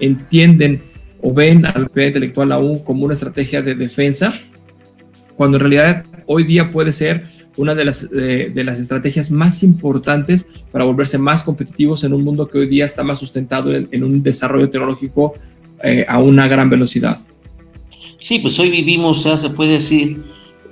entienden 0.01 0.83
o 1.21 1.33
ven 1.33 1.65
a 1.65 1.73
la 1.79 2.07
intelectual 2.07 2.53
aún 2.53 2.85
como 2.85 3.05
una 3.05 3.15
estrategia 3.15 3.63
de 3.63 3.75
defensa, 3.75 4.35
cuando 5.37 5.57
en 5.57 5.63
realidad 5.63 6.05
hoy 6.27 6.45
día 6.45 6.71
puede 6.71 6.93
ser 6.93 7.25
una 7.57 7.75
de 7.75 7.85
las, 7.85 8.11
de, 8.11 8.65
las 8.65 8.79
estrategias 8.79 9.31
más 9.31 9.63
importantes 9.63 10.47
para 10.73 10.85
volverse 10.85 11.19
más 11.19 11.43
competitivos 11.43 12.05
en 12.05 12.13
un 12.13 12.25
mundo 12.25 12.49
que 12.49 12.59
hoy 12.59 12.67
día 12.67 12.85
está 12.85 13.05
más 13.05 13.19
sustentado 13.19 13.75
en, 13.75 14.05
un 14.05 14.23
desarrollo 14.23 14.69
tecnológico 14.69 15.35
eh, 15.85 16.05
a 16.09 16.19
una 16.19 16.49
gran 16.49 16.71
velocidad. 16.71 17.19
Sí, 18.19 18.39
pues 18.39 18.59
hoy 18.59 18.71
vivimos, 18.71 19.23
se 19.23 19.51
puede 19.51 19.73
decir, 19.73 20.23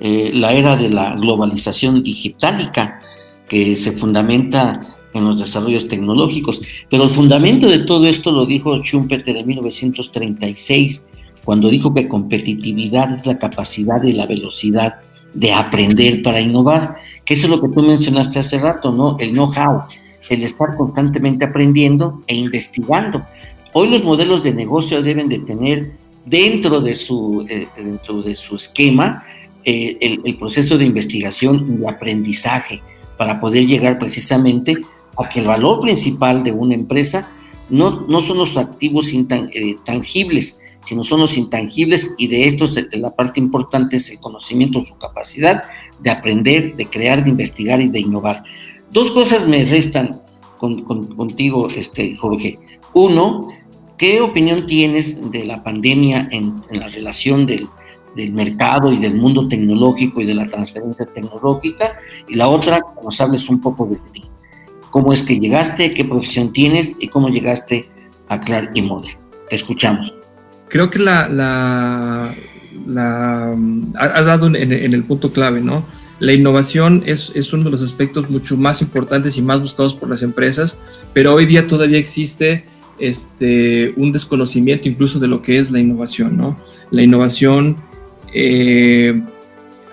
eh, 0.01 0.31
la 0.33 0.53
era 0.53 0.75
de 0.75 0.89
la 0.89 1.15
globalización 1.15 2.03
digitálica 2.03 3.01
que 3.49 3.77
se 3.77 3.93
fundamenta 3.93 4.81
en 5.15 5.25
los 5.25 5.39
desarrollos 5.39 5.89
tecnológicos. 5.89 6.63
Pero 6.89 7.05
el 7.05 7.11
fundamento 7.11 7.69
de 7.69 7.81
todo 7.81 8.07
esto 8.07 8.33
lo 8.33 8.47
dijo 8.47 8.77
Schumpeter 8.83 9.37
en 9.37 9.47
1936, 9.47 11.07
cuando 11.45 11.69
dijo 11.69 11.93
que 11.93 12.09
competitividad 12.09 13.13
es 13.15 13.27
la 13.27 13.39
capacidad 13.39 14.03
y 14.03 14.13
la 14.13 14.27
velocidad 14.27 15.01
de 15.35 15.53
aprender 15.53 16.23
para 16.23 16.41
innovar, 16.41 16.97
que 17.25 17.35
eso 17.35 17.47
es 17.47 17.51
lo 17.51 17.61
que 17.61 17.69
tú 17.69 17.83
mencionaste 17.83 18.39
hace 18.39 18.59
rato, 18.59 18.93
¿no? 18.93 19.17
El 19.19 19.33
know-how, 19.33 19.83
el 20.29 20.43
estar 20.43 20.77
constantemente 20.77 21.45
aprendiendo 21.45 22.23
e 22.27 22.35
investigando. 22.35 23.23
Hoy 23.75 23.89
los 23.89 24.05
modelos 24.05 24.43
de 24.43 24.53
negocio 24.53 25.03
deben 25.03 25.29
de 25.29 25.39
tener 25.39 25.93
dentro 26.27 26.81
de 26.81 26.95
su, 26.95 27.47
eh, 27.49 27.69
dentro 27.77 28.23
de 28.23 28.35
su 28.35 28.57
esquema 28.57 29.25
eh, 29.65 29.97
el, 30.25 30.37
proceso 30.37 30.77
de 30.77 30.85
investigación 30.85 31.79
y 31.81 31.89
aprendizaje 31.89 32.83
para 33.17 33.41
poder 33.41 33.67
llegar 33.67 33.99
precisamente 33.99 34.77
a 35.17 35.29
que 35.29 35.41
el 35.41 35.47
valor 35.47 35.81
principal 35.81 36.43
de 36.43 36.53
una 36.53 36.75
empresa 36.75 37.31
no, 37.71 38.03
no 38.03 38.21
son 38.21 38.39
los 38.39 38.59
activos 38.59 39.11
eh, 39.13 39.77
tangibles, 39.85 40.59
sino 40.83 41.03
son 41.03 41.21
los 41.21 41.39
intangibles 41.39 42.15
y 42.19 42.27
de 42.27 42.47
estos 42.47 42.79
la 42.93 43.15
parte 43.15 43.41
importante 43.41 43.97
es 43.97 44.11
el 44.11 44.21
conocimiento, 44.21 44.83
su 44.83 44.99
capacidad 44.99 45.63
de 46.01 46.11
aprender, 46.11 46.77
de 46.77 46.87
crear, 46.87 47.25
de 47.25 47.31
investigar 47.31 47.81
y 47.81 47.89
de 47.89 48.01
innovar. 48.01 48.43
Dos 48.91 49.11
cosas 49.13 49.49
me 49.49 49.65
restan 49.65 50.21
contigo, 50.59 51.69
este, 51.75 52.15
Jorge. 52.17 52.59
Uno, 52.95 53.49
¿qué 54.03 54.21
opinión 54.21 54.67
tienes 54.67 55.31
de 55.31 55.45
la 55.45 55.63
pandemia 55.63 56.27
en 56.33 56.57
la 56.73 56.89
relación 56.89 57.47
del, 57.47 57.69
del 58.17 58.33
mercado 58.33 58.93
y 58.93 58.99
del 58.99 59.15
mundo 59.15 59.47
tecnológico 59.47 60.21
y 60.21 60.27
de 60.27 60.35
la 60.35 60.45
transferencia 60.45 61.07
tecnológica, 61.07 62.01
y 62.27 62.35
la 62.35 62.49
otra, 62.49 62.81
nos 63.05 63.21
hables 63.21 63.49
un 63.49 63.61
poco 63.61 63.87
de 63.87 63.99
ti. 64.13 64.25
¿Cómo 64.91 65.13
es 65.13 65.23
que 65.23 65.39
llegaste? 65.39 65.95
¿Qué 65.95 66.05
profesión 66.05 66.53
tienes? 66.53 66.97
¿Y 66.99 67.07
cómo 67.07 67.29
llegaste 67.29 67.85
a 68.29 68.41
Clark 68.41 68.73
y 68.75 68.83
Mode? 68.83 69.17
Te 69.49 69.55
escuchamos. 69.55 70.13
Creo 70.67 70.91
que 70.91 70.99
la, 70.99 71.29
la, 71.29 72.35
la, 72.85 73.55
has 74.01 74.27
dado 74.27 74.49
en, 74.49 74.73
el 74.73 75.05
punto 75.05 75.33
clave, 75.33 75.61
¿no? 75.61 75.85
La 76.19 76.33
innovación 76.33 77.05
es, 77.07 77.31
es, 77.37 77.53
uno 77.53 77.63
de 77.63 77.71
los 77.71 77.83
aspectos 77.85 78.29
mucho 78.29 78.57
más 78.57 78.83
importantes 78.83 79.39
y 79.39 79.43
más 79.43 79.61
buscados 79.61 79.95
por 79.95 80.11
las 80.11 80.23
empresas, 80.23 80.77
pero 81.13 81.35
hoy 81.35 81.47
día 81.47 81.69
todavía 81.69 81.99
existe 81.99 82.65
este, 83.03 83.93
un 83.97 84.13
desconocimiento 84.13 84.89
incluso 84.89 85.19
de 85.19 85.27
lo 85.27 85.43
que 85.43 85.59
es 85.59 85.71
la 85.71 85.81
innovación, 85.81 86.37
¿no? 86.37 86.57
La 86.91 87.03
innovación, 87.03 87.77
eh, 88.33 89.21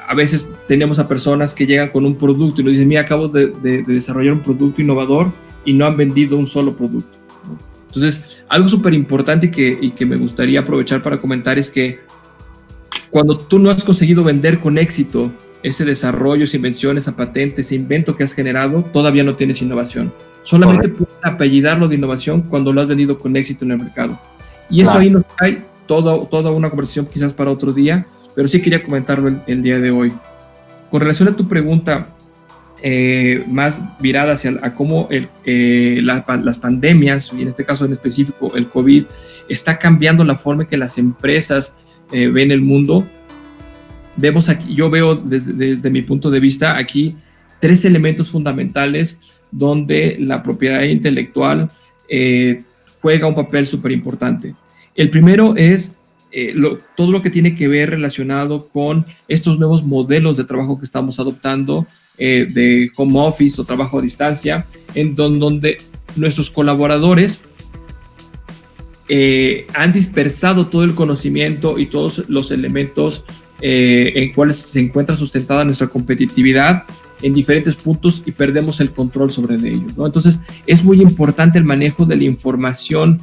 a 0.08 0.14
veces 0.14 0.54
tenemos 0.68 1.00
a 1.00 1.08
personas 1.08 1.54
que 1.54 1.66
llegan 1.66 1.90
con 1.90 2.06
un 2.06 2.16
producto 2.16 2.62
y 2.62 2.64
nos 2.64 2.74
dicen, 2.74 2.88
mira, 2.88 3.02
acabo 3.02 3.28
de, 3.28 3.48
de 3.48 3.84
desarrollar 3.84 4.34
un 4.34 4.42
producto 4.42 4.82
innovador 4.82 5.32
y 5.66 5.74
no 5.74 5.86
han 5.86 5.98
vendido 5.98 6.38
un 6.38 6.48
solo 6.48 6.76
producto. 6.76 7.18
Entonces, 7.88 8.44
algo 8.48 8.68
súper 8.68 8.94
importante 8.94 9.48
y 9.48 9.52
que, 9.52 9.94
que 9.96 10.06
me 10.06 10.16
gustaría 10.16 10.60
aprovechar 10.60 11.02
para 11.02 11.18
comentar 11.18 11.58
es 11.58 11.72
que 11.72 12.00
cuando 13.10 13.40
tú 13.40 13.58
no 13.58 13.72
has 13.72 13.84
conseguido 13.84 14.24
vender 14.24 14.60
con 14.60 14.78
éxito 14.78 15.32
ese 15.64 15.84
desarrollo, 15.86 16.44
esa 16.44 16.58
invención, 16.58 17.00
esa 17.00 17.16
patente, 17.16 17.62
ese 17.62 17.76
invento 17.76 18.16
que 18.16 18.24
has 18.24 18.34
generado, 18.34 18.84
todavía 18.94 19.24
no 19.24 19.36
tienes 19.36 19.64
innovación. 19.64 20.14
Solamente 20.50 20.90
puedes 20.90 21.14
apellidarlo 21.22 21.88
de 21.88 21.94
innovación 21.94 22.42
cuando 22.42 22.74
lo 22.74 22.82
has 22.82 22.88
vendido 22.88 23.20
con 23.20 23.36
éxito 23.36 23.66
en 23.66 23.72
el 23.74 23.78
mercado. 23.78 24.20
Y 24.68 24.82
eso 24.82 24.98
ahí 24.98 25.12
nos 25.12 25.24
trae 25.38 25.62
todo, 25.86 26.26
toda 26.26 26.50
una 26.50 26.72
conversación 26.72 27.06
quizás 27.06 27.34
para 27.34 27.52
otro 27.52 27.72
día, 27.72 28.08
pero 28.36 28.48
sí 28.48 28.60
quería 28.60 28.82
comentarlo 28.82 29.44
el 29.46 29.62
día 29.62 29.78
de 29.78 29.92
hoy. 29.92 30.12
Con 30.90 31.02
relación 31.02 31.28
a 31.28 31.36
tu 31.36 31.48
pregunta, 31.48 32.08
eh, 32.82 33.44
más 33.48 33.80
virada 34.00 34.34
hacia 34.34 34.58
a 34.64 34.74
cómo 34.74 35.08
eh, 35.12 36.00
las 36.02 36.58
pandemias, 36.58 37.32
y 37.32 37.44
en 37.44 37.48
este 37.48 37.64
caso 37.64 37.86
en 37.86 37.94
específico 37.94 38.52
el 38.56 38.70
COVID, 38.70 39.04
está 39.50 39.78
cambiando 39.78 40.24
la 40.24 40.34
forma 40.34 40.64
en 40.64 40.70
que 40.70 40.78
las 40.78 40.98
empresas 40.98 41.78
eh, 42.12 42.28
ven 42.28 42.50
el 42.50 42.62
mundo. 42.62 43.06
Vemos 44.16 44.50
aquí, 44.50 44.74
yo 44.74 44.90
veo 44.90 45.14
desde, 45.14 45.54
desde 45.54 45.92
mi 45.92 46.02
punto 46.02 46.32
de 46.32 46.40
vista 46.40 46.76
aquí 46.76 47.16
tres 47.60 47.86
elementos 47.86 48.32
fundamentales 48.32 49.20
donde 49.52 50.18
la 50.20 50.42
propiedad 50.44 50.84
intelectual 50.84 51.70
juega 53.02 53.28
un 53.28 53.36
papel 53.36 53.66
súper 53.68 53.92
importante. 53.92 54.56
El 54.96 55.10
primero 55.10 55.56
es 55.56 55.96
todo 56.96 57.12
lo 57.12 57.22
que 57.22 57.30
tiene 57.30 57.56
que 57.56 57.68
ver 57.68 57.90
relacionado 57.90 58.68
con 58.68 59.06
estos 59.28 59.58
nuevos 59.58 59.84
modelos 59.84 60.38
de 60.38 60.44
trabajo 60.44 60.78
que 60.78 60.86
estamos 60.86 61.20
adoptando 61.20 61.88
eh, 62.18 62.48
de 62.50 62.92
home 62.98 63.20
office 63.20 63.60
o 63.62 63.64
trabajo 63.64 64.00
a 64.00 64.02
distancia, 64.02 64.66
en 64.94 65.16
donde 65.16 65.78
nuestros 66.16 66.50
colaboradores 66.50 67.40
eh, 69.08 69.66
han 69.74 69.92
dispersado 69.92 70.68
todo 70.68 70.84
el 70.84 70.94
conocimiento 70.94 71.80
y 71.80 71.88
todos 71.88 72.30
los 72.30 72.52
elementos 72.52 73.24
eh, 73.62 74.12
en 74.16 74.34
cuales 74.34 74.58
se 74.58 74.82
encuentra 74.82 75.16
sustentada 75.16 75.64
nuestra 75.64 75.88
competitividad 75.88 76.84
en 77.22 77.34
diferentes 77.34 77.76
puntos 77.76 78.24
y 78.26 78.32
perdemos 78.32 78.80
el 78.80 78.92
control 78.92 79.32
sobre 79.32 79.56
ellos. 79.56 79.98
¿no? 79.98 80.06
Entonces 80.06 80.42
es 80.66 80.84
muy 80.84 81.02
importante 81.02 81.58
el 81.58 81.66
manejo 81.66 82.06
de 82.06 82.16
la 82.16 82.24
información 82.24 83.22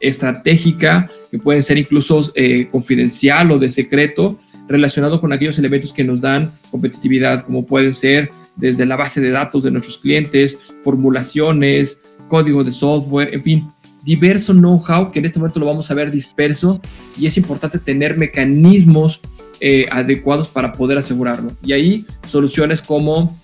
estratégica, 0.00 1.10
que 1.30 1.38
pueden 1.38 1.62
ser 1.62 1.78
incluso 1.78 2.32
confidencial 2.70 3.50
o 3.50 3.58
de 3.58 3.70
secreto, 3.70 4.38
relacionado 4.68 5.20
con 5.20 5.32
aquellos 5.32 5.58
elementos 5.58 5.92
que 5.92 6.04
nos 6.04 6.20
dan 6.20 6.52
competitividad, 6.70 7.42
como 7.42 7.66
pueden 7.66 7.92
ser 7.92 8.30
desde 8.56 8.86
la 8.86 8.96
base 8.96 9.20
de 9.20 9.30
datos 9.30 9.62
de 9.62 9.70
nuestros 9.70 9.98
clientes, 9.98 10.58
formulaciones, 10.82 12.00
código 12.28 12.64
de 12.64 12.72
software, 12.72 13.34
en 13.34 13.42
fin, 13.42 13.70
diverso 14.04 14.52
know-how 14.52 15.10
que 15.10 15.18
en 15.18 15.24
este 15.24 15.38
momento 15.38 15.58
lo 15.58 15.66
vamos 15.66 15.90
a 15.90 15.94
ver 15.94 16.10
disperso 16.10 16.80
y 17.18 17.26
es 17.26 17.36
importante 17.36 17.78
tener 17.78 18.16
mecanismos 18.18 19.20
eh, 19.60 19.86
adecuados 19.90 20.48
para 20.48 20.72
poder 20.72 20.98
asegurarlo. 20.98 21.52
Y 21.64 21.72
ahí 21.72 22.06
soluciones 22.26 22.82
como 22.82 23.38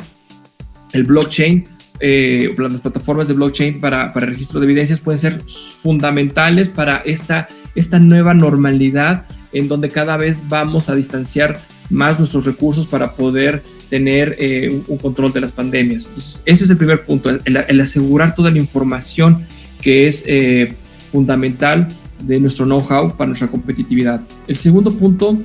el 0.92 1.04
blockchain, 1.04 1.64
eh, 2.00 2.54
las 2.58 2.80
plataformas 2.80 3.28
de 3.28 3.34
blockchain 3.34 3.80
para, 3.80 4.12
para 4.12 4.26
registro 4.26 4.60
de 4.60 4.66
evidencias 4.66 5.00
pueden 5.00 5.18
ser 5.18 5.40
fundamentales 5.82 6.68
para 6.68 6.98
esta, 6.98 7.48
esta 7.74 7.98
nueva 7.98 8.34
normalidad 8.34 9.26
en 9.52 9.68
donde 9.68 9.88
cada 9.88 10.16
vez 10.16 10.40
vamos 10.48 10.88
a 10.88 10.94
distanciar 10.94 11.60
más 11.88 12.18
nuestros 12.18 12.44
recursos 12.44 12.86
para 12.86 13.12
poder 13.12 13.62
tener 13.88 14.36
eh, 14.38 14.82
un, 14.86 14.98
control 14.98 15.32
de 15.32 15.40
las 15.40 15.52
pandemias. 15.52 16.06
Entonces, 16.06 16.42
ese 16.46 16.64
es 16.64 16.70
el 16.70 16.76
primer 16.76 17.04
punto, 17.04 17.30
el, 17.30 17.80
asegurar 17.80 18.34
toda 18.34 18.50
la 18.50 18.58
información 18.58 19.46
que 19.80 20.06
es 20.06 20.24
eh, 20.26 20.74
fundamental 21.10 21.88
de 22.22 22.38
nuestro 22.38 22.66
know-how 22.66 23.16
para 23.16 23.28
nuestra 23.28 23.48
competitividad. 23.48 24.20
El 24.46 24.56
segundo 24.56 24.92
punto 24.92 25.38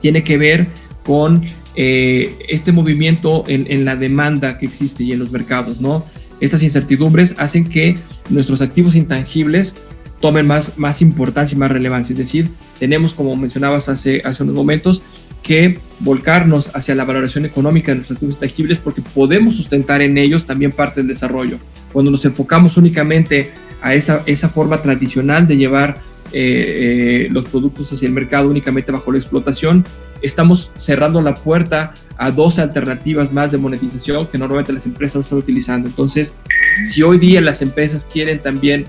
tiene 0.00 0.22
que 0.22 0.38
ver 0.38 0.68
con 1.04 1.42
eh, 1.74 2.34
este 2.48 2.72
movimiento 2.72 3.44
en, 3.48 3.70
en, 3.70 3.84
la 3.84 3.96
demanda 3.96 4.58
que 4.58 4.66
existe 4.66 5.04
y 5.04 5.12
en 5.12 5.18
los 5.18 5.30
mercados, 5.30 5.80
¿no? 5.80 6.04
Estas 6.40 6.62
incertidumbres 6.62 7.34
hacen 7.38 7.68
que 7.68 7.96
nuestros 8.28 8.60
activos 8.60 8.94
intangibles 8.94 9.74
tomen 10.20 10.46
más, 10.46 10.78
más 10.78 11.02
importancia 11.02 11.54
y 11.56 11.58
más 11.58 11.70
relevancia. 11.70 12.12
Es 12.12 12.18
decir, 12.18 12.50
tenemos, 12.78 13.14
como 13.14 13.36
mencionabas 13.36 13.88
hace, 13.88 14.22
hace 14.24 14.42
unos 14.42 14.54
momentos, 14.54 15.02
que 15.42 15.78
volcarnos 16.00 16.70
hacia 16.74 16.94
la 16.94 17.04
valoración 17.04 17.44
económica 17.44 17.92
de 17.92 17.96
nuestros 17.96 18.16
activos 18.16 18.40
tangibles 18.40 18.78
porque 18.78 19.00
podemos 19.00 19.54
sustentar 19.54 20.02
en 20.02 20.18
ellos 20.18 20.44
también 20.44 20.72
parte 20.72 21.00
del 21.00 21.08
desarrollo. 21.08 21.58
Cuando 21.96 22.10
nos 22.10 22.26
enfocamos 22.26 22.76
únicamente 22.76 23.54
a 23.80 23.94
esa, 23.94 24.22
esa 24.26 24.50
forma 24.50 24.82
tradicional 24.82 25.48
de 25.48 25.56
llevar 25.56 25.96
eh, 26.30 27.24
eh, 27.24 27.28
los 27.30 27.46
productos 27.46 27.90
hacia 27.90 28.06
el 28.06 28.12
mercado 28.12 28.50
únicamente 28.50 28.92
bajo 28.92 29.10
la 29.12 29.16
explotación, 29.16 29.82
estamos 30.20 30.72
cerrando 30.76 31.22
la 31.22 31.32
puerta 31.32 31.94
a 32.18 32.30
dos 32.30 32.58
alternativas 32.58 33.32
más 33.32 33.50
de 33.50 33.56
monetización 33.56 34.26
que 34.26 34.36
normalmente 34.36 34.74
las 34.74 34.84
empresas 34.84 35.14
no 35.14 35.20
están 35.22 35.38
utilizando. 35.38 35.88
Entonces, 35.88 36.36
si 36.82 37.02
hoy 37.02 37.16
día 37.16 37.40
las 37.40 37.62
empresas 37.62 38.04
quieren 38.04 38.40
también 38.40 38.84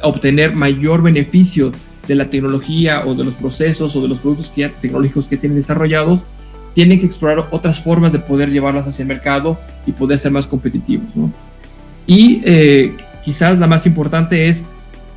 obtener 0.00 0.54
mayor 0.54 1.02
beneficio 1.02 1.70
de 2.08 2.14
la 2.14 2.30
tecnología 2.30 3.04
o 3.04 3.14
de 3.14 3.24
los 3.24 3.34
procesos 3.34 3.94
o 3.94 4.00
de 4.00 4.08
los 4.08 4.20
productos 4.20 4.48
que 4.48 4.62
ya, 4.62 4.70
tecnológicos 4.70 5.28
que 5.28 5.36
tienen 5.36 5.56
desarrollados, 5.56 6.24
tienen 6.72 6.98
que 6.98 7.04
explorar 7.04 7.46
otras 7.50 7.78
formas 7.78 8.14
de 8.14 8.20
poder 8.20 8.50
llevarlas 8.50 8.88
hacia 8.88 9.02
el 9.02 9.08
mercado 9.08 9.60
y 9.84 9.92
poder 9.92 10.16
ser 10.16 10.32
más 10.32 10.46
competitivos. 10.46 11.12
Y 12.06 12.42
eh, 12.44 12.94
quizás 13.24 13.58
la 13.58 13.66
más 13.66 13.86
importante 13.86 14.46
es, 14.46 14.66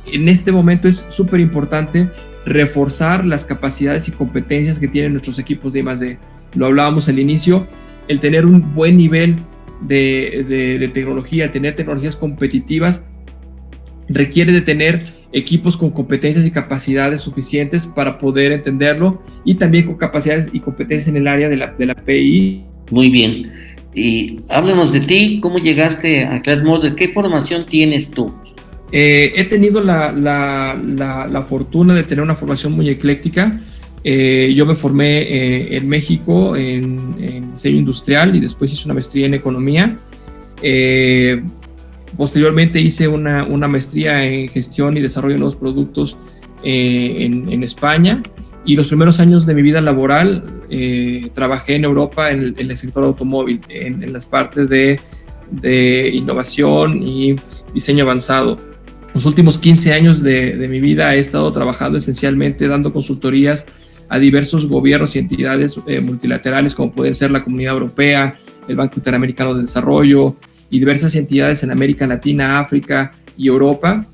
en 0.06 0.28
este 0.28 0.52
momento 0.52 0.88
es 0.88 1.06
súper 1.08 1.40
importante 1.40 2.08
reforzar 2.46 3.24
las 3.26 3.44
capacidades 3.44 4.08
y 4.08 4.12
competencias 4.12 4.78
que 4.78 4.88
tienen 4.88 5.12
nuestros 5.12 5.38
equipos 5.38 5.72
de 5.74 5.80
I+D. 5.80 6.18
Lo 6.54 6.66
hablábamos 6.66 7.08
al 7.08 7.18
inicio, 7.18 7.66
el 8.08 8.20
tener 8.20 8.46
un 8.46 8.74
buen 8.74 8.96
nivel 8.96 9.36
de, 9.82 10.46
de, 10.48 10.78
de 10.78 10.88
tecnología, 10.88 11.50
tener 11.50 11.76
tecnologías 11.76 12.16
competitivas, 12.16 13.04
requiere 14.08 14.52
de 14.52 14.62
tener 14.62 15.18
equipos 15.30 15.76
con 15.76 15.90
competencias 15.90 16.46
y 16.46 16.50
capacidades 16.50 17.20
suficientes 17.20 17.86
para 17.86 18.16
poder 18.16 18.52
entenderlo 18.52 19.22
y 19.44 19.56
también 19.56 19.84
con 19.84 19.96
capacidades 19.96 20.48
y 20.54 20.60
competencias 20.60 21.08
en 21.08 21.18
el 21.18 21.28
área 21.28 21.50
de 21.50 21.56
la, 21.58 21.74
de 21.74 21.86
la 21.86 21.94
PI. 21.94 22.64
Muy 22.90 23.10
bien. 23.10 23.52
Y 23.94 24.40
háblanos 24.48 24.92
de 24.92 25.00
ti, 25.00 25.38
¿cómo 25.40 25.58
llegaste 25.58 26.24
a 26.24 26.40
Cloud 26.40 26.94
¿Qué 26.94 27.08
formación 27.08 27.66
tienes 27.66 28.10
tú? 28.10 28.32
Eh, 28.92 29.32
he 29.36 29.44
tenido 29.44 29.82
la, 29.82 31.44
fortuna 31.48 31.94
de 31.94 32.02
tener 32.02 32.22
una 32.22 32.34
formación 32.34 32.72
muy 32.72 32.88
ecléctica. 32.88 33.60
Eh, 34.04 34.52
yo 34.56 34.64
me 34.64 34.74
formé 34.74 35.22
eh, 35.22 35.76
en 35.76 35.88
México 35.88 36.54
en, 36.56 37.50
diseño 37.50 37.78
industrial 37.78 38.36
y 38.36 38.40
después 38.40 38.72
hice 38.72 38.84
una 38.84 38.94
maestría 38.94 39.26
en 39.26 39.34
economía. 39.34 39.96
Posteriormente 42.16 42.80
hice 42.80 43.06
una, 43.06 43.44
maestría 43.68 44.24
en 44.24 44.48
gestión 44.48 44.96
y 44.96 45.00
desarrollo 45.00 45.34
de 45.34 45.40
nuevos 45.40 45.56
productos 45.56 46.16
eh, 46.64 47.16
en, 47.20 47.52
en, 47.52 47.62
España 47.62 48.20
y 48.68 48.76
los 48.76 48.88
primeros 48.88 49.18
años 49.18 49.46
de 49.46 49.54
mi 49.54 49.62
vida 49.62 49.80
laboral 49.80 50.44
eh, 50.68 51.30
trabajé 51.32 51.76
en 51.76 51.84
Europa 51.84 52.30
en, 52.30 52.54
el 52.58 52.76
sector 52.76 53.02
automóvil, 53.02 53.62
en, 53.70 54.02
en 54.02 54.12
las 54.12 54.26
partes 54.26 54.68
de, 54.68 55.00
de, 55.50 56.10
innovación 56.12 57.02
y 57.02 57.34
diseño 57.72 58.04
avanzado. 58.04 58.58
Los 59.14 59.24
últimos 59.24 59.58
15 59.58 59.94
años 59.94 60.22
de, 60.22 60.54
de 60.54 60.68
mi 60.68 60.80
vida 60.80 61.14
he 61.14 61.18
estado 61.18 61.50
trabajando 61.50 61.96
esencialmente 61.96 62.68
dando 62.68 62.92
consultorías 62.92 63.64
a 64.10 64.18
diversos 64.18 64.66
gobiernos 64.66 65.16
y 65.16 65.20
entidades 65.20 65.80
eh, 65.86 66.02
multilaterales 66.02 66.74
como 66.74 66.92
pueden 66.92 67.14
ser 67.14 67.30
la 67.30 67.42
Comunidad 67.42 67.72
Europea, 67.72 68.38
el 68.68 68.76
Banco 68.76 68.96
Interamericano 68.98 69.54
de 69.54 69.62
Desarrollo, 69.62 70.36
y 70.68 70.78
diversas 70.78 71.16
entidades 71.16 71.62
en 71.62 71.70
América 71.70 72.06
Latina, 72.06 72.60
África 72.60 73.14
y 73.34 73.48
Europa, 73.48 74.04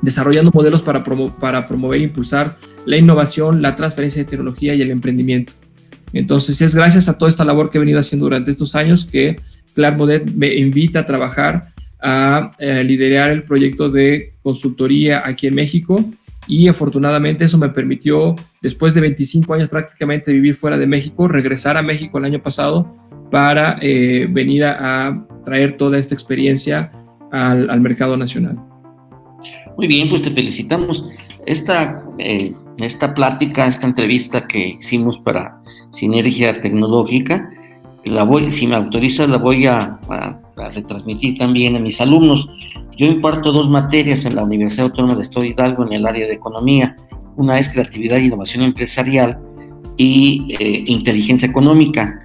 desarrollando 0.00 0.52
modelos 0.54 0.80
para, 0.80 1.04
para 1.04 1.68
promover 1.68 2.00
e 2.00 2.04
impulsar 2.04 2.56
la 2.88 2.96
innovación, 2.96 3.60
la 3.60 3.76
transferencia 3.76 4.22
de 4.22 4.30
tecnología 4.30 4.74
y 4.74 4.80
el 4.80 4.90
emprendimiento. 4.90 5.52
Entonces 6.14 6.62
es 6.62 6.74
gracias 6.74 7.10
a 7.10 7.18
toda 7.18 7.28
esta 7.28 7.44
labor 7.44 7.70
que 7.70 7.76
he 7.76 7.80
venido 7.80 8.00
haciendo 8.00 8.24
durante 8.24 8.50
estos 8.50 8.74
años 8.74 9.04
que 9.04 9.36
Clark 9.74 9.98
Modet 9.98 10.30
me 10.32 10.54
invita 10.54 11.00
a 11.00 11.06
trabajar 11.06 11.64
a 12.00 12.52
eh, 12.58 12.82
liderar 12.84 13.28
el 13.28 13.42
proyecto 13.42 13.90
de 13.90 14.32
consultoría 14.42 15.22
aquí 15.26 15.46
en 15.46 15.54
México 15.54 16.02
y 16.46 16.66
afortunadamente 16.68 17.44
eso 17.44 17.58
me 17.58 17.68
permitió, 17.68 18.34
después 18.62 18.94
de 18.94 19.02
25 19.02 19.52
años 19.52 19.68
prácticamente 19.68 20.32
vivir 20.32 20.54
fuera 20.54 20.78
de 20.78 20.86
México, 20.86 21.28
regresar 21.28 21.76
a 21.76 21.82
México 21.82 22.16
el 22.16 22.24
año 22.24 22.42
pasado 22.42 22.96
para 23.30 23.76
eh, 23.82 24.26
venir 24.30 24.64
a, 24.64 25.26
traer 25.44 25.76
toda 25.76 25.98
esta 25.98 26.14
experiencia 26.14 26.90
al, 27.32 27.80
mercado 27.82 28.16
nacional. 28.16 28.58
Muy 29.76 29.86
bien, 29.88 30.08
pues 30.08 30.22
te 30.22 30.30
felicitamos. 30.30 31.06
Esta, 31.46 32.02
eh, 32.18 32.54
esta 32.78 33.14
plática, 33.14 33.66
esta 33.66 33.86
entrevista 33.86 34.46
que 34.46 34.76
hicimos 34.80 35.18
para 35.18 35.60
Sinergia 35.90 36.60
Tecnológica, 36.60 37.50
la 38.04 38.22
voy, 38.22 38.50
si 38.50 38.66
me 38.66 38.76
autorizas, 38.76 39.28
la 39.28 39.38
voy 39.38 39.66
a, 39.66 39.98
a 40.08 40.70
retransmitir 40.70 41.38
también 41.38 41.76
a 41.76 41.80
mis 41.80 42.00
alumnos. 42.00 42.48
Yo 42.96 43.06
imparto 43.06 43.52
dos 43.52 43.68
materias 43.68 44.24
en 44.24 44.36
la 44.36 44.42
Universidad 44.42 44.86
Autónoma 44.86 45.14
de 45.14 45.22
Estado 45.22 45.46
Hidalgo 45.46 45.84
en 45.86 45.92
el 45.92 46.06
área 46.06 46.26
de 46.26 46.34
economía. 46.34 46.96
Una 47.36 47.58
es 47.58 47.68
creatividad 47.68 48.18
e 48.18 48.24
innovación 48.24 48.64
empresarial 48.64 49.38
y 49.96 50.56
eh, 50.58 50.84
inteligencia 50.86 51.48
económica, 51.48 52.18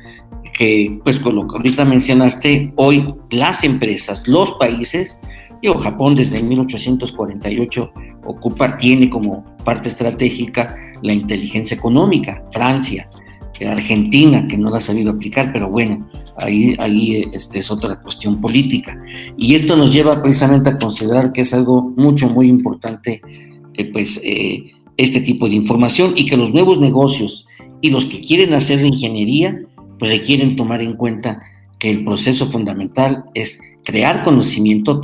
que 0.57 0.99
pues 1.03 1.19
con 1.19 1.35
lo 1.35 1.47
que 1.47 1.57
ahorita 1.57 1.85
mencionaste, 1.85 2.73
hoy 2.75 3.13
las 3.29 3.63
empresas, 3.63 4.27
los 4.27 4.51
países, 4.53 5.17
digo, 5.61 5.77
Japón 5.79 6.15
desde 6.15 6.41
1848 6.41 7.91
ocupa, 8.25 8.77
tiene 8.77 9.09
como 9.09 9.43
parte 9.63 9.89
estratégica 9.89 10.77
la 11.01 11.13
inteligencia 11.13 11.75
económica, 11.75 12.43
Francia, 12.51 13.09
Argentina, 13.69 14.47
que 14.47 14.57
no 14.57 14.69
la 14.69 14.77
ha 14.77 14.79
sabido 14.79 15.11
aplicar, 15.11 15.51
pero 15.51 15.69
bueno, 15.69 16.09
ahí, 16.39 16.75
ahí 16.79 17.29
este, 17.33 17.59
es 17.59 17.71
otra 17.71 17.99
cuestión 17.99 18.41
política. 18.41 19.01
Y 19.37 19.55
esto 19.55 19.75
nos 19.77 19.93
lleva 19.93 20.21
precisamente 20.21 20.69
a 20.69 20.77
considerar 20.77 21.31
que 21.31 21.41
es 21.41 21.53
algo 21.53 21.93
mucho, 21.95 22.29
muy 22.29 22.47
importante, 22.47 23.21
eh, 23.75 23.91
pues, 23.91 24.19
eh, 24.23 24.71
este 24.97 25.21
tipo 25.21 25.47
de 25.47 25.55
información 25.55 26.13
y 26.15 26.25
que 26.25 26.37
los 26.37 26.53
nuevos 26.53 26.79
negocios 26.79 27.47
y 27.81 27.89
los 27.89 28.05
que 28.05 28.21
quieren 28.21 28.53
hacer 28.53 28.85
ingeniería, 28.85 29.59
pues 29.99 30.11
requieren 30.11 30.55
tomar 30.55 30.81
en 30.81 30.95
cuenta 30.95 31.41
que 31.79 31.89
el 31.89 32.03
proceso 32.03 32.49
fundamental 32.49 33.25
es 33.33 33.59
crear 33.83 34.23
conocimiento, 34.23 35.01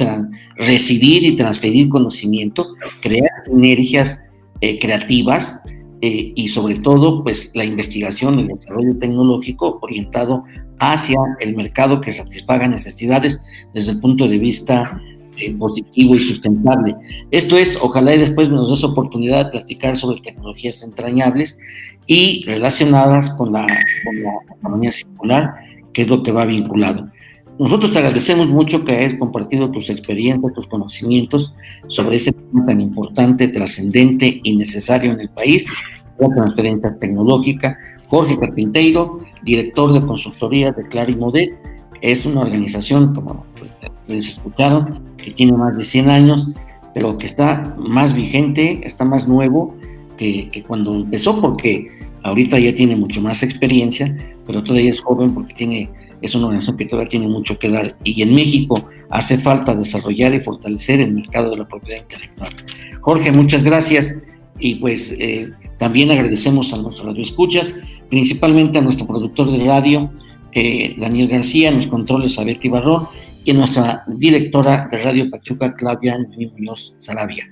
recibir 0.58 1.24
y 1.24 1.36
transferir 1.36 1.90
conocimiento, 1.90 2.68
crear 3.02 3.30
sinergias 3.46 4.24
eh, 4.62 4.80
creativas, 4.80 5.62
eh, 6.02 6.32
y 6.34 6.48
sobre 6.48 6.76
todo 6.76 7.24
pues 7.24 7.52
la 7.56 7.66
investigación 7.66 8.40
el 8.40 8.48
desarrollo 8.48 8.98
tecnológico 8.98 9.80
orientado 9.82 10.46
hacia 10.80 11.20
el 11.42 11.58
mercado 11.58 12.00
que 12.00 12.14
satisfaga 12.14 12.70
necesidades 12.70 13.42
desde 13.74 13.92
el 13.92 14.00
punto 14.00 14.26
de 14.26 14.38
vista 14.38 15.02
eh, 15.36 15.54
positivo 15.56 16.16
y 16.16 16.20
sustentable. 16.20 16.96
Esto 17.32 17.58
es, 17.58 17.78
ojalá 17.82 18.16
y 18.16 18.20
después 18.20 18.50
nos 18.50 18.70
des 18.70 18.84
oportunidad 18.86 19.46
de 19.46 19.52
platicar 19.52 19.98
sobre 19.98 20.22
tecnologías 20.22 20.84
entrañables 20.84 21.58
y 22.06 22.46
relacionadas 22.46 23.32
con 23.32 23.52
la, 23.52 23.68
con 24.06 24.24
la 24.24 24.32
economía 24.58 24.94
circular, 24.94 25.54
que 25.92 26.04
es 26.04 26.08
lo 26.08 26.24
que 26.24 26.32
va 26.32 26.46
vinculado. 26.46 27.10
Nosotros 27.60 27.92
te 27.92 28.00
agradecemos 28.00 28.50
mucho 28.50 28.86
que 28.86 28.96
hayas 28.96 29.16
compartido 29.16 29.70
tus 29.70 29.90
experiencias, 29.90 30.54
tus 30.54 30.66
conocimientos 30.66 31.58
sobre 31.88 32.16
ese 32.16 32.32
tema 32.32 32.66
tan 32.66 32.80
importante, 32.80 33.50
trascendente 33.50 34.40
y 34.42 34.56
necesario 34.56 35.12
en 35.12 35.20
el 35.20 35.28
país, 35.28 35.68
la 36.18 36.30
transferencia 36.30 36.96
tecnológica. 36.98 37.78
Jorge 38.08 38.40
Carpinteiro, 38.40 39.20
director 39.44 39.92
de 39.92 40.00
consultoría 40.00 40.72
de 40.72 40.88
Clarimodet, 40.88 41.52
es 42.00 42.26
una 42.26 42.42
organización, 42.42 43.14
como 43.14 43.46
les 44.08 44.30
escucharon, 44.30 45.02
que 45.18 45.32
tiene 45.32 45.52
más 45.52 45.76
de 45.76 45.84
100 45.84 46.10
años, 46.10 46.54
pero 46.94 47.18
que 47.18 47.26
está 47.26 47.76
más 47.78 48.14
vigente, 48.14 48.80
está 48.86 49.04
más 49.04 49.28
nuevo 49.28 49.76
que, 50.18 50.50
que 50.50 50.64
cuando 50.64 50.96
empezó, 50.96 51.42
porque 51.42 51.90
ahorita 52.24 52.58
ya 52.58 52.74
tiene 52.74 52.96
mucho 52.96 53.22
más 53.22 53.44
experiencia, 53.44 54.16
pero 54.48 54.64
todavía 54.64 54.92
es 54.92 55.02
joven 55.02 55.34
porque 55.34 55.54
tiene 55.54 55.90
es 56.22 56.36
una 56.36 56.46
organización 56.46 56.78
que 56.78 56.86
todavía 56.86 57.10
tiene 57.10 57.28
mucho 57.28 57.58
que 57.58 57.70
dar 57.70 57.96
y 58.04 58.22
en 58.22 58.34
México 58.34 58.84
hace 59.10 59.38
falta 59.38 59.76
desarrollar 59.76 60.34
y 60.34 60.42
fortalecer 60.42 61.02
el 61.02 61.14
mercado 61.14 61.52
de 61.52 61.58
la 61.58 61.68
propiedad 61.68 62.02
intelectual. 62.02 62.50
Jorge, 63.02 63.32
muchas 63.32 63.64
gracias 63.64 64.18
y 64.60 64.76
pues 64.76 65.16
eh, 65.20 65.52
también 65.78 66.12
agradecemos 66.12 66.74
a 66.74 66.78
nuestros 66.78 67.08
radioescuchas, 67.08 67.74
principalmente 68.10 68.78
a 68.78 68.82
nuestro 68.82 69.08
productor 69.08 69.52
de 69.52 69.66
radio, 69.66 70.12
eh, 70.52 70.96
Daniel 71.00 71.28
García, 71.28 71.70
en 71.70 71.78
los 71.78 71.88
controles 71.88 72.38
a 72.38 72.44
Betty 72.44 72.70
Barrón 72.70 73.08
y 73.46 73.52
a 73.52 73.54
nuestra 73.54 74.04
directora 74.08 74.88
de 74.92 74.98
Radio 74.98 75.30
Pachuca, 75.30 75.74
Claudia 75.74 76.18
Muñoz 76.58 76.96
Sarabia. 77.00 77.46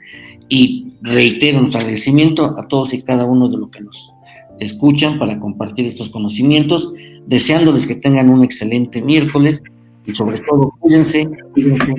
Y 0.49 0.93
reitero 1.01 1.59
nuestro 1.59 1.79
agradecimiento 1.79 2.57
a 2.57 2.67
todos 2.67 2.93
y 2.93 3.01
cada 3.01 3.25
uno 3.25 3.47
de 3.49 3.57
los 3.57 3.69
que 3.69 3.81
nos 3.81 4.13
escuchan 4.59 5.19
para 5.19 5.39
compartir 5.39 5.85
estos 5.85 6.09
conocimientos 6.09 6.91
deseándoles 7.25 7.85
que 7.87 7.95
tengan 7.95 8.29
un 8.29 8.43
excelente 8.43 9.01
miércoles 9.01 9.61
y 10.05 10.13
sobre 10.13 10.39
todo 10.39 10.73
cuídense, 10.79 11.29
cuídense. 11.53 11.93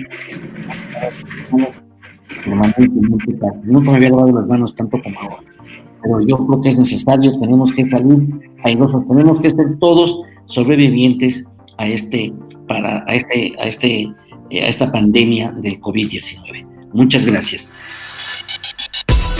Nunca 3.64 3.90
me 3.90 3.96
había 3.96 4.10
lavado 4.10 4.32
las 4.32 4.46
manos 4.46 4.74
tanto 4.74 5.00
como 5.02 5.20
ahora. 5.20 5.42
Pero 6.02 6.20
yo 6.22 6.36
creo 6.46 6.60
que 6.60 6.68
es 6.70 6.78
necesario, 6.78 7.38
tenemos 7.38 7.72
que 7.72 7.84
salir 7.86 8.28
airosos, 8.64 9.06
tenemos 9.08 9.40
que 9.40 9.50
ser 9.50 9.78
todos 9.78 10.20
sobrevivientes 10.46 11.50
a 11.76 11.86
este, 11.86 12.32
para, 12.66 13.04
a 13.06 13.14
este, 13.14 13.52
a 13.60 13.66
este, 13.66 14.08
a 14.52 14.68
esta 14.68 14.90
pandemia 14.90 15.52
del 15.52 15.80
COVID-19. 15.80 16.66
Muchas 16.92 17.26
gracias. 17.26 17.74